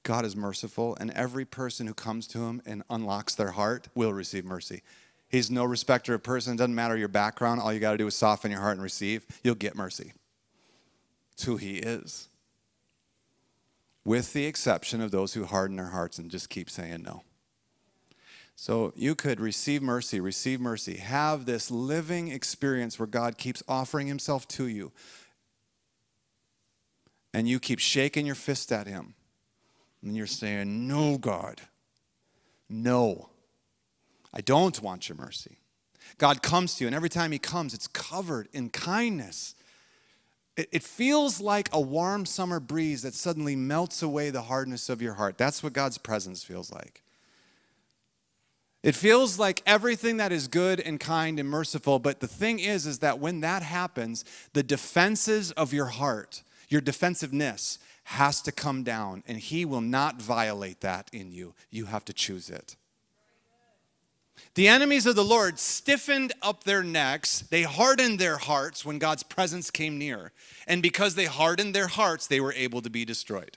God 0.05 0.25
is 0.25 0.35
merciful, 0.35 0.97
and 0.99 1.11
every 1.13 1.45
person 1.45 1.87
who 1.87 1.95
comes 1.95 2.27
to 2.29 2.45
him 2.45 2.63
and 2.65 2.83
unlocks 2.89 3.35
their 3.35 3.53
heart 3.53 3.89
will 3.95 4.13
receive 4.13 4.45
mercy. 4.45 4.83
He's 5.29 5.51
no 5.51 5.65
respecter 5.65 6.15
of 6.15 6.23
person. 6.23 6.55
It 6.55 6.57
doesn't 6.57 6.75
matter 6.75 6.97
your 6.97 7.09
background. 7.09 7.61
All 7.61 7.73
you 7.73 7.81
got 7.81 7.93
to 7.93 7.99
do 7.99 8.07
is 8.07 8.15
soften 8.15 8.51
your 8.51 8.61
heart 8.61 8.75
and 8.75 8.83
receive. 8.83 9.27
You'll 9.43 9.55
get 9.55 9.77
mercy. 9.77 10.13
It's 11.33 11.45
who 11.45 11.57
he 11.57 11.77
is. 11.77 12.29
With 14.05 14.33
the 14.33 14.47
exception 14.47 15.01
of 15.01 15.11
those 15.11 15.35
who 15.35 15.45
harden 15.45 15.77
their 15.77 15.87
hearts 15.87 16.19
and 16.19 16.31
just 16.31 16.51
keep 16.51 16.69
saying 16.69 17.03
no. 17.03 17.23
So 18.63 18.93
you 18.95 19.17
could 19.17 19.41
receive 19.41 19.83
mercy, 19.83 20.21
receive 20.21 20.61
mercy, 20.61 20.99
have 20.99 21.47
this 21.47 21.69
living 21.69 22.29
experience 22.29 22.97
where 22.97 23.09
God 23.09 23.37
keeps 23.37 23.61
offering 23.67 24.07
himself 24.07 24.47
to 24.49 24.69
you. 24.69 24.93
And 27.35 27.49
you 27.49 27.59
keep 27.59 27.81
shaking 27.81 28.25
your 28.25 28.37
fist 28.37 28.71
at 28.71 28.87
him 28.87 29.15
and 30.01 30.17
you're 30.17 30.29
saying, 30.29 30.87
No, 30.87 31.19
God, 31.19 31.61
no, 32.69 33.31
I 34.33 34.43
don't 34.43 34.81
want 34.81 35.09
your 35.09 35.19
mercy. 35.19 35.59
God 36.19 36.41
comes 36.41 36.77
to 36.77 36.85
you, 36.85 36.87
and 36.87 36.95
every 36.95 37.11
time 37.11 37.33
He 37.33 37.41
comes, 37.41 37.75
it's 37.75 37.89
covered 37.89 38.49
in 38.53 38.71
kindness. 38.71 39.57
It, 40.57 40.85
feels 40.85 41.41
like 41.41 41.69
a 41.73 41.81
warm 41.81 42.27
summer 42.27 42.61
breeze 42.61 43.03
that 43.03 43.15
suddenly 43.15 43.57
melts 43.57 44.05
away 44.05 44.31
the 44.31 44.43
hardness 44.43 44.89
of 44.89 45.03
your 45.03 45.15
heart. 45.15 45.37
That's 45.37 45.65
what 45.65 45.73
God's 45.73 45.99
presence 45.99 46.45
feels 46.45 46.71
like. 46.71 47.03
It 48.83 48.97
feels 48.97 49.39
like 49.39 49.63
everything 49.65 50.17
that 50.17 50.33
is 50.33 50.49
good 50.49 50.81
and 50.81 50.99
kind 50.99 51.39
and 51.39 51.49
merciful, 51.49 52.01
but 52.01 52.19
the 52.19 52.27
thing 52.27 52.59
is, 52.59 52.85
is 52.85 52.99
that 52.99 53.21
when 53.21 53.41
that 53.41 53.63
happens, 53.63 54.25
the 54.55 54.65
defenses 54.65 55.53
of 55.53 55.73
your 55.73 55.87
heart, 55.87 56.43
your 56.69 56.81
defensiveness, 56.81 57.79
has 58.05 58.43
to 58.43 58.51
come 58.51 58.83
down, 58.83 59.23
and 59.29 59.39
He 59.39 59.65
will 59.65 59.81
not 59.81 60.21
violate 60.21 60.81
that 60.81 61.09
in 61.13 61.31
you. 61.31 61.55
You 61.71 61.85
have 61.87 62.05
to 62.07 62.13
choose 62.13 62.51
it. 62.51 62.77
The 64.55 64.69
enemies 64.69 65.07
of 65.07 65.15
the 65.15 65.25
Lord 65.25 65.59
stiffened 65.59 66.33
up 66.43 66.65
their 66.65 66.83
necks. 66.83 67.41
They 67.41 67.63
hardened 67.63 68.19
their 68.19 68.37
hearts 68.37 68.85
when 68.85 68.99
God's 68.99 69.23
presence 69.23 69.71
came 69.71 69.97
near. 69.97 70.33
And 70.67 70.83
because 70.83 71.15
they 71.15 71.25
hardened 71.25 71.75
their 71.75 71.87
hearts, 71.87 72.27
they 72.27 72.41
were 72.41 72.53
able 72.53 72.83
to 72.83 72.91
be 72.91 73.05
destroyed. 73.05 73.57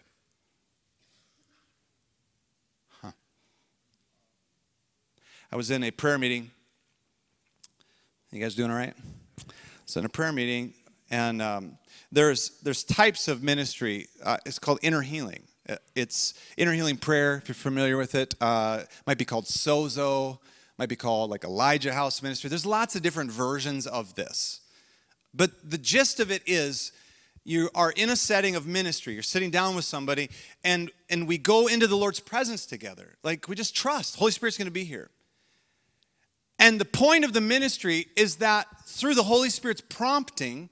I 5.55 5.57
was 5.57 5.71
in 5.71 5.83
a 5.85 5.91
prayer 5.91 6.17
meeting. 6.17 6.51
You 8.29 8.41
guys 8.41 8.55
doing 8.55 8.71
all 8.71 8.75
right? 8.75 8.93
So, 9.85 10.01
in 10.01 10.05
a 10.05 10.09
prayer 10.09 10.33
meeting, 10.33 10.73
and 11.09 11.41
um, 11.41 11.77
there's, 12.11 12.59
there's 12.61 12.83
types 12.83 13.29
of 13.29 13.41
ministry. 13.41 14.07
Uh, 14.21 14.35
it's 14.45 14.59
called 14.59 14.79
inner 14.81 14.99
healing. 14.99 15.43
Uh, 15.69 15.77
it's 15.95 16.33
inner 16.57 16.73
healing 16.73 16.97
prayer, 16.97 17.37
if 17.37 17.47
you're 17.47 17.55
familiar 17.55 17.95
with 17.95 18.15
it. 18.15 18.35
Uh, 18.41 18.81
might 19.07 19.17
be 19.17 19.23
called 19.23 19.45
sozo, 19.45 20.39
might 20.77 20.89
be 20.89 20.97
called 20.97 21.29
like 21.29 21.45
Elijah 21.45 21.93
House 21.93 22.21
Ministry. 22.21 22.49
There's 22.49 22.65
lots 22.65 22.97
of 22.97 23.01
different 23.01 23.31
versions 23.31 23.87
of 23.87 24.13
this. 24.15 24.59
But 25.33 25.51
the 25.63 25.77
gist 25.77 26.19
of 26.19 26.31
it 26.31 26.43
is 26.45 26.91
you 27.45 27.69
are 27.73 27.91
in 27.91 28.09
a 28.09 28.17
setting 28.17 28.57
of 28.57 28.67
ministry. 28.67 29.13
You're 29.13 29.23
sitting 29.23 29.51
down 29.51 29.73
with 29.73 29.85
somebody, 29.85 30.29
and, 30.65 30.91
and 31.09 31.29
we 31.29 31.37
go 31.37 31.67
into 31.67 31.87
the 31.87 31.95
Lord's 31.95 32.19
presence 32.19 32.65
together. 32.65 33.15
Like 33.23 33.47
we 33.47 33.55
just 33.55 33.73
trust. 33.73 34.17
Holy 34.17 34.33
Spirit's 34.33 34.57
going 34.57 34.65
to 34.65 34.71
be 34.71 34.83
here. 34.83 35.11
And 36.59 36.79
the 36.79 36.85
point 36.85 37.25
of 37.25 37.33
the 37.33 37.41
ministry 37.41 38.07
is 38.15 38.37
that 38.37 38.67
through 38.85 39.15
the 39.15 39.23
Holy 39.23 39.49
Spirit's 39.49 39.81
prompting, 39.81 40.69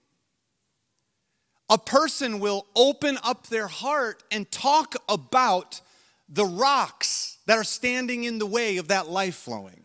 a 1.70 1.78
person 1.78 2.40
will 2.40 2.68
open 2.76 3.18
up 3.24 3.48
their 3.48 3.68
heart 3.68 4.24
and 4.32 4.50
talk 4.52 4.96
about 5.10 5.82
the 6.30 6.46
rocks 6.46 7.38
that 7.46 7.58
are 7.58 7.64
standing 7.64 8.24
in 8.24 8.40
the 8.40 8.46
way 8.46 8.78
of 8.78 8.90
that 8.90 9.10
life 9.10 9.36
flowing. 9.36 9.84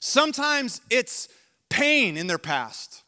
Sometimes 0.00 0.80
it's 0.90 1.28
pain 1.70 2.16
in 2.16 2.26
their 2.26 2.38
past. 2.38 3.03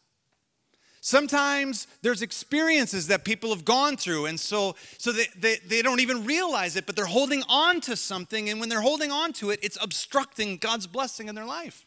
Sometimes 1.07 1.87
there's 2.03 2.21
experiences 2.21 3.07
that 3.07 3.25
people 3.25 3.51
have 3.51 3.65
gone 3.65 3.97
through, 3.97 4.27
and 4.27 4.41
so, 4.41 4.75
so 4.99 5.13
they, 5.13 5.27
they, 5.39 5.55
they 5.65 5.81
don't 5.81 6.01
even 6.01 6.25
realize 6.25 6.75
it, 6.75 6.85
but 6.85 6.97
they're 6.97 7.05
holding 7.05 7.45
on 7.49 7.81
to 7.83 7.95
something, 7.95 8.51
and 8.51 8.59
when 8.59 8.69
they're 8.69 8.81
holding 8.81 9.13
on 9.13 9.33
to 9.35 9.51
it, 9.51 9.61
it's 9.63 9.79
obstructing 9.81 10.57
God's 10.57 10.89
blessing 10.89 11.29
in 11.29 11.37
their 11.37 11.45
life. 11.45 11.87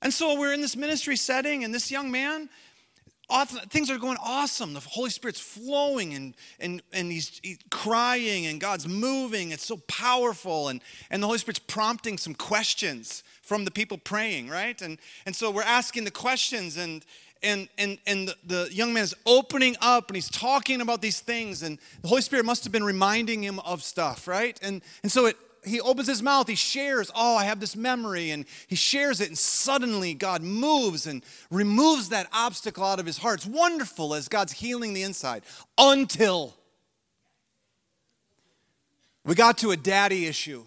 And 0.00 0.10
so 0.10 0.40
we're 0.40 0.54
in 0.54 0.62
this 0.62 0.74
ministry 0.74 1.16
setting, 1.16 1.64
and 1.64 1.74
this 1.74 1.90
young 1.90 2.10
man, 2.10 2.48
things 3.68 3.90
are 3.90 3.98
going 3.98 4.16
awesome. 4.24 4.72
The 4.72 4.80
Holy 4.80 5.10
Spirit's 5.10 5.40
flowing 5.40 6.14
and, 6.14 6.34
and, 6.60 6.82
and 6.94 7.12
he's, 7.12 7.40
he's, 7.42 7.58
crying 7.70 8.46
and 8.46 8.58
God's 8.58 8.88
moving. 8.88 9.50
It's 9.50 9.66
so 9.66 9.78
powerful. 9.86 10.68
And, 10.68 10.82
and 11.10 11.22
the 11.22 11.26
Holy 11.26 11.38
Spirit's 11.38 11.58
prompting 11.58 12.16
some 12.16 12.34
questions 12.34 13.22
from 13.42 13.64
the 13.64 13.70
people 13.70 13.98
praying, 13.98 14.48
right? 14.48 14.80
And, 14.80 14.98
and 15.26 15.36
so 15.36 15.50
we're 15.50 15.62
asking 15.62 16.04
the 16.04 16.10
questions 16.10 16.76
and, 16.78 17.04
and, 17.44 17.68
and, 17.78 17.98
and 18.06 18.28
the, 18.28 18.36
the 18.44 18.74
young 18.74 18.92
man 18.92 19.04
is 19.04 19.14
opening 19.26 19.76
up 19.80 20.08
and 20.08 20.16
he's 20.16 20.30
talking 20.30 20.80
about 20.80 21.02
these 21.02 21.20
things. 21.20 21.62
And 21.62 21.78
the 22.02 22.08
Holy 22.08 22.22
Spirit 22.22 22.44
must 22.44 22.64
have 22.64 22.72
been 22.72 22.84
reminding 22.84 23.42
him 23.42 23.60
of 23.60 23.82
stuff, 23.82 24.26
right? 24.26 24.58
And, 24.62 24.82
and 25.02 25.12
so 25.12 25.26
it, 25.26 25.36
he 25.64 25.80
opens 25.80 26.08
his 26.08 26.22
mouth, 26.22 26.48
he 26.48 26.54
shares, 26.54 27.10
oh, 27.14 27.36
I 27.36 27.44
have 27.44 27.60
this 27.60 27.74
memory, 27.74 28.30
and 28.30 28.44
he 28.66 28.76
shares 28.76 29.20
it, 29.20 29.28
and 29.28 29.38
suddenly 29.38 30.14
God 30.14 30.42
moves 30.42 31.06
and 31.06 31.24
removes 31.50 32.10
that 32.10 32.28
obstacle 32.32 32.84
out 32.84 33.00
of 33.00 33.06
his 33.06 33.18
heart. 33.18 33.40
It's 33.40 33.46
wonderful 33.46 34.14
as 34.14 34.28
God's 34.28 34.52
healing 34.52 34.92
the 34.92 35.02
inside 35.02 35.42
until 35.78 36.54
we 39.24 39.34
got 39.34 39.58
to 39.58 39.70
a 39.70 39.76
daddy 39.76 40.26
issue. 40.26 40.64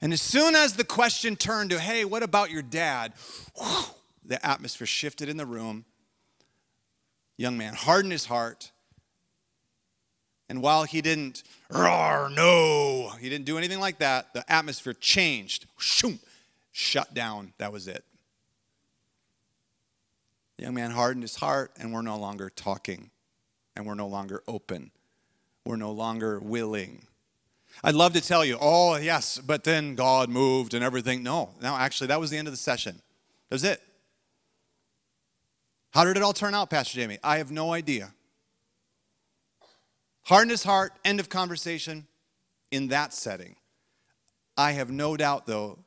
And 0.00 0.12
as 0.12 0.22
soon 0.22 0.54
as 0.54 0.74
the 0.74 0.84
question 0.84 1.34
turned 1.34 1.70
to, 1.70 1.80
hey, 1.80 2.04
what 2.04 2.22
about 2.22 2.50
your 2.50 2.62
dad? 2.62 3.14
Whew, 3.56 3.84
the 4.28 4.44
atmosphere 4.46 4.86
shifted 4.86 5.28
in 5.28 5.36
the 5.36 5.46
room. 5.46 5.84
Young 7.36 7.58
man 7.58 7.74
hardened 7.74 8.12
his 8.12 8.26
heart 8.26 8.70
and 10.48 10.62
while 10.62 10.84
he 10.84 11.02
didn't, 11.02 11.42
no, 11.70 13.12
he 13.20 13.28
didn't 13.28 13.44
do 13.44 13.58
anything 13.58 13.80
like 13.80 13.98
that, 13.98 14.32
the 14.32 14.50
atmosphere 14.50 14.94
changed. 14.94 15.66
Shoom, 15.78 16.20
shut 16.72 17.12
down. 17.12 17.52
That 17.58 17.72
was 17.72 17.86
it. 17.86 18.04
The 20.56 20.64
young 20.64 20.74
man 20.74 20.90
hardened 20.90 21.22
his 21.22 21.36
heart, 21.36 21.72
and 21.78 21.92
we're 21.92 22.02
no 22.02 22.18
longer 22.18 22.50
talking, 22.50 23.10
and 23.76 23.86
we're 23.86 23.94
no 23.94 24.08
longer 24.08 24.42
open. 24.48 24.90
We're 25.64 25.76
no 25.76 25.92
longer 25.92 26.40
willing. 26.40 27.02
I'd 27.84 27.94
love 27.94 28.14
to 28.14 28.20
tell 28.20 28.44
you, 28.44 28.56
oh, 28.60 28.96
yes, 28.96 29.38
but 29.38 29.64
then 29.64 29.94
God 29.94 30.30
moved 30.30 30.72
and 30.72 30.82
everything. 30.82 31.22
No, 31.22 31.50
no, 31.60 31.76
actually, 31.76 32.06
that 32.06 32.18
was 32.18 32.30
the 32.30 32.38
end 32.38 32.48
of 32.48 32.52
the 32.52 32.58
session. 32.58 32.94
That 33.50 33.54
was 33.54 33.64
it. 33.64 33.82
How 35.90 36.04
did 36.04 36.16
it 36.16 36.22
all 36.22 36.32
turn 36.32 36.54
out, 36.54 36.70
Pastor 36.70 37.00
Jamey? 37.00 37.18
I 37.24 37.38
have 37.38 37.50
no 37.50 37.72
idea. 37.72 38.12
Hardened 40.24 40.50
his 40.50 40.64
heart, 40.64 40.92
end 41.04 41.20
of 41.20 41.28
conversation 41.28 42.06
in 42.70 42.88
that 42.88 43.12
setting. 43.14 43.56
I 44.56 44.72
have 44.72 44.90
no 44.90 45.16
doubt, 45.16 45.46
though, 45.46 45.78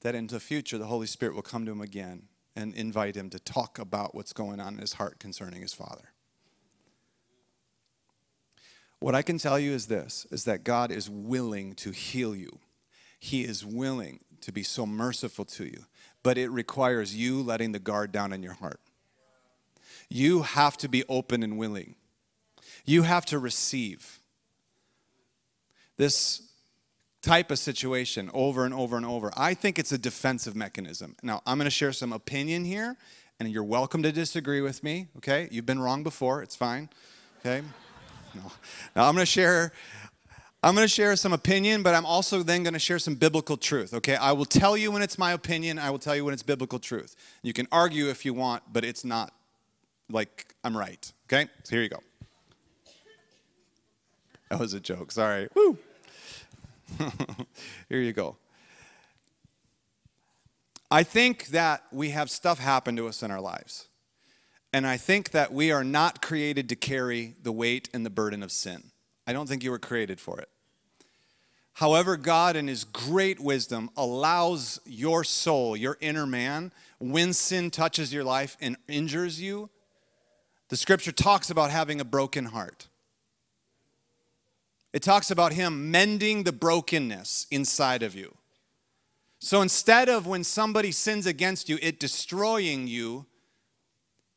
that 0.00 0.14
in 0.14 0.26
the 0.26 0.40
future 0.40 0.78
the 0.78 0.86
Holy 0.86 1.06
Spirit 1.06 1.34
will 1.34 1.42
come 1.42 1.66
to 1.66 1.72
him 1.72 1.80
again 1.80 2.28
and 2.56 2.74
invite 2.74 3.16
him 3.16 3.30
to 3.30 3.38
talk 3.38 3.78
about 3.78 4.14
what's 4.14 4.32
going 4.32 4.60
on 4.60 4.74
in 4.74 4.80
his 4.80 4.94
heart 4.94 5.18
concerning 5.18 5.62
his 5.62 5.74
father. 5.74 6.12
What 8.98 9.14
I 9.14 9.22
can 9.22 9.38
tell 9.38 9.58
you 9.58 9.72
is 9.72 9.86
this 9.86 10.26
is 10.30 10.44
that 10.44 10.62
God 10.62 10.92
is 10.92 11.10
willing 11.10 11.74
to 11.76 11.90
heal 11.90 12.36
you. 12.36 12.60
He 13.18 13.42
is 13.42 13.64
willing 13.64 14.20
to 14.42 14.52
be 14.52 14.62
so 14.62 14.86
merciful 14.86 15.44
to 15.46 15.64
you, 15.64 15.86
but 16.22 16.38
it 16.38 16.50
requires 16.50 17.14
you 17.16 17.42
letting 17.42 17.72
the 17.72 17.78
guard 17.78 18.12
down 18.12 18.32
in 18.32 18.42
your 18.42 18.54
heart. 18.54 18.80
You 20.12 20.42
have 20.42 20.76
to 20.78 20.88
be 20.88 21.04
open 21.08 21.42
and 21.42 21.56
willing. 21.56 21.94
You 22.84 23.02
have 23.02 23.24
to 23.26 23.38
receive. 23.38 24.18
This 25.96 26.42
type 27.22 27.50
of 27.50 27.58
situation 27.58 28.30
over 28.34 28.64
and 28.64 28.74
over 28.74 28.96
and 28.96 29.06
over. 29.06 29.32
I 29.36 29.54
think 29.54 29.78
it's 29.78 29.92
a 29.92 29.98
defensive 29.98 30.54
mechanism. 30.54 31.16
Now, 31.22 31.40
I'm 31.46 31.56
going 31.56 31.66
to 31.66 31.70
share 31.70 31.92
some 31.92 32.12
opinion 32.12 32.64
here, 32.64 32.96
and 33.40 33.48
you're 33.48 33.64
welcome 33.64 34.02
to 34.02 34.12
disagree 34.12 34.60
with 34.60 34.82
me, 34.82 35.06
okay? 35.18 35.48
You've 35.50 35.66
been 35.66 35.80
wrong 35.80 36.02
before, 36.02 36.42
it's 36.42 36.56
fine, 36.56 36.90
okay? 37.40 37.62
No. 38.34 38.52
Now 38.96 39.08
I'm 39.08 39.14
going 39.14 39.24
to 39.24 39.26
share 39.26 39.72
I'm 40.64 40.76
going 40.76 40.84
to 40.84 40.92
share 40.92 41.16
some 41.16 41.32
opinion, 41.32 41.82
but 41.82 41.94
I'm 41.94 42.06
also 42.06 42.44
then 42.44 42.62
going 42.62 42.74
to 42.74 42.78
share 42.78 43.00
some 43.00 43.16
biblical 43.16 43.56
truth, 43.56 43.92
okay? 43.94 44.14
I 44.14 44.30
will 44.30 44.44
tell 44.44 44.76
you 44.76 44.92
when 44.92 45.02
it's 45.02 45.18
my 45.18 45.32
opinion, 45.32 45.78
I 45.78 45.90
will 45.90 45.98
tell 45.98 46.14
you 46.14 46.24
when 46.24 46.32
it's 46.32 46.44
biblical 46.44 46.78
truth. 46.78 47.16
You 47.42 47.52
can 47.52 47.66
argue 47.72 48.08
if 48.08 48.24
you 48.24 48.32
want, 48.32 48.62
but 48.72 48.84
it's 48.84 49.04
not 49.04 49.32
like 50.10 50.54
I'm 50.64 50.76
right, 50.76 51.12
okay? 51.26 51.48
So 51.64 51.76
here 51.76 51.82
you 51.82 51.88
go. 51.88 52.00
That 54.50 54.60
was 54.60 54.74
a 54.74 54.80
joke, 54.80 55.12
sorry. 55.12 55.48
Woo! 55.54 55.78
here 57.88 58.00
you 58.00 58.12
go. 58.12 58.36
I 60.90 61.04
think 61.04 61.46
that 61.48 61.84
we 61.90 62.10
have 62.10 62.30
stuff 62.30 62.58
happen 62.58 62.96
to 62.96 63.06
us 63.08 63.22
in 63.22 63.30
our 63.30 63.40
lives. 63.40 63.88
And 64.74 64.86
I 64.86 64.98
think 64.98 65.30
that 65.30 65.52
we 65.52 65.70
are 65.70 65.84
not 65.84 66.20
created 66.20 66.68
to 66.68 66.76
carry 66.76 67.34
the 67.42 67.52
weight 67.52 67.88
and 67.94 68.04
the 68.04 68.10
burden 68.10 68.42
of 68.42 68.52
sin. 68.52 68.90
I 69.26 69.32
don't 69.32 69.48
think 69.48 69.64
you 69.64 69.70
were 69.70 69.78
created 69.78 70.20
for 70.20 70.38
it. 70.38 70.48
However, 71.74 72.16
God, 72.16 72.56
in 72.56 72.68
His 72.68 72.84
great 72.84 73.40
wisdom, 73.40 73.90
allows 73.96 74.80
your 74.84 75.24
soul, 75.24 75.76
your 75.76 75.96
inner 76.00 76.26
man, 76.26 76.72
when 76.98 77.32
sin 77.32 77.70
touches 77.70 78.12
your 78.12 78.24
life 78.24 78.56
and 78.60 78.76
injures 78.88 79.40
you, 79.40 79.70
the 80.72 80.78
scripture 80.78 81.12
talks 81.12 81.50
about 81.50 81.70
having 81.70 82.00
a 82.00 82.04
broken 82.04 82.46
heart. 82.46 82.88
It 84.94 85.02
talks 85.02 85.30
about 85.30 85.52
Him 85.52 85.90
mending 85.90 86.44
the 86.44 86.52
brokenness 86.52 87.46
inside 87.50 88.02
of 88.02 88.14
you. 88.14 88.34
So 89.38 89.60
instead 89.60 90.08
of 90.08 90.26
when 90.26 90.44
somebody 90.44 90.90
sins 90.90 91.26
against 91.26 91.68
you, 91.68 91.78
it 91.82 92.00
destroying 92.00 92.86
you, 92.86 93.26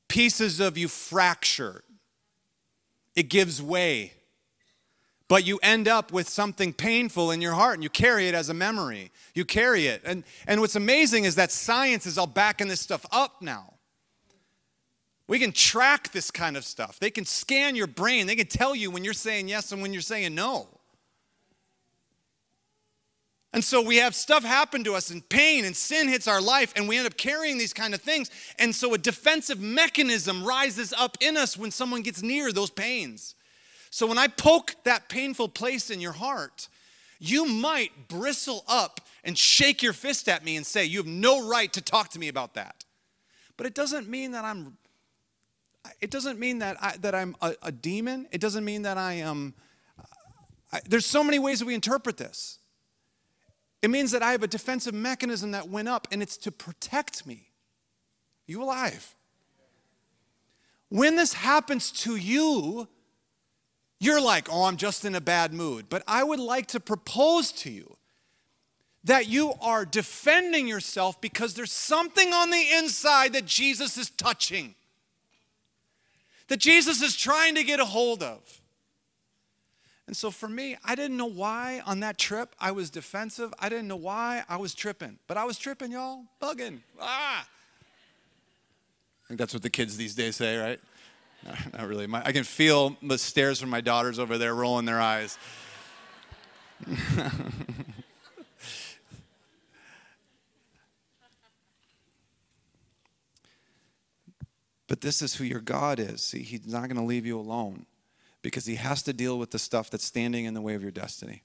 pieces 0.09 0.59
of 0.59 0.77
you 0.77 0.89
fracture, 0.89 1.85
it 3.15 3.29
gives 3.29 3.61
way. 3.61 4.11
But 5.29 5.45
you 5.45 5.57
end 5.63 5.87
up 5.87 6.11
with 6.11 6.27
something 6.27 6.73
painful 6.73 7.31
in 7.31 7.39
your 7.39 7.53
heart 7.53 7.75
and 7.75 7.83
you 7.83 7.89
carry 7.89 8.27
it 8.27 8.35
as 8.35 8.49
a 8.49 8.53
memory. 8.53 9.09
You 9.35 9.45
carry 9.45 9.87
it. 9.87 10.01
And, 10.03 10.25
and 10.47 10.59
what's 10.59 10.75
amazing 10.75 11.23
is 11.23 11.35
that 11.35 11.53
science 11.53 12.05
is 12.05 12.17
all 12.17 12.27
backing 12.27 12.67
this 12.67 12.81
stuff 12.81 13.05
up 13.09 13.41
now. 13.41 13.74
We 15.27 15.39
can 15.39 15.51
track 15.51 16.11
this 16.11 16.29
kind 16.29 16.55
of 16.55 16.63
stuff. 16.63 16.99
They 16.99 17.09
can 17.09 17.25
scan 17.25 17.75
your 17.75 17.87
brain. 17.87 18.27
They 18.27 18.35
can 18.35 18.47
tell 18.47 18.75
you 18.75 18.91
when 18.91 19.03
you're 19.03 19.13
saying 19.13 19.47
yes 19.47 19.71
and 19.71 19.81
when 19.81 19.91
you're 19.91 20.01
saying 20.01 20.35
no. 20.35 20.67
And 23.51 23.63
so 23.63 23.81
we 23.81 23.97
have 23.97 24.13
stuff 24.13 24.43
happen 24.43 24.83
to 24.83 24.95
us 24.95 25.11
and 25.11 25.27
pain 25.29 25.63
and 25.63 25.73
sin 25.75 26.09
hits 26.09 26.27
our 26.27 26.41
life 26.41 26.73
and 26.75 26.89
we 26.89 26.97
end 26.97 27.07
up 27.07 27.15
carrying 27.15 27.57
these 27.57 27.73
kind 27.73 27.93
of 27.93 28.01
things. 28.01 28.29
And 28.59 28.75
so 28.75 28.93
a 28.93 28.97
defensive 28.97 29.61
mechanism 29.61 30.43
rises 30.43 30.91
up 30.91 31.17
in 31.21 31.37
us 31.37 31.57
when 31.57 31.71
someone 31.71 32.01
gets 32.01 32.21
near 32.21 32.51
those 32.51 32.69
pains. 32.69 33.33
So 33.89 34.07
when 34.07 34.17
I 34.17 34.27
poke 34.27 34.75
that 34.83 35.07
painful 35.07 35.47
place 35.47 35.89
in 35.89 36.01
your 36.01 36.11
heart, 36.11 36.67
you 37.17 37.45
might 37.45 38.09
bristle 38.09 38.65
up 38.67 38.99
and 39.23 39.37
shake 39.37 39.81
your 39.81 39.93
fist 39.93 40.27
at 40.27 40.43
me 40.43 40.57
and 40.57 40.65
say, 40.65 40.83
You 40.83 40.97
have 40.97 41.07
no 41.07 41.47
right 41.47 41.71
to 41.71 41.81
talk 41.81 42.09
to 42.09 42.19
me 42.19 42.27
about 42.27 42.55
that. 42.55 42.83
But 43.55 43.67
it 43.67 43.73
doesn't 43.73 44.09
mean 44.09 44.31
that 44.31 44.43
I'm 44.43 44.75
it 46.01 46.11
doesn't 46.11 46.39
mean 46.39 46.59
that, 46.59 46.77
I, 46.81 46.97
that 46.97 47.15
I'm 47.15 47.35
a, 47.41 47.55
a 47.63 47.71
demon. 47.71 48.27
It 48.31 48.41
doesn't 48.41 48.65
mean 48.65 48.83
that 48.83 48.97
I 48.97 49.13
am. 49.13 49.53
I, 50.71 50.81
there's 50.87 51.05
so 51.05 51.23
many 51.23 51.39
ways 51.39 51.59
that 51.59 51.65
we 51.65 51.73
interpret 51.73 52.17
this. 52.17 52.59
It 53.81 53.89
means 53.89 54.11
that 54.11 54.23
I 54.23 54.31
have 54.31 54.43
a 54.43 54.47
defensive 54.47 54.93
mechanism 54.93 55.51
that 55.51 55.69
went 55.69 55.87
up 55.87 56.07
and 56.11 56.23
it's 56.23 56.37
to 56.37 56.51
protect 56.51 57.27
me. 57.27 57.49
You 58.47 58.63
alive? 58.63 59.15
When 60.89 61.15
this 61.15 61.33
happens 61.33 61.91
to 61.91 62.15
you, 62.15 62.87
you're 63.99 64.21
like, 64.21 64.47
oh, 64.51 64.65
I'm 64.65 64.77
just 64.77 65.05
in 65.05 65.15
a 65.15 65.21
bad 65.21 65.53
mood. 65.53 65.85
But 65.89 66.03
I 66.07 66.23
would 66.23 66.39
like 66.39 66.67
to 66.67 66.79
propose 66.79 67.51
to 67.53 67.71
you 67.71 67.97
that 69.03 69.27
you 69.27 69.53
are 69.61 69.85
defending 69.85 70.67
yourself 70.67 71.21
because 71.21 71.53
there's 71.53 71.71
something 71.71 72.33
on 72.33 72.49
the 72.49 72.65
inside 72.77 73.33
that 73.33 73.45
Jesus 73.45 73.97
is 73.97 74.09
touching, 74.09 74.75
that 76.47 76.57
Jesus 76.57 77.01
is 77.01 77.15
trying 77.15 77.55
to 77.55 77.63
get 77.63 77.79
a 77.79 77.85
hold 77.85 78.21
of. 78.23 78.61
And 80.07 80.15
so 80.15 80.29
for 80.29 80.47
me, 80.47 80.77
I 80.85 80.93
didn't 80.93 81.17
know 81.17 81.25
why 81.25 81.81
on 81.85 82.01
that 82.01 82.17
trip 82.17 82.55
I 82.59 82.71
was 82.71 82.89
defensive. 82.89 83.53
I 83.59 83.69
didn't 83.69 83.87
know 83.87 83.95
why 83.95 84.43
I 84.47 84.57
was 84.57 84.75
tripping. 84.75 85.17
But 85.27 85.37
I 85.37 85.45
was 85.45 85.57
tripping, 85.57 85.91
y'all, 85.91 86.25
bugging. 86.39 86.79
Ah. 87.01 87.41
I 87.41 89.27
think 89.27 89.39
that's 89.39 89.53
what 89.53 89.63
the 89.63 89.69
kids 89.69 89.97
these 89.97 90.13
days 90.13 90.35
say, 90.35 90.57
right? 90.57 90.79
not 91.73 91.87
really. 91.87 92.05
My, 92.05 92.23
I 92.23 92.31
can 92.31 92.43
feel 92.43 92.95
the 93.01 93.17
stares 93.17 93.59
from 93.59 93.69
my 93.69 93.81
daughters 93.81 94.19
over 94.19 94.37
there 94.37 94.53
rolling 94.53 94.85
their 94.85 95.01
eyes. 95.01 95.39
but 104.87 105.01
this 105.01 105.21
is 105.21 105.35
who 105.35 105.43
your 105.43 105.61
God 105.61 105.99
is. 105.99 106.21
See, 106.21 106.43
He's 106.43 106.67
not 106.67 106.83
going 106.83 106.95
to 106.95 107.03
leave 107.03 107.25
you 107.25 107.39
alone 107.39 107.85
because 108.45 108.67
he 108.67 108.75
has 108.75 109.01
to 109.01 109.11
deal 109.11 109.39
with 109.39 109.49
the 109.49 109.57
stuff 109.57 109.89
that's 109.89 110.05
standing 110.05 110.45
in 110.45 110.53
the 110.53 110.61
way 110.61 110.75
of 110.75 110.83
your 110.83 110.91
destiny. 110.91 111.41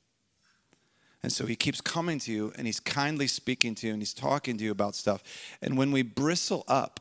And 1.22 1.32
so 1.32 1.46
he 1.46 1.56
keeps 1.56 1.80
coming 1.80 2.18
to 2.18 2.30
you 2.30 2.52
and 2.56 2.66
he's 2.66 2.78
kindly 2.78 3.26
speaking 3.26 3.74
to 3.76 3.86
you 3.86 3.94
and 3.94 4.02
he's 4.02 4.12
talking 4.12 4.58
to 4.58 4.64
you 4.64 4.70
about 4.70 4.94
stuff. 4.94 5.22
And 5.62 5.78
when 5.78 5.92
we 5.92 6.02
bristle 6.02 6.62
up, 6.68 7.00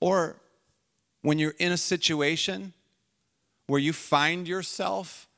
or 0.00 0.40
when 1.22 1.38
you're 1.38 1.54
in 1.60 1.70
a 1.70 1.76
situation 1.76 2.72
where 3.68 3.80
you 3.80 3.92
find 3.92 4.48
yourself 4.48 5.28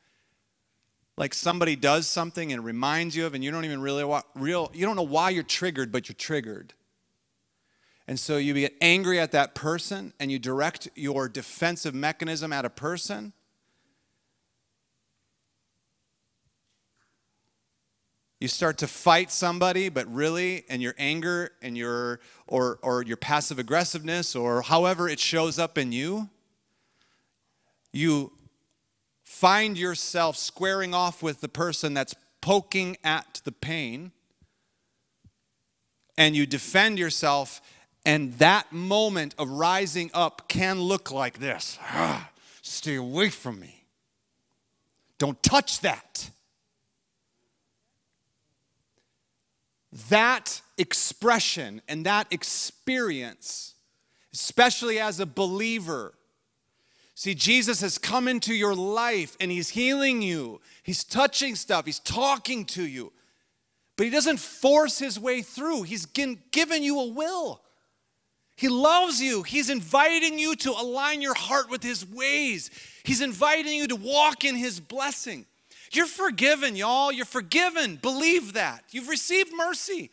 like 1.19 1.35
somebody 1.35 1.77
does 1.77 2.07
something 2.07 2.55
and 2.55 2.65
reminds 2.65 3.15
you 3.15 3.27
of 3.27 3.35
and 3.35 3.45
you 3.45 3.51
don't 3.51 3.67
even 3.67 3.83
really 3.83 4.05
real 4.35 4.71
you 4.75 4.87
don't 4.87 4.97
know 4.97 5.03
why 5.03 5.31
you're 5.31 5.43
triggered 5.43 5.93
but 5.93 6.09
you're 6.09 6.17
triggered 6.17 6.75
and 8.09 8.19
so 8.19 8.39
you 8.39 8.55
get 8.55 8.75
angry 8.81 9.21
at 9.21 9.33
that 9.33 9.55
person 9.55 10.15
and 10.19 10.33
you 10.33 10.39
direct 10.39 10.89
your 10.95 11.29
defensive 11.29 11.95
mechanism 11.95 12.55
at 12.55 12.65
a 12.65 12.71
person. 12.71 13.35
You 18.41 18.49
start 18.49 18.79
to 18.79 18.87
fight 18.87 19.31
somebody, 19.31 19.91
but 19.91 20.07
really, 20.07 20.65
and 20.71 20.81
your 20.81 20.95
anger 20.97 21.51
and 21.61 21.77
your 21.77 22.21
or 22.47 22.79
or 22.83 23.03
your 23.03 23.17
passive 23.19 23.59
aggressiveness 23.59 24.35
or 24.35 24.63
however 24.63 25.09
it 25.09 25.21
shows 25.21 25.59
up 25.59 25.77
in 25.77 25.93
you, 25.93 26.31
you 27.93 28.33
find 29.23 29.77
yourself 29.77 30.37
squaring 30.37 30.95
off 30.95 31.23
with 31.23 31.43
the 31.43 31.49
person 31.49 31.93
that's 31.93 32.15
poking 32.41 32.97
at 33.05 33.43
the 33.45 33.53
pain, 33.53 34.13
and 36.17 36.35
you 36.35 36.47
defend 36.47 36.99
yourself, 36.99 37.61
and 38.05 38.35
that 38.35 38.73
moment 38.73 39.35
of 39.39 39.51
rising 39.51 40.11
up 40.15 40.49
can 40.49 40.81
look 40.81 41.11
like 41.11 41.39
this. 41.39 41.79
Ah, 41.83 42.31
stay 42.63 42.97
away 42.97 43.29
from 43.29 43.61
me. 43.61 43.85
Don't 45.19 45.43
touch 45.43 45.81
that. 45.81 46.31
that 50.11 50.61
expression 50.77 51.81
and 51.89 52.07
that 52.07 52.27
experience, 52.31 53.75
especially 54.33 54.99
as 54.99 55.19
a 55.19 55.27
believer, 55.27 56.15
See, 57.19 57.35
Jesus 57.35 57.81
has 57.81 57.99
come 57.99 58.29
into 58.29 58.55
your 58.55 58.77
life 58.77 59.37
and 59.41 59.51
he's 59.51 59.71
healing 59.71 60.23
you. 60.23 60.61
He's 60.85 61.03
touching 61.03 61.57
stuff, 61.57 61.85
he's 61.85 61.99
talking 61.99 62.65
to 62.67 62.87
you. 62.87 63.13
But 63.97 64.05
he 64.05 64.11
doesn't 64.11 64.37
force 64.37 65.01
his 65.01 65.19
way 65.19 65.43
through. 65.43 65.83
He's 65.83 66.07
given 66.07 66.85
you 66.85 67.01
a 67.01 67.09
will. 67.09 67.61
He 68.59 68.69
loves 68.69 69.23
you. 69.23 69.45
He's 69.45 69.71
inviting 69.71 70.37
you 70.37 70.57
to 70.57 70.73
align 70.73 71.23
your 71.23 71.35
heart 71.35 71.71
with 71.71 71.81
his 71.81 72.05
ways. 72.05 72.73
He's 73.05 73.21
inviting 73.21 73.73
you 73.73 73.87
to 73.87 73.95
walk 73.95 74.45
in 74.45 74.57
his 74.57 74.81
blessing. 74.81 75.47
You're 75.93 76.07
forgiven, 76.07 76.75
y'all. 76.75 77.13
You're 77.13 77.25
forgiven. 77.25 77.95
Believe 78.03 78.55
that. 78.55 78.83
You've 78.91 79.07
received 79.07 79.53
mercy. 79.57 80.11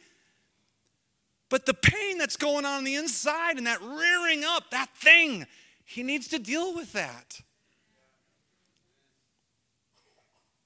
But 1.50 1.66
the 1.66 1.74
pain 1.74 2.20
that's 2.20 2.38
going 2.38 2.66
on 2.66 2.78
on 2.78 2.84
the 2.84 2.93
inside 2.93 3.58
and 3.58 3.66
that 3.66 3.82
rearing 3.82 4.43
up, 4.43 4.70
that 4.70 4.89
thing, 4.96 5.48
he 5.84 6.04
needs 6.04 6.28
to 6.28 6.38
deal 6.38 6.76
with 6.76 6.93
that. 6.93 7.41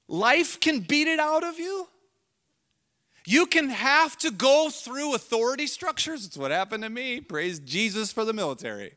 Life 0.10 0.60
can 0.60 0.82
beat 0.82 1.08
it 1.08 1.22
out 1.22 1.46
of 1.46 1.58
you. 1.58 1.88
You 3.30 3.46
can 3.46 3.70
have 3.70 4.18
to 4.18 4.32
go 4.32 4.72
through 4.72 5.14
authority 5.14 5.68
structures. 5.68 6.26
It's 6.26 6.36
what 6.36 6.50
happened 6.50 6.82
to 6.82 6.90
me. 6.90 7.22
Praise 7.22 7.60
Jesus 7.60 8.12
for 8.12 8.26
the 8.26 8.34
military. 8.34 8.94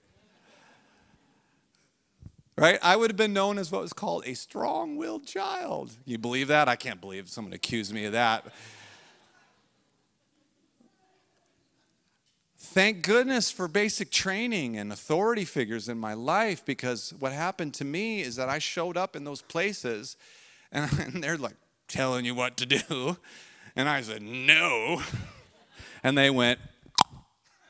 Right? 2.56 2.78
I 2.82 2.96
would 2.96 3.10
have 3.10 3.18
been 3.18 3.34
known 3.34 3.58
as 3.58 3.70
what 3.70 3.82
was 3.82 3.92
called 3.92 4.22
a 4.24 4.32
strong 4.32 4.96
willed 4.96 5.26
child. 5.26 5.90
You 6.06 6.16
believe 6.16 6.48
that? 6.48 6.66
I 6.66 6.76
can't 6.76 6.98
believe 6.98 7.28
someone 7.28 7.52
accused 7.52 7.92
me 7.92 8.06
of 8.06 8.12
that. 8.12 8.46
Thank 12.56 13.02
goodness 13.02 13.50
for 13.50 13.68
basic 13.68 14.10
training 14.10 14.78
and 14.78 14.90
authority 14.90 15.44
figures 15.44 15.90
in 15.90 15.98
my 15.98 16.14
life 16.14 16.64
because 16.64 17.12
what 17.18 17.32
happened 17.32 17.74
to 17.74 17.84
me 17.84 18.22
is 18.22 18.36
that 18.36 18.48
I 18.48 18.60
showed 18.60 18.96
up 18.96 19.14
in 19.14 19.24
those 19.24 19.42
places 19.42 20.16
and, 20.70 20.90
and 20.98 21.22
they're 21.22 21.36
like 21.36 21.56
telling 21.86 22.24
you 22.24 22.34
what 22.34 22.56
to 22.56 22.64
do. 22.64 23.18
And 23.74 23.88
I 23.88 24.02
said, 24.02 24.22
no. 24.22 25.02
And 26.04 26.18
they 26.18 26.30
went 26.30 26.58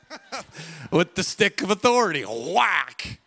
with 0.91 1.13
the 1.13 1.21
stick 1.21 1.61
of 1.61 1.69
authority, 1.69 2.23
whack. 2.23 3.19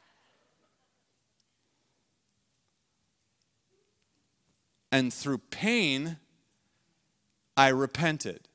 And 4.91 5.15
through 5.15 5.39
pain, 5.39 6.17
I 7.57 7.69
repented. 7.69 8.49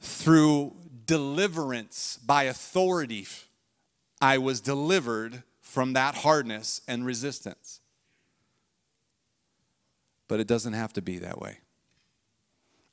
Through 0.00 0.76
deliverance 1.06 2.18
by 2.24 2.44
authority, 2.44 3.26
I 4.20 4.38
was 4.38 4.60
delivered 4.60 5.44
from 5.60 5.94
that 5.94 6.16
hardness 6.16 6.80
and 6.86 7.06
resistance. 7.06 7.80
But 10.28 10.40
it 10.40 10.46
doesn't 10.46 10.74
have 10.74 10.92
to 10.94 11.02
be 11.02 11.18
that 11.18 11.40
way. 11.40 11.58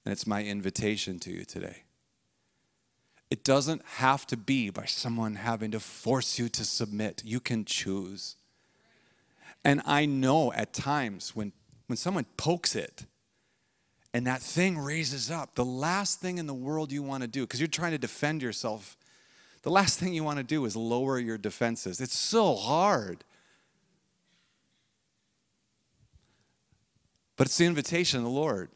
And 0.06 0.12
it's 0.12 0.26
my 0.26 0.44
invitation 0.44 1.20
to 1.20 1.32
you 1.32 1.46
today. 1.46 1.84
It 3.30 3.44
doesn't 3.44 3.84
have 3.86 4.26
to 4.28 4.38
be 4.38 4.70
by 4.70 4.86
someone 4.86 5.36
having 5.36 5.72
to 5.72 5.80
force 5.80 6.40
you 6.40 6.50
to 6.50 6.66
submit. 6.66 7.22
You 7.24 7.40
can 7.40 7.64
choose. 7.64 8.36
And 9.64 9.82
I 9.86 10.06
know 10.06 10.52
at 10.54 10.74
times 10.74 11.36
when, 11.36 11.52
when 11.88 11.98
someone 11.98 12.26
pokes 12.38 12.76
it, 12.76 13.06
and 14.14 14.26
that 14.26 14.42
thing 14.42 14.80
raises 14.80 15.30
up, 15.30 15.54
the 15.54 15.66
last 15.66 16.20
thing 16.20 16.40
in 16.40 16.48
the 16.48 16.54
world 16.54 16.92
you 16.92 17.04
want 17.04 17.22
to 17.22 17.28
do, 17.28 17.42
because 17.42 17.60
you're 17.60 17.68
trying 17.68 17.92
to 17.92 18.00
defend 18.00 18.42
yourself, 18.42 18.98
the 19.62 19.70
last 19.70 20.00
thing 20.00 20.14
you 20.14 20.24
want 20.24 20.38
to 20.38 20.44
do 20.44 20.66
is 20.66 20.76
lower 20.76 21.20
your 21.20 21.38
defenses. 21.38 22.02
It's 22.02 22.18
so 22.18 22.56
hard. 22.56 23.24
But 27.36 27.46
it's 27.46 27.58
the 27.58 27.66
invitation 27.66 28.18
of 28.18 28.24
the 28.24 28.32
Lord 28.32 28.70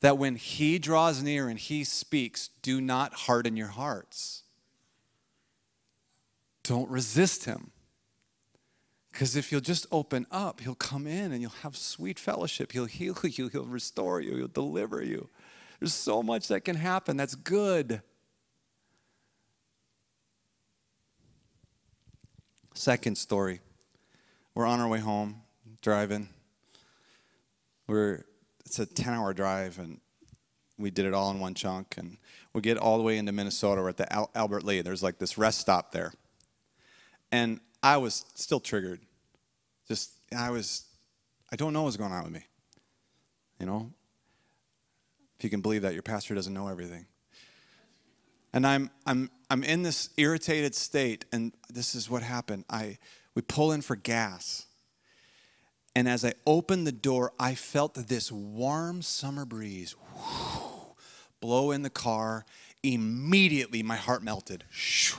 that 0.00 0.18
when 0.18 0.36
He 0.36 0.78
draws 0.78 1.22
near 1.22 1.48
and 1.48 1.58
He 1.58 1.84
speaks, 1.84 2.50
do 2.62 2.80
not 2.80 3.12
harden 3.14 3.56
your 3.56 3.68
hearts. 3.68 4.42
Don't 6.62 6.88
resist 6.90 7.44
Him. 7.44 7.70
Because 9.12 9.34
if 9.34 9.50
you'll 9.50 9.60
just 9.60 9.86
open 9.90 10.26
up, 10.30 10.60
He'll 10.60 10.74
come 10.74 11.06
in 11.06 11.32
and 11.32 11.40
you'll 11.40 11.50
have 11.62 11.76
sweet 11.76 12.18
fellowship. 12.18 12.72
He'll 12.72 12.84
heal 12.84 13.16
you, 13.22 13.48
He'll 13.48 13.64
restore 13.64 14.20
you, 14.20 14.36
He'll 14.36 14.48
deliver 14.48 15.02
you. 15.02 15.28
There's 15.80 15.94
so 15.94 16.22
much 16.22 16.48
that 16.48 16.64
can 16.64 16.76
happen 16.76 17.16
that's 17.16 17.34
good. 17.34 18.02
Second 22.74 23.18
story. 23.18 23.60
We're 24.54 24.66
on 24.66 24.80
our 24.80 24.88
way 24.88 25.00
home, 25.00 25.42
driving. 25.82 26.28
We're 27.86 28.24
it's 28.68 28.78
a 28.78 28.84
10 28.84 29.14
hour 29.14 29.32
drive 29.32 29.78
and 29.78 29.98
we 30.76 30.90
did 30.90 31.06
it 31.06 31.14
all 31.14 31.30
in 31.30 31.40
one 31.40 31.54
chunk 31.54 31.94
and 31.96 32.18
we 32.52 32.60
get 32.60 32.76
all 32.76 32.98
the 32.98 33.02
way 33.02 33.16
into 33.16 33.32
Minnesota. 33.32 33.80
We're 33.80 33.88
at 33.88 33.96
the 33.96 34.12
Al- 34.12 34.30
Albert 34.34 34.62
Lea. 34.62 34.82
There's 34.82 35.02
like 35.02 35.18
this 35.18 35.38
rest 35.38 35.58
stop 35.58 35.90
there. 35.90 36.12
And 37.32 37.60
I 37.82 37.96
was 37.96 38.26
still 38.34 38.60
triggered. 38.60 39.00
Just, 39.86 40.10
I 40.36 40.50
was, 40.50 40.84
I 41.50 41.56
don't 41.56 41.72
know 41.72 41.84
what's 41.84 41.96
going 41.96 42.12
on 42.12 42.24
with 42.24 42.32
me. 42.32 42.42
You 43.58 43.64
know? 43.64 43.90
If 45.38 45.44
you 45.44 45.50
can 45.50 45.62
believe 45.62 45.82
that, 45.82 45.94
your 45.94 46.02
pastor 46.02 46.34
doesn't 46.34 46.52
know 46.52 46.68
everything. 46.68 47.06
And 48.52 48.66
I'm, 48.66 48.90
I'm, 49.06 49.30
I'm 49.50 49.64
in 49.64 49.82
this 49.82 50.10
irritated 50.18 50.74
state, 50.74 51.24
and 51.32 51.54
this 51.70 51.94
is 51.94 52.10
what 52.10 52.22
happened. 52.22 52.66
I, 52.68 52.98
we 53.34 53.40
pull 53.40 53.72
in 53.72 53.80
for 53.80 53.96
gas. 53.96 54.66
And 55.94 56.08
as 56.08 56.24
I 56.24 56.34
opened 56.46 56.86
the 56.86 56.92
door, 56.92 57.32
I 57.38 57.54
felt 57.54 57.94
this 57.94 58.30
warm 58.30 59.02
summer 59.02 59.44
breeze 59.44 59.96
whoo, 60.14 60.94
blow 61.40 61.70
in 61.70 61.82
the 61.82 61.90
car. 61.90 62.44
Immediately, 62.82 63.82
my 63.82 63.96
heart 63.96 64.22
melted. 64.22 64.64
Shoo. 64.70 65.18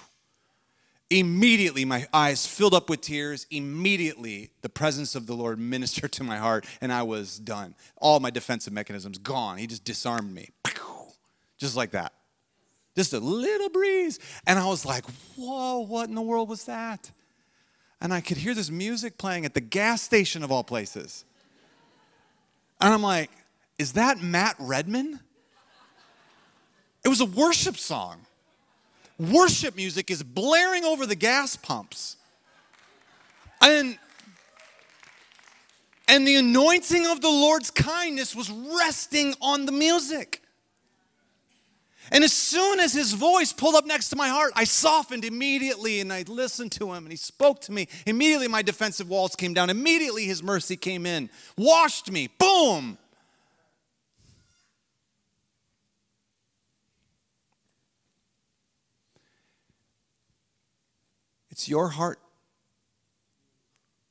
Immediately, 1.09 1.85
my 1.85 2.07
eyes 2.13 2.45
filled 2.45 2.75
up 2.75 2.89
with 2.89 3.01
tears. 3.01 3.47
Immediately, 3.49 4.51
the 4.61 4.69
presence 4.69 5.15
of 5.15 5.25
the 5.25 5.33
Lord 5.33 5.59
ministered 5.59 6.11
to 6.13 6.23
my 6.23 6.37
heart, 6.37 6.65
and 6.81 6.93
I 6.93 7.03
was 7.03 7.39
done. 7.39 7.75
All 7.97 8.19
my 8.19 8.29
defensive 8.29 8.73
mechanisms 8.73 9.17
gone. 9.17 9.57
He 9.57 9.67
just 9.67 9.83
disarmed 9.83 10.33
me. 10.33 10.49
Just 11.57 11.75
like 11.75 11.91
that. 11.91 12.13
Just 12.95 13.13
a 13.13 13.19
little 13.19 13.69
breeze. 13.69 14.19
And 14.47 14.57
I 14.57 14.65
was 14.65 14.85
like, 14.85 15.05
whoa, 15.35 15.79
what 15.79 16.09
in 16.09 16.15
the 16.15 16.21
world 16.21 16.47
was 16.49 16.65
that? 16.65 17.11
And 18.01 18.13
I 18.13 18.21
could 18.21 18.37
hear 18.37 18.53
this 18.53 18.69
music 18.69 19.17
playing 19.17 19.45
at 19.45 19.53
the 19.53 19.61
gas 19.61 20.01
station 20.01 20.43
of 20.43 20.51
all 20.51 20.63
places. 20.63 21.25
And 22.79 22.93
I'm 22.93 23.01
like, 23.01 23.29
is 23.77 23.93
that 23.93 24.21
Matt 24.21 24.55
Redman? 24.59 25.19
It 27.03 27.09
was 27.09 27.21
a 27.21 27.25
worship 27.25 27.77
song 27.77 28.25
worship 29.19 29.75
music 29.75 30.09
is 30.09 30.23
blaring 30.23 30.85
over 30.85 31.05
the 31.05 31.15
gas 31.15 31.55
pumps. 31.55 32.15
And, 33.61 33.99
and 36.07 36.25
the 36.25 36.37
anointing 36.37 37.05
of 37.05 37.19
the 37.21 37.29
Lord's 37.29 37.69
kindness 37.69 38.33
was 38.33 38.49
resting 38.49 39.35
on 39.41 39.65
the 39.65 39.73
music. 39.73 40.41
And 42.11 42.23
as 42.23 42.33
soon 42.33 42.79
as 42.79 42.93
his 42.93 43.13
voice 43.13 43.53
pulled 43.53 43.75
up 43.75 43.85
next 43.85 44.09
to 44.09 44.15
my 44.15 44.29
heart, 44.29 44.51
I 44.55 44.63
softened 44.63 45.25
immediately 45.25 45.99
and 45.99 46.11
I 46.11 46.23
listened 46.27 46.71
to 46.73 46.91
him 46.93 47.03
and 47.03 47.11
he 47.11 47.17
spoke 47.17 47.61
to 47.61 47.71
me. 47.71 47.87
Immediately, 48.05 48.47
my 48.47 48.61
defensive 48.61 49.09
walls 49.09 49.35
came 49.35 49.53
down. 49.53 49.69
Immediately, 49.69 50.25
his 50.25 50.41
mercy 50.41 50.75
came 50.75 51.05
in, 51.05 51.29
washed 51.57 52.11
me. 52.11 52.29
Boom! 52.39 52.97
It's 61.51 61.67
your 61.67 61.89
heart. 61.89 62.19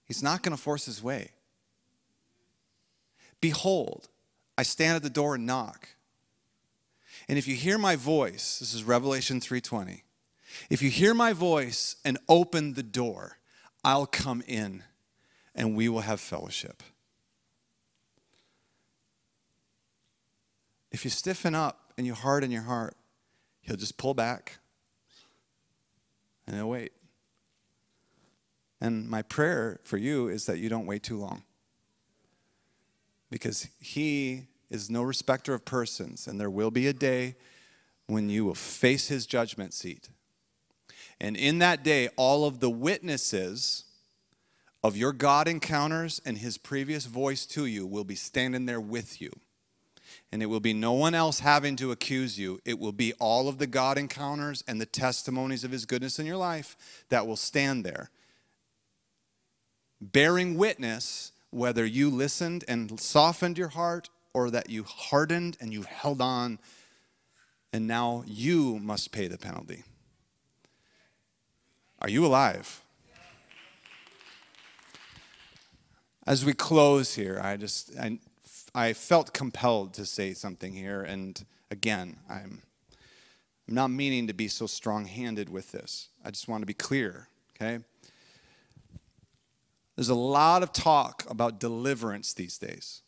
He's 0.04 0.22
not 0.22 0.42
going 0.42 0.56
to 0.56 0.62
force 0.62 0.84
his 0.84 1.02
way. 1.02 1.30
Behold, 3.40 4.08
I 4.56 4.62
stand 4.62 4.96
at 4.96 5.02
the 5.02 5.10
door 5.10 5.34
and 5.34 5.46
knock. 5.46 5.88
And 7.28 7.36
if 7.36 7.46
you 7.46 7.54
hear 7.54 7.76
my 7.76 7.94
voice, 7.94 8.58
this 8.58 8.72
is 8.72 8.84
Revelation 8.84 9.40
3:20. 9.40 10.04
If 10.70 10.80
you 10.80 10.90
hear 10.90 11.12
my 11.12 11.32
voice 11.32 11.96
and 12.04 12.18
open 12.28 12.74
the 12.74 12.82
door, 12.82 13.38
I'll 13.84 14.06
come 14.06 14.42
in 14.46 14.82
and 15.54 15.76
we 15.76 15.88
will 15.88 16.00
have 16.00 16.20
fellowship. 16.20 16.82
If 20.90 21.04
you 21.04 21.10
stiffen 21.10 21.54
up 21.54 21.92
and 21.98 22.06
you 22.06 22.14
harden 22.14 22.50
your 22.50 22.62
heart, 22.62 22.96
he'll 23.60 23.76
just 23.76 23.98
pull 23.98 24.14
back 24.14 24.58
and 26.46 26.56
he'll 26.56 26.70
wait. 26.70 26.92
And 28.80 29.08
my 29.08 29.22
prayer 29.22 29.80
for 29.82 29.96
you 29.96 30.28
is 30.28 30.46
that 30.46 30.58
you 30.58 30.68
don't 30.68 30.86
wait 30.86 31.02
too 31.02 31.18
long. 31.18 31.42
Because 33.30 33.68
He 33.78 34.47
is 34.70 34.90
no 34.90 35.02
respecter 35.02 35.54
of 35.54 35.64
persons, 35.64 36.26
and 36.26 36.40
there 36.40 36.50
will 36.50 36.70
be 36.70 36.86
a 36.86 36.92
day 36.92 37.34
when 38.06 38.28
you 38.28 38.44
will 38.44 38.54
face 38.54 39.08
His 39.08 39.26
judgment 39.26 39.74
seat. 39.74 40.08
And 41.20 41.36
in 41.36 41.58
that 41.58 41.82
day, 41.82 42.08
all 42.16 42.44
of 42.44 42.60
the 42.60 42.70
witnesses 42.70 43.84
of 44.84 44.96
your 44.96 45.12
God 45.12 45.48
encounters 45.48 46.20
and 46.24 46.38
his 46.38 46.56
previous 46.56 47.06
voice 47.06 47.46
to 47.46 47.66
you 47.66 47.86
will 47.86 48.04
be 48.04 48.14
standing 48.14 48.66
there 48.66 48.80
with 48.80 49.20
you. 49.20 49.30
And 50.30 50.42
it 50.42 50.46
will 50.46 50.60
be 50.60 50.72
no 50.72 50.92
one 50.92 51.14
else 51.14 51.40
having 51.40 51.74
to 51.76 51.90
accuse 51.90 52.38
you. 52.38 52.60
It 52.64 52.78
will 52.78 52.92
be 52.92 53.12
all 53.14 53.48
of 53.48 53.58
the 53.58 53.66
God 53.66 53.98
encounters 53.98 54.62
and 54.68 54.80
the 54.80 54.86
testimonies 54.86 55.64
of 55.64 55.72
his 55.72 55.84
goodness 55.84 56.18
in 56.18 56.26
your 56.26 56.36
life 56.36 56.76
that 57.08 57.26
will 57.26 57.36
stand 57.36 57.84
there, 57.84 58.10
bearing 60.00 60.56
witness 60.56 61.32
whether 61.50 61.84
you 61.84 62.10
listened 62.10 62.64
and 62.68 63.00
softened 63.00 63.58
your 63.58 63.68
heart 63.68 64.10
or 64.32 64.50
that 64.50 64.70
you 64.70 64.84
hardened 64.84 65.56
and 65.60 65.72
you 65.72 65.82
held 65.82 66.20
on, 66.20 66.58
and 67.72 67.86
now 67.86 68.24
you 68.26 68.78
must 68.78 69.12
pay 69.12 69.28
the 69.28 69.38
penalty. 69.38 69.84
Are 72.00 72.08
you 72.08 72.24
alive? 72.24 72.82
As 76.26 76.44
we 76.44 76.52
close 76.52 77.14
here, 77.14 77.40
I 77.42 77.56
just 77.56 77.98
I, 77.98 78.18
I 78.74 78.92
felt 78.92 79.32
compelled 79.32 79.94
to 79.94 80.04
say 80.04 80.34
something 80.34 80.74
here, 80.74 81.02
and 81.02 81.44
again, 81.70 82.18
I'm 82.28 82.62
I'm 83.68 83.74
not 83.74 83.88
meaning 83.88 84.26
to 84.28 84.32
be 84.32 84.48
so 84.48 84.66
strong-handed 84.66 85.50
with 85.50 85.72
this. 85.72 86.08
I 86.24 86.30
just 86.30 86.48
want 86.48 86.62
to 86.62 86.66
be 86.66 86.72
clear, 86.74 87.28
okay? 87.54 87.84
There's 89.94 90.08
a 90.08 90.14
lot 90.14 90.62
of 90.62 90.72
talk 90.72 91.24
about 91.28 91.60
deliverance 91.60 92.32
these 92.32 92.56
days. 92.56 93.02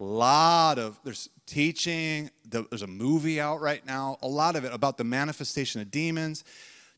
A 0.00 0.04
lot 0.04 0.78
of 0.78 0.98
there's 1.04 1.28
teaching, 1.46 2.30
there's 2.44 2.82
a 2.82 2.86
movie 2.86 3.40
out 3.40 3.60
right 3.60 3.84
now, 3.86 4.18
a 4.22 4.28
lot 4.28 4.56
of 4.56 4.64
it 4.64 4.72
about 4.72 4.98
the 4.98 5.04
manifestation 5.04 5.80
of 5.80 5.90
demons, 5.90 6.44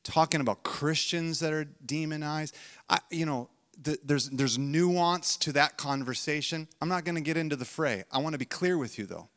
talking 0.02 0.40
about 0.40 0.62
Christians 0.62 1.40
that 1.40 1.52
are 1.52 1.64
demonized. 1.64 2.56
I, 2.88 3.00
you 3.10 3.26
know, 3.26 3.48
the, 3.82 3.98
there's 4.04 4.30
there's 4.30 4.58
nuance 4.58 5.36
to 5.38 5.52
that 5.52 5.76
conversation. 5.76 6.68
I'm 6.80 6.88
not 6.88 7.04
going 7.04 7.16
to 7.16 7.20
get 7.20 7.36
into 7.36 7.56
the 7.56 7.64
fray. 7.64 8.04
I 8.10 8.18
want 8.18 8.32
to 8.32 8.38
be 8.38 8.46
clear 8.46 8.78
with 8.78 8.98
you 8.98 9.06
though. 9.06 9.28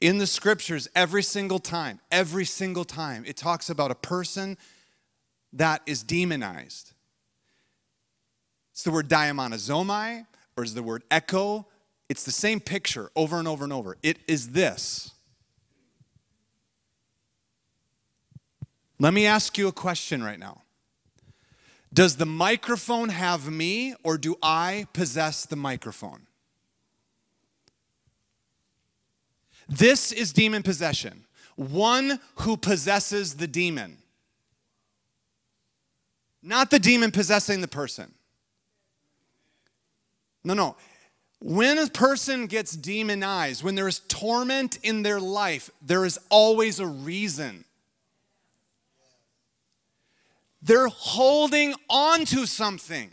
In 0.00 0.18
the 0.18 0.26
scriptures, 0.26 0.88
every 0.94 1.22
single 1.22 1.58
time, 1.58 2.00
every 2.10 2.44
single 2.44 2.84
time, 2.84 3.24
it 3.26 3.36
talks 3.36 3.70
about 3.70 3.90
a 3.90 3.94
person 3.94 4.58
that 5.52 5.80
is 5.86 6.02
demonized. 6.02 6.92
It's 8.72 8.82
the 8.82 8.90
word 8.90 9.08
daimonizomai, 9.08 10.26
or 10.56 10.64
is 10.64 10.74
the 10.74 10.82
word 10.82 11.04
echo. 11.10 11.66
It's 12.08 12.24
the 12.24 12.30
same 12.30 12.60
picture 12.60 13.10
over 13.16 13.38
and 13.38 13.48
over 13.48 13.64
and 13.64 13.72
over. 13.72 13.96
It 14.02 14.18
is 14.28 14.50
this. 14.50 15.12
Let 18.98 19.12
me 19.14 19.26
ask 19.26 19.58
you 19.58 19.68
a 19.68 19.72
question 19.72 20.22
right 20.22 20.38
now. 20.38 20.62
Does 21.92 22.16
the 22.16 22.26
microphone 22.26 23.08
have 23.08 23.50
me, 23.50 23.94
or 24.02 24.18
do 24.18 24.36
I 24.42 24.86
possess 24.92 25.46
the 25.46 25.56
microphone? 25.56 26.26
This 29.68 30.12
is 30.12 30.32
demon 30.32 30.62
possession. 30.62 31.24
One 31.56 32.20
who 32.40 32.56
possesses 32.56 33.34
the 33.34 33.46
demon, 33.46 33.98
not 36.42 36.70
the 36.70 36.80
demon 36.80 37.12
possessing 37.12 37.60
the 37.60 37.68
person. 37.68 38.12
No, 40.42 40.52
no. 40.52 40.76
When 41.46 41.76
a 41.76 41.88
person 41.88 42.46
gets 42.46 42.72
demonized, 42.72 43.62
when 43.62 43.74
there 43.74 43.86
is 43.86 43.98
torment 44.08 44.78
in 44.82 45.02
their 45.02 45.20
life, 45.20 45.68
there 45.82 46.06
is 46.06 46.18
always 46.30 46.80
a 46.80 46.86
reason. 46.86 47.66
They're 50.62 50.88
holding 50.88 51.74
on 51.90 52.24
to 52.24 52.46
something. 52.46 53.10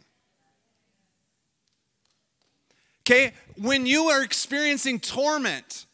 Okay? 3.01 3.33
When 3.57 3.85
you 3.85 4.05
are 4.05 4.23
experiencing 4.23 5.01
torment, 5.01 5.85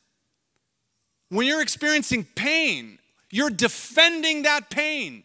when 1.29 1.47
you're 1.47 1.63
experiencing 1.63 2.23
pain, 2.35 2.99
you're 3.31 3.49
defending 3.49 4.43
that 4.43 4.69
pain. 4.69 5.23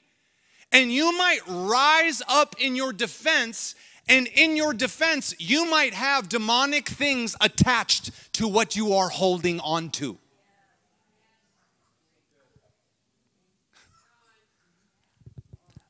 And 0.72 0.90
you 0.90 1.12
might 1.18 1.40
rise 1.46 2.22
up 2.26 2.56
in 2.58 2.74
your 2.74 2.94
defense 2.94 3.74
and 4.08 4.26
in 4.34 4.56
your 4.56 4.74
defense, 4.74 5.34
you 5.38 5.70
might 5.70 5.94
have 5.94 6.28
demonic 6.28 6.88
things 6.88 7.36
attached 7.40 8.10
to 8.34 8.48
what 8.48 8.74
you 8.76 8.94
are 8.94 9.08
holding 9.08 9.60
on 9.60 9.90
to. 9.90 10.18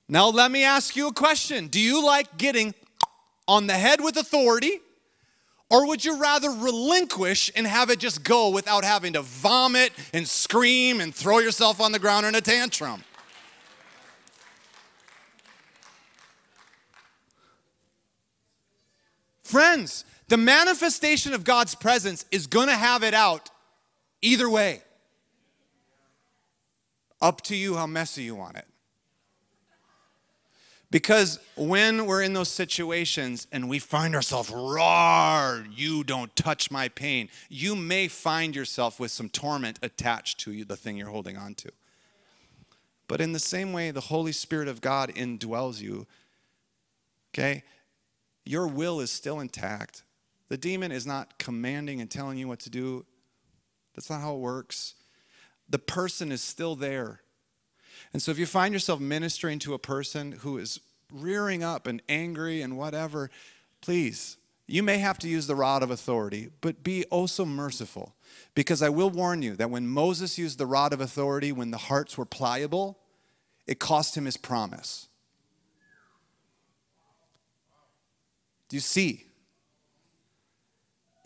Now, 0.09 0.29
let 0.29 0.51
me 0.51 0.63
ask 0.63 0.95
you 0.95 1.09
a 1.09 1.13
question 1.13 1.69
Do 1.69 1.81
you 1.81 2.05
like 2.05 2.37
getting 2.37 2.75
on 3.49 3.67
the 3.67 3.75
head 3.75 4.01
with 4.03 4.17
authority? 4.17 4.81
Or 5.71 5.87
would 5.87 6.05
you 6.05 6.19
rather 6.19 6.51
relinquish 6.51 7.51
and 7.57 7.67
have 7.67 7.89
it 7.89 7.99
just 7.99 8.23
go 8.23 8.51
without 8.51 8.85
having 8.85 9.15
to 9.15 9.23
vomit 9.23 9.91
and 10.13 10.29
scream 10.29 11.01
and 11.01 11.15
throw 11.15 11.39
yourself 11.39 11.81
on 11.81 11.93
the 11.93 11.99
ground 11.99 12.27
in 12.27 12.35
a 12.35 12.43
tantrum? 12.43 13.03
Friends, 19.53 20.07
the 20.29 20.39
manifestation 20.39 21.35
of 21.35 21.45
God's 21.45 21.75
presence 21.75 22.25
is 22.31 22.47
going 22.47 22.69
to 22.69 22.75
have 22.75 23.03
it 23.03 23.13
out 23.13 23.51
either 24.23 24.49
way. 24.49 24.81
Up 27.21 27.43
to 27.43 27.55
you 27.55 27.77
how 27.77 27.87
messy 27.87 28.23
you 28.23 28.35
want 28.35 28.57
it. 28.57 28.65
Because 30.91 31.39
when 31.55 32.07
we're 32.07 32.23
in 32.23 32.33
those 32.33 32.49
situations 32.49 33.47
and 33.53 33.69
we 33.69 33.79
find 33.79 34.15
ourselves, 34.15 34.49
roar, 34.49 35.67
you 35.71 36.03
don't 36.03 36.35
touch 36.35 36.71
my 36.71 36.89
pain, 36.89 37.29
you 37.51 37.77
may 37.77 38.09
find 38.09 38.57
yourself 38.57 38.99
with 38.99 39.11
some 39.11 39.29
torment 39.29 39.79
attached 39.83 40.41
to 40.41 40.53
you, 40.53 40.65
the 40.65 40.77
thing 40.77 40.97
you're 40.97 41.11
holding 41.11 41.37
on 41.37 41.55
to. 41.57 41.71
But 43.07 43.21
in 43.21 43.33
the 43.33 43.39
same 43.39 43.75
way, 43.75 43.91
the 43.91 44.01
Holy 44.01 44.33
Spirit 44.33 44.69
of 44.69 44.81
God 44.81 45.15
indwells 45.15 45.79
you, 45.79 46.07
okay? 47.35 47.65
Your 48.45 48.67
will 48.67 49.01
is 49.01 49.11
still 49.11 49.41
intact. 49.41 50.03
The 50.49 50.57
demon 50.57 50.93
is 50.93 51.07
not 51.07 51.39
commanding 51.39 52.01
and 52.01 52.11
telling 52.11 52.39
you 52.39 52.49
what 52.49 52.61
to 52.61 52.71
do. 52.71 53.07
That's 53.95 54.11
not 54.11 54.21
how 54.21 54.35
it 54.35 54.41
works. 54.41 54.95
The 55.69 55.79
person 55.79 56.33
is 56.33 56.43
still 56.43 56.77
there. 56.77 57.21
And 58.13 58.21
so 58.21 58.31
if 58.31 58.39
you 58.39 58.47
find 58.47 58.75
yourself 58.75 59.01
ministering 59.01 59.59
to 59.61 59.75
a 59.75 59.79
person 59.79 60.33
who 60.33 60.59
is 60.59 60.81
rearing 61.11 61.63
up 61.63 61.87
and 61.87 62.03
angry 62.09 62.63
and 62.63 62.77
whatever, 62.77 63.31
please, 63.81 64.37
you 64.67 64.83
may 64.83 64.99
have 64.99 65.19
to 65.19 65.29
use 65.29 65.47
the 65.47 65.57
rod 65.57 65.83
of 65.83 65.91
authority, 65.91 66.49
but 66.61 66.83
be 66.83 67.05
also 67.07 67.45
merciful. 67.45 68.15
Because 68.55 68.83
I 68.83 68.89
will 68.89 69.11
warn 69.11 69.43
you 69.43 69.57
that 69.57 69.71
when 69.71 69.87
Moses 69.87 70.39
used 70.39 70.59
the 70.59 70.67
rod 70.67 70.93
of 70.93 71.01
authority, 71.01 71.53
when 71.53 71.71
the 71.71 71.79
hearts 71.79 72.17
were 72.17 72.25
pliable, 72.25 72.99
it 73.67 73.79
cost 73.79 74.17
him 74.17 74.25
his 74.25 74.37
promise. 74.37 75.09
Do 78.73 78.77
you 78.77 78.81
see? 78.81 79.27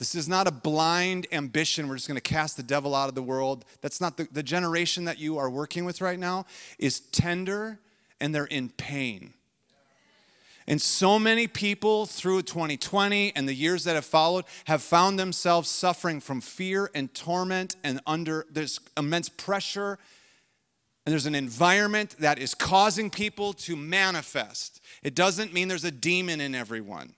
This 0.00 0.16
is 0.16 0.28
not 0.28 0.48
a 0.48 0.50
blind 0.50 1.28
ambition. 1.30 1.86
We're 1.86 1.94
just 1.94 2.08
going 2.08 2.16
to 2.16 2.20
cast 2.20 2.56
the 2.56 2.64
devil 2.64 2.92
out 2.92 3.08
of 3.08 3.14
the 3.14 3.22
world. 3.22 3.64
That's 3.82 4.00
not 4.00 4.16
the, 4.16 4.26
the 4.32 4.42
generation 4.42 5.04
that 5.04 5.20
you 5.20 5.38
are 5.38 5.48
working 5.48 5.84
with 5.84 6.00
right 6.00 6.18
now 6.18 6.46
is 6.80 6.98
tender 6.98 7.78
and 8.20 8.34
they're 8.34 8.46
in 8.46 8.70
pain. 8.70 9.32
And 10.66 10.82
so 10.82 11.20
many 11.20 11.46
people 11.46 12.06
through 12.06 12.42
2020 12.42 13.36
and 13.36 13.48
the 13.48 13.54
years 13.54 13.84
that 13.84 13.94
have 13.94 14.04
followed 14.04 14.44
have 14.64 14.82
found 14.82 15.16
themselves 15.16 15.70
suffering 15.70 16.18
from 16.18 16.40
fear 16.40 16.90
and 16.96 17.14
torment 17.14 17.76
and 17.84 18.00
under 18.08 18.44
there's 18.50 18.80
immense 18.96 19.28
pressure 19.28 20.00
and 21.06 21.12
there's 21.12 21.26
an 21.26 21.36
environment 21.36 22.16
that 22.18 22.40
is 22.40 22.52
causing 22.52 23.08
people 23.08 23.52
to 23.52 23.76
manifest. 23.76 24.80
It 25.04 25.14
doesn't 25.14 25.52
mean 25.52 25.68
there's 25.68 25.84
a 25.84 25.92
demon 25.92 26.40
in 26.40 26.52
everyone. 26.52 27.14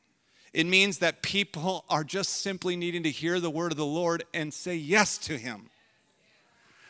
It 0.53 0.67
means 0.67 0.99
that 0.99 1.23
people 1.23 1.85
are 1.89 2.05
just 2.05 2.43
simply 2.43 2.77
needing 2.77 3.03
to 3.03 3.11
hear 3.11 3.41
the 3.41 3.51
word 3.51 3.73
of 3.73 3.79
the 3.79 3.87
Lord 3.87 4.25
and 4.33 4.53
say 4.53 4.77
yes 4.77 5.19
to 5.19 5.37
Him. 5.37 5.71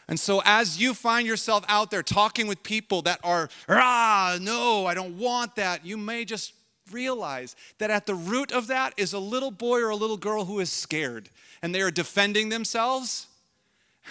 And 0.09 0.19
so, 0.19 0.41
as 0.45 0.81
you 0.81 0.95
find 0.95 1.27
yourself 1.27 1.65
out 1.69 1.91
there 1.91 2.03
talking 2.03 2.47
with 2.47 2.63
people 2.63 3.03
that 3.03 3.21
are, 3.23 3.51
ah, 3.69 4.39
no, 4.41 4.87
I 4.87 4.95
don't 4.95 5.19
want 5.19 5.57
that, 5.57 5.85
you 5.85 5.99
may 5.99 6.25
just 6.25 6.55
realize 6.91 7.55
that 7.77 7.91
at 7.91 8.07
the 8.07 8.15
root 8.15 8.51
of 8.51 8.69
that 8.69 8.95
is 8.97 9.13
a 9.13 9.19
little 9.19 9.51
boy 9.51 9.81
or 9.81 9.91
a 9.91 9.97
little 9.97 10.17
girl 10.17 10.47
who 10.47 10.61
is 10.61 10.73
scared 10.73 11.29
and 11.61 11.75
they 11.75 11.83
are 11.83 11.91
defending 11.91 12.49
themselves 12.49 13.27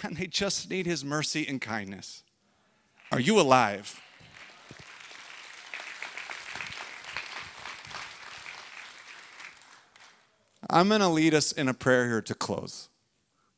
and 0.04 0.16
they 0.16 0.26
just 0.26 0.70
need 0.70 0.86
His 0.86 1.04
mercy 1.04 1.46
and 1.48 1.60
kindness. 1.60 2.22
Are 3.10 3.20
you 3.20 3.40
alive? 3.40 4.00
I'm 10.70 10.88
going 10.88 11.00
to 11.00 11.08
lead 11.08 11.34
us 11.34 11.52
in 11.52 11.68
a 11.68 11.74
prayer 11.74 12.06
here 12.06 12.22
to 12.22 12.34
close. 12.34 12.88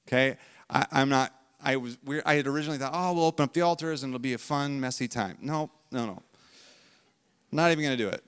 Okay? 0.06 0.36
I, 0.68 0.86
am 0.92 1.08
not, 1.08 1.34
I 1.62 1.76
was, 1.76 1.98
we, 2.04 2.20
I 2.24 2.34
had 2.34 2.46
originally 2.46 2.78
thought, 2.78 2.92
oh, 2.94 3.12
we'll 3.14 3.24
open 3.24 3.44
up 3.44 3.52
the 3.52 3.62
altars 3.62 4.02
and 4.02 4.10
it'll 4.10 4.20
be 4.20 4.34
a 4.34 4.38
fun, 4.38 4.80
messy 4.80 5.08
time. 5.08 5.36
No, 5.40 5.70
no, 5.90 6.06
no. 6.06 6.22
Not 7.52 7.72
even 7.72 7.84
going 7.84 7.96
to 7.96 8.02
do 8.02 8.08
it. 8.08 8.22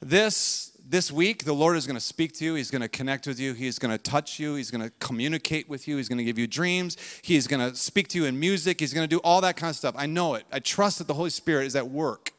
This, 0.00 0.72
this 0.88 1.10
week, 1.10 1.44
the 1.44 1.52
Lord 1.52 1.76
is 1.76 1.86
going 1.86 1.96
to 1.96 2.00
speak 2.00 2.32
to 2.34 2.44
you. 2.44 2.54
He's 2.54 2.70
going 2.70 2.82
to 2.82 2.88
connect 2.88 3.26
with 3.26 3.40
you. 3.40 3.52
He's 3.52 3.78
going 3.78 3.90
to 3.90 3.98
touch 3.98 4.38
you. 4.38 4.54
He's 4.54 4.70
going 4.70 4.82
to 4.82 4.90
communicate 5.00 5.68
with 5.68 5.88
you. 5.88 5.96
He's 5.96 6.08
going 6.08 6.18
to 6.18 6.24
give 6.24 6.38
you 6.38 6.46
dreams. 6.46 6.96
He's 7.22 7.46
going 7.46 7.68
to 7.68 7.76
speak 7.76 8.08
to 8.08 8.18
you 8.18 8.26
in 8.26 8.38
music. 8.38 8.78
He's 8.80 8.94
going 8.94 9.08
to 9.08 9.14
do 9.14 9.20
all 9.24 9.40
that 9.40 9.56
kind 9.56 9.70
of 9.70 9.76
stuff. 9.76 9.94
I 9.98 10.06
know 10.06 10.34
it. 10.34 10.44
I 10.52 10.60
trust 10.60 10.98
that 10.98 11.08
the 11.08 11.14
Holy 11.14 11.30
Spirit 11.30 11.66
is 11.66 11.74
at 11.74 11.88
work. 11.88 12.32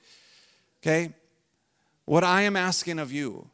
Okay? 0.81 1.13
What 2.05 2.23
I 2.23 2.43
am 2.43 2.55
asking 2.55 2.97
of 2.97 3.11
you 3.11 3.49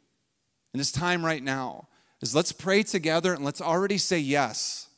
in 0.72 0.78
this 0.78 0.92
time 0.92 1.24
right 1.24 1.42
now 1.42 1.88
is 2.20 2.34
let's 2.34 2.52
pray 2.52 2.82
together 2.82 3.34
and 3.34 3.44
let's 3.44 3.60
already 3.60 3.98
say 3.98 4.18
yes. 4.18 4.88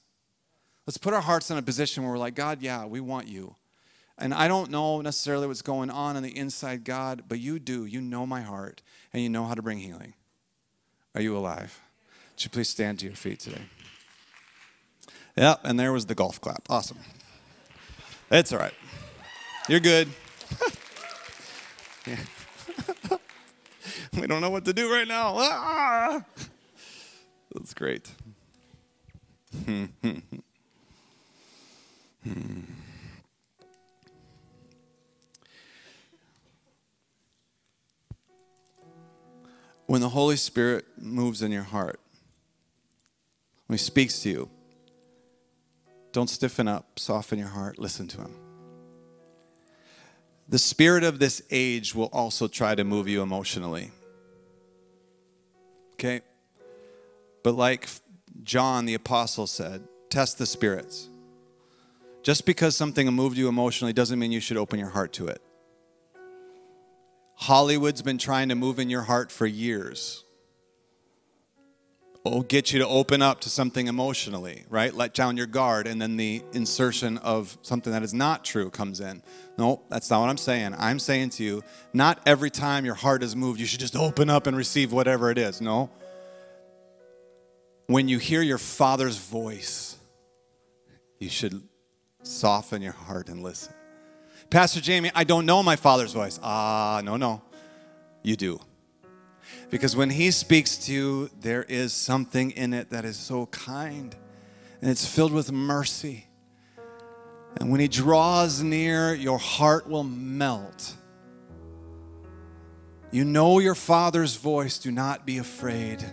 Let's 0.86 0.98
put 0.98 1.12
our 1.12 1.20
hearts 1.20 1.50
in 1.50 1.58
a 1.58 1.62
position 1.62 2.02
where 2.02 2.12
we're 2.12 2.18
like, 2.18 2.34
God, 2.34 2.62
yeah, 2.62 2.86
we 2.86 3.00
want 3.00 3.28
you. 3.28 3.56
And 4.16 4.34
I 4.34 4.48
don't 4.48 4.70
know 4.70 5.00
necessarily 5.00 5.46
what's 5.46 5.62
going 5.62 5.90
on 5.90 6.16
on 6.16 6.22
the 6.22 6.36
inside, 6.36 6.84
God, 6.84 7.24
but 7.28 7.38
you 7.38 7.58
do. 7.58 7.84
You 7.84 8.00
know 8.00 8.26
my 8.26 8.40
heart 8.40 8.82
and 9.12 9.22
you 9.22 9.28
know 9.28 9.44
how 9.44 9.54
to 9.54 9.62
bring 9.62 9.78
healing. 9.78 10.14
Are 11.14 11.20
you 11.20 11.36
alive? 11.36 11.80
Would 12.34 12.44
you 12.44 12.50
please 12.50 12.68
stand 12.68 12.98
to 13.00 13.06
your 13.06 13.14
feet 13.14 13.40
today? 13.40 13.62
Yep, 15.36 15.60
and 15.64 15.78
there 15.78 15.92
was 15.92 16.06
the 16.06 16.14
golf 16.14 16.40
clap. 16.40 16.62
Awesome. 16.68 16.98
It's 18.30 18.52
all 18.52 18.58
right. 18.58 18.74
You're 19.68 19.80
good. 19.80 20.08
we 24.18 24.26
don't 24.26 24.40
know 24.40 24.50
what 24.50 24.64
to 24.64 24.72
do 24.72 24.90
right 24.92 25.06
now. 25.06 25.34
Ah! 25.36 26.24
That's 27.54 27.74
great. 27.74 28.10
when 39.86 40.00
the 40.00 40.08
Holy 40.10 40.36
Spirit 40.36 40.84
moves 40.98 41.42
in 41.42 41.50
your 41.50 41.62
heart, 41.62 41.98
when 43.66 43.78
He 43.78 43.82
speaks 43.82 44.20
to 44.20 44.28
you, 44.28 44.50
don't 46.12 46.28
stiffen 46.28 46.68
up, 46.68 46.98
soften 46.98 47.38
your 47.38 47.48
heart, 47.48 47.78
listen 47.78 48.06
to 48.08 48.18
Him. 48.18 48.34
The 50.48 50.58
spirit 50.58 51.04
of 51.04 51.18
this 51.18 51.42
age 51.50 51.94
will 51.94 52.08
also 52.12 52.48
try 52.48 52.74
to 52.74 52.84
move 52.84 53.08
you 53.08 53.22
emotionally. 53.22 53.90
Okay? 55.94 56.22
But 57.42 57.54
like 57.54 57.88
John 58.42 58.84
the 58.84 58.94
apostle 58.94 59.46
said, 59.46 59.82
test 60.10 60.38
the 60.38 60.46
spirits. 60.46 61.08
Just 62.22 62.44
because 62.46 62.76
something 62.76 63.06
moved 63.12 63.36
you 63.36 63.48
emotionally 63.48 63.92
doesn't 63.92 64.18
mean 64.18 64.32
you 64.32 64.40
should 64.40 64.56
open 64.56 64.78
your 64.78 64.90
heart 64.90 65.12
to 65.14 65.28
it. 65.28 65.40
Hollywood's 67.36 68.02
been 68.02 68.18
trying 68.18 68.48
to 68.48 68.56
move 68.56 68.78
in 68.78 68.90
your 68.90 69.02
heart 69.02 69.30
for 69.30 69.46
years. 69.46 70.24
It'll 72.26 72.42
get 72.42 72.72
you 72.72 72.80
to 72.80 72.86
open 72.86 73.22
up 73.22 73.40
to 73.42 73.48
something 73.48 73.86
emotionally, 73.86 74.64
right? 74.68 74.92
Let 74.92 75.14
down 75.14 75.36
your 75.36 75.46
guard, 75.46 75.86
and 75.86 76.02
then 76.02 76.16
the 76.16 76.42
insertion 76.52 77.16
of 77.18 77.56
something 77.62 77.92
that 77.92 78.02
is 78.02 78.12
not 78.12 78.44
true 78.44 78.68
comes 78.70 79.00
in. 79.00 79.22
No, 79.56 79.80
that's 79.88 80.10
not 80.10 80.20
what 80.20 80.28
I'm 80.28 80.36
saying. 80.36 80.74
I'm 80.76 80.98
saying 80.98 81.30
to 81.30 81.44
you, 81.44 81.62
not 81.94 82.20
every 82.26 82.50
time 82.50 82.84
your 82.84 82.96
heart 82.96 83.22
is 83.22 83.34
moved, 83.34 83.60
you 83.60 83.66
should 83.66 83.80
just 83.80 83.96
open 83.96 84.28
up 84.28 84.46
and 84.46 84.56
receive 84.56 84.92
whatever 84.92 85.30
it 85.30 85.38
is. 85.38 85.60
No. 85.60 85.90
When 87.88 88.06
you 88.06 88.18
hear 88.18 88.42
your 88.42 88.58
Father's 88.58 89.16
voice, 89.16 89.96
you 91.18 91.30
should 91.30 91.62
soften 92.22 92.82
your 92.82 92.92
heart 92.92 93.30
and 93.30 93.42
listen. 93.42 93.72
Pastor 94.50 94.80
Jamey, 94.80 95.10
I 95.14 95.24
don't 95.24 95.46
know 95.46 95.62
my 95.62 95.76
father's 95.76 96.12
voice. 96.12 96.38
Ah, 96.42 97.00
no, 97.02 97.16
no. 97.16 97.42
You 98.22 98.36
do. 98.36 98.60
Because 99.70 99.96
when 99.96 100.10
he 100.10 100.30
speaks 100.30 100.76
to 100.78 100.92
you, 100.92 101.30
there 101.40 101.62
is 101.64 101.94
something 101.94 102.50
in 102.50 102.74
it 102.74 102.90
that 102.90 103.06
is 103.06 103.16
so 103.16 103.46
kind 103.46 104.14
and 104.82 104.90
it's 104.90 105.06
filled 105.06 105.32
with 105.32 105.50
mercy. 105.50 106.26
And 107.58 107.70
when 107.70 107.80
he 107.80 107.88
draws 107.88 108.62
near, 108.62 109.14
your 109.14 109.38
heart 109.38 109.88
will 109.88 110.04
melt. 110.04 110.94
You 113.10 113.24
know 113.24 113.58
your 113.58 113.74
father's 113.74 114.36
voice. 114.36 114.78
Do 114.78 114.90
not 114.90 115.24
be 115.24 115.38
afraid. 115.38 116.04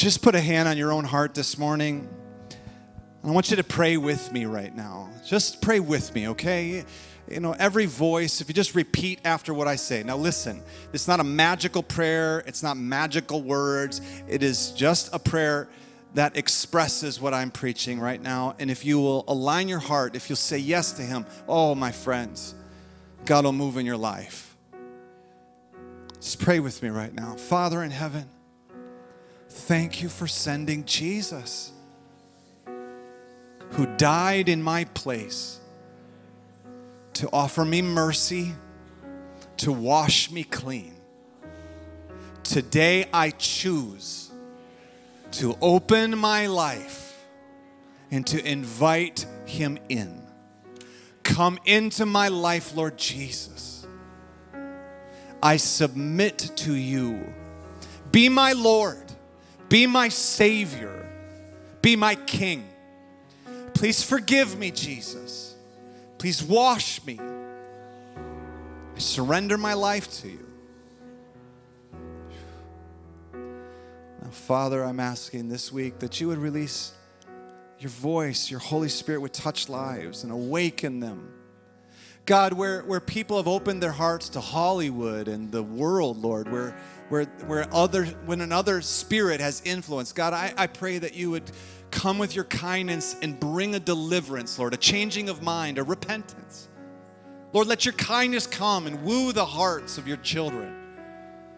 Just 0.00 0.22
put 0.22 0.34
a 0.34 0.40
hand 0.40 0.66
on 0.66 0.78
your 0.78 0.92
own 0.92 1.04
heart 1.04 1.34
this 1.34 1.58
morning. 1.58 2.08
I 3.22 3.30
want 3.30 3.50
you 3.50 3.56
to 3.56 3.62
pray 3.62 3.98
with 3.98 4.32
me 4.32 4.46
right 4.46 4.74
now. 4.74 5.10
Just 5.26 5.60
pray 5.60 5.78
with 5.78 6.14
me, 6.14 6.28
okay? 6.28 6.86
You 7.30 7.40
know, 7.40 7.54
every 7.58 7.84
voice, 7.84 8.40
if 8.40 8.48
you 8.48 8.54
just 8.54 8.74
repeat 8.74 9.20
after 9.26 9.52
what 9.52 9.68
I 9.68 9.76
say. 9.76 10.02
Now, 10.02 10.16
listen, 10.16 10.62
it's 10.94 11.06
not 11.06 11.20
a 11.20 11.24
magical 11.24 11.82
prayer, 11.82 12.42
it's 12.46 12.62
not 12.62 12.78
magical 12.78 13.42
words. 13.42 14.00
It 14.26 14.42
is 14.42 14.72
just 14.72 15.12
a 15.12 15.18
prayer 15.18 15.68
that 16.14 16.34
expresses 16.34 17.20
what 17.20 17.34
I'm 17.34 17.50
preaching 17.50 18.00
right 18.00 18.22
now. 18.22 18.56
And 18.58 18.70
if 18.70 18.86
you 18.86 18.98
will 19.00 19.26
align 19.28 19.68
your 19.68 19.80
heart, 19.80 20.16
if 20.16 20.30
you'll 20.30 20.36
say 20.36 20.56
yes 20.56 20.92
to 20.92 21.02
Him, 21.02 21.26
oh, 21.46 21.74
my 21.74 21.92
friends, 21.92 22.54
God 23.26 23.44
will 23.44 23.52
move 23.52 23.76
in 23.76 23.84
your 23.84 23.98
life. 23.98 24.56
Just 26.22 26.40
pray 26.40 26.58
with 26.58 26.82
me 26.82 26.88
right 26.88 27.12
now. 27.12 27.34
Father 27.34 27.82
in 27.82 27.90
heaven, 27.90 28.30
thank 29.50 30.02
you 30.02 30.08
for 30.08 30.26
sending 30.26 30.84
Jesus 30.84 31.72
who 33.72 33.86
died 33.96 34.48
in 34.48 34.62
my 34.62 34.84
place 34.84 35.60
to 37.14 37.28
offer 37.32 37.64
me 37.64 37.82
mercy, 37.82 38.54
to 39.58 39.72
wash 39.72 40.30
me 40.30 40.44
clean. 40.44 40.94
Today 42.42 43.06
I 43.12 43.30
choose 43.30 44.30
to 45.32 45.56
open 45.60 46.16
my 46.18 46.46
life 46.46 47.24
and 48.10 48.26
to 48.26 48.44
invite 48.44 49.26
Him 49.46 49.78
in. 49.88 50.20
Come 51.22 51.58
into 51.64 52.06
my 52.06 52.28
life, 52.28 52.74
Lord 52.74 52.96
Jesus. 52.96 53.86
I 55.42 55.56
submit 55.56 56.50
to 56.56 56.74
you. 56.74 57.32
Be 58.10 58.28
my 58.28 58.52
Lord, 58.52 59.09
be 59.70 59.86
my 59.86 60.10
Savior, 60.10 61.08
be 61.80 61.96
my 61.96 62.16
King. 62.16 62.68
Please 63.72 64.02
forgive 64.02 64.58
me, 64.58 64.70
Jesus. 64.70 65.54
Please 66.18 66.42
wash 66.42 67.02
me. 67.06 67.18
I 67.18 68.98
surrender 68.98 69.56
my 69.56 69.72
life 69.72 70.10
to 70.20 70.28
you. 70.28 70.46
Now, 73.32 74.30
Father, 74.30 74.84
I'm 74.84 75.00
asking 75.00 75.48
this 75.48 75.72
week 75.72 76.00
that 76.00 76.20
you 76.20 76.28
would 76.28 76.38
release 76.38 76.92
your 77.78 77.90
voice, 77.90 78.50
your 78.50 78.60
Holy 78.60 78.90
Spirit 78.90 79.20
would 79.22 79.32
touch 79.32 79.70
lives 79.70 80.24
and 80.24 80.32
awaken 80.32 81.00
them. 81.00 81.32
God, 82.26 82.52
where, 82.52 82.82
where 82.82 83.00
people 83.00 83.38
have 83.38 83.48
opened 83.48 83.82
their 83.82 83.92
hearts 83.92 84.28
to 84.30 84.40
Hollywood 84.40 85.26
and 85.26 85.50
the 85.50 85.62
world, 85.62 86.18
Lord, 86.18 86.52
where, 86.52 86.76
where, 87.10 87.24
where 87.46 87.66
other, 87.74 88.06
when 88.24 88.40
another 88.40 88.80
spirit 88.80 89.40
has 89.40 89.60
influence, 89.64 90.12
God, 90.12 90.32
I, 90.32 90.54
I 90.56 90.66
pray 90.66 90.98
that 90.98 91.14
you 91.14 91.30
would 91.32 91.50
come 91.90 92.18
with 92.18 92.34
your 92.34 92.44
kindness 92.44 93.16
and 93.20 93.38
bring 93.38 93.74
a 93.74 93.80
deliverance, 93.80 94.58
Lord, 94.58 94.72
a 94.72 94.78
changing 94.78 95.28
of 95.28 95.42
mind, 95.42 95.78
a 95.78 95.82
repentance. 95.82 96.68
Lord, 97.52 97.66
let 97.66 97.84
your 97.84 97.94
kindness 97.94 98.46
come 98.46 98.86
and 98.86 99.02
woo 99.02 99.32
the 99.32 99.44
hearts 99.44 99.98
of 99.98 100.06
your 100.06 100.18
children. 100.18 100.76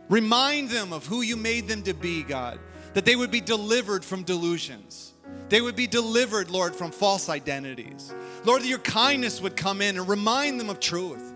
Remind 0.08 0.70
them 0.70 0.92
of 0.92 1.06
who 1.06 1.20
you 1.20 1.36
made 1.36 1.68
them 1.68 1.82
to 1.82 1.94
be, 1.94 2.22
God, 2.22 2.58
that 2.94 3.04
they 3.04 3.14
would 3.14 3.30
be 3.30 3.40
delivered 3.40 4.04
from 4.04 4.22
delusions. 4.22 5.12
They 5.50 5.60
would 5.60 5.76
be 5.76 5.86
delivered, 5.86 6.50
Lord, 6.50 6.74
from 6.74 6.90
false 6.90 7.28
identities. 7.28 8.14
Lord, 8.44 8.62
that 8.62 8.68
your 8.68 8.78
kindness 8.78 9.40
would 9.42 9.54
come 9.54 9.82
in 9.82 9.98
and 9.98 10.08
remind 10.08 10.58
them 10.58 10.70
of 10.70 10.80
truth. 10.80 11.31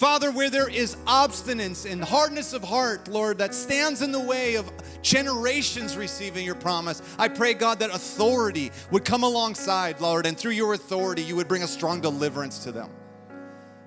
Father, 0.00 0.30
where 0.30 0.48
there 0.48 0.66
is 0.66 0.96
obstinance 1.06 1.84
and 1.84 2.02
hardness 2.02 2.54
of 2.54 2.64
heart, 2.64 3.06
Lord, 3.06 3.36
that 3.36 3.54
stands 3.54 4.00
in 4.00 4.12
the 4.12 4.18
way 4.18 4.54
of 4.54 4.72
generations 5.02 5.94
receiving 5.94 6.42
your 6.42 6.54
promise, 6.54 7.02
I 7.18 7.28
pray, 7.28 7.52
God, 7.52 7.80
that 7.80 7.94
authority 7.94 8.72
would 8.90 9.04
come 9.04 9.24
alongside, 9.24 10.00
Lord, 10.00 10.24
and 10.24 10.38
through 10.38 10.52
your 10.52 10.72
authority, 10.72 11.20
you 11.20 11.36
would 11.36 11.48
bring 11.48 11.64
a 11.64 11.68
strong 11.68 12.00
deliverance 12.00 12.64
to 12.64 12.72
them. 12.72 12.88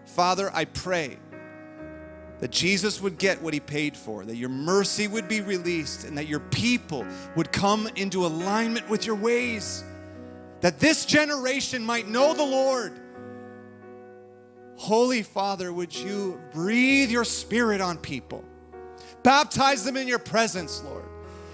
Father, 0.06 0.52
I 0.54 0.66
pray 0.66 1.18
that 2.42 2.52
Jesus 2.52 3.02
would 3.02 3.18
get 3.18 3.42
what 3.42 3.56
he 3.56 3.60
paid 3.60 3.98
for, 3.98 4.24
that 4.24 4.36
your 4.36 4.50
mercy 4.50 5.08
would 5.08 5.28
be 5.28 5.42
released, 5.42 6.04
and 6.04 6.16
that 6.20 6.28
your 6.28 6.42
people 6.42 7.08
would 7.36 7.52
come 7.52 7.90
into 7.96 8.24
alignment 8.24 8.88
with 8.88 9.08
your 9.08 9.16
ways, 9.16 9.84
that 10.62 10.80
this 10.80 11.08
generation 11.08 11.84
might 11.84 12.08
know 12.08 12.36
the 12.36 12.44
Lord 12.44 13.00
Holy 14.84 15.24
Father, 15.24 15.72
would 15.72 15.96
you 15.96 16.38
breathe 16.52 17.10
your 17.10 17.24
spirit 17.24 17.80
on 17.80 17.98
people? 17.98 18.44
Baptize 19.24 19.86
them 19.86 19.96
in 19.96 20.10
your 20.10 20.20
presence, 20.20 20.84
Lord. 20.84 21.06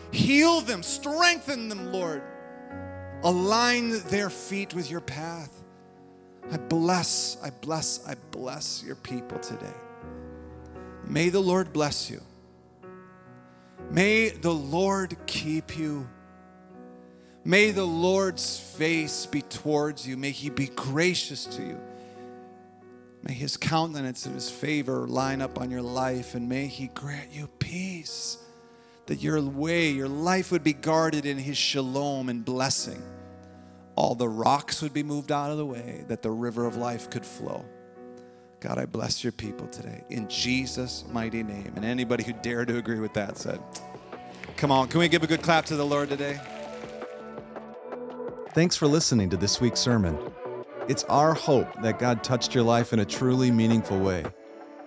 Heal 0.10 0.62
them, 0.62 0.82
strengthen 0.82 1.70
them, 1.70 1.92
Lord. 1.92 2.24
Align 3.22 4.02
their 4.08 4.32
feet 4.32 4.74
with 4.74 4.90
your 4.90 5.02
path. 5.02 5.62
I 6.52 6.58
bless, 6.58 7.38
I 7.44 7.52
bless, 7.52 8.04
I 8.08 8.16
bless 8.32 8.84
your 8.84 8.96
people 8.96 9.38
today. 9.38 9.78
May 11.06 11.30
the 11.30 11.40
Lord 11.40 11.72
bless 11.72 12.10
you. 12.10 12.22
May 13.92 14.30
the 14.30 14.56
Lord 14.56 15.16
keep 15.28 15.78
you. 15.78 16.10
May 17.46 17.70
the 17.70 17.86
Lord's 17.86 18.60
face 18.60 19.28
be 19.28 19.44
towards 19.44 20.08
you. 20.08 20.18
May 20.18 20.32
he 20.32 20.50
be 20.50 20.70
gracious 20.70 21.46
to 21.46 21.62
you. 21.62 21.80
May 23.24 23.34
his 23.34 23.58
countenance 23.58 24.26
and 24.26 24.36
his 24.36 24.50
favor 24.50 25.08
line 25.08 25.42
up 25.42 25.60
on 25.60 25.70
your 25.70 25.82
life, 25.82 26.36
and 26.36 26.48
may 26.48 26.68
he 26.68 26.88
grant 26.88 27.32
you 27.32 27.48
peace. 27.60 28.38
That 29.08 29.22
your 29.22 29.42
way, 29.42 29.90
your 29.90 30.08
life 30.08 30.52
would 30.52 30.64
be 30.64 30.74
guarded 30.74 31.26
in 31.26 31.38
his 31.38 31.58
shalom 31.58 32.30
and 32.30 32.46
blessing. 32.46 33.02
All 33.96 34.16
the 34.16 34.30
rocks 34.30 34.82
would 34.82 34.94
be 34.94 35.04
moved 35.04 35.32
out 35.32 35.52
of 35.52 35.58
the 35.58 35.66
way, 35.66 36.06
that 36.08 36.22
the 36.22 36.32
river 36.32 36.66
of 36.66 36.78
life 36.78 37.10
could 37.10 37.26
flow. 37.26 37.66
God, 38.62 38.78
I 38.78 38.86
bless 38.86 39.24
your 39.24 39.32
people 39.32 39.68
today 39.68 40.04
in 40.10 40.28
Jesus' 40.28 41.06
mighty 41.12 41.44
name. 41.44 41.74
And 41.76 41.86
anybody 41.86 42.24
who 42.24 42.34
dare 42.34 42.66
to 42.66 42.78
agree 42.78 43.00
with 43.00 43.14
that 43.14 43.38
said, 43.38 43.60
Come 44.58 44.72
on, 44.72 44.90
can 44.90 45.00
we 45.00 45.08
give 45.08 45.24
a 45.24 45.28
good 45.28 45.42
clap 45.42 45.66
to 45.66 45.76
the 45.76 45.86
Lord 45.86 46.10
today? 46.10 46.40
Thanks 48.54 48.76
for 48.76 48.88
listening 48.88 49.30
to 49.30 49.38
this 49.38 49.62
week's 49.62 49.80
sermon. 49.80 50.18
It's 50.90 51.04
our 51.04 51.36
hope 51.36 51.68
that 51.84 52.00
God 52.00 52.24
touched 52.24 52.56
your 52.56 52.64
life 52.64 52.94
in 52.94 53.00
a 53.00 53.06
truly 53.06 53.52
meaningful 53.52 54.00
way. 54.00 54.26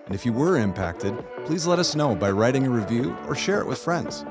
And 0.05 0.13
if 0.13 0.25
you 0.25 0.33
were 0.33 0.57
impacted, 0.57 1.15
please 1.45 1.65
let 1.65 1.79
us 1.79 1.95
know 1.95 2.13
by 2.13 2.29
writing 2.29 2.67
a 2.67 2.69
review 2.69 3.15
or 3.25 3.35
share 3.35 3.61
it 3.61 3.67
with 3.67 3.77
friends. 3.77 4.25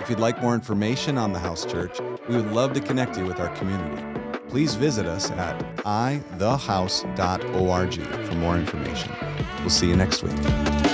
If 0.00 0.08
you'd 0.08 0.20
like 0.20 0.40
more 0.40 0.54
information 0.54 1.18
on 1.18 1.32
the 1.32 1.40
House 1.40 1.66
Church, 1.66 1.98
we 2.28 2.36
would 2.36 2.52
love 2.52 2.72
to 2.74 2.80
connect 2.80 3.18
you 3.18 3.26
with 3.26 3.40
our 3.40 3.52
community. 3.56 4.00
Please 4.48 4.76
visit 4.76 5.06
us 5.06 5.32
at 5.32 5.58
ithehouse.org 5.78 7.94
for 8.28 8.34
more 8.36 8.56
information. 8.56 9.12
We'll 9.62 9.70
see 9.70 9.88
you 9.88 9.96
next 9.96 10.22
week. 10.22 10.85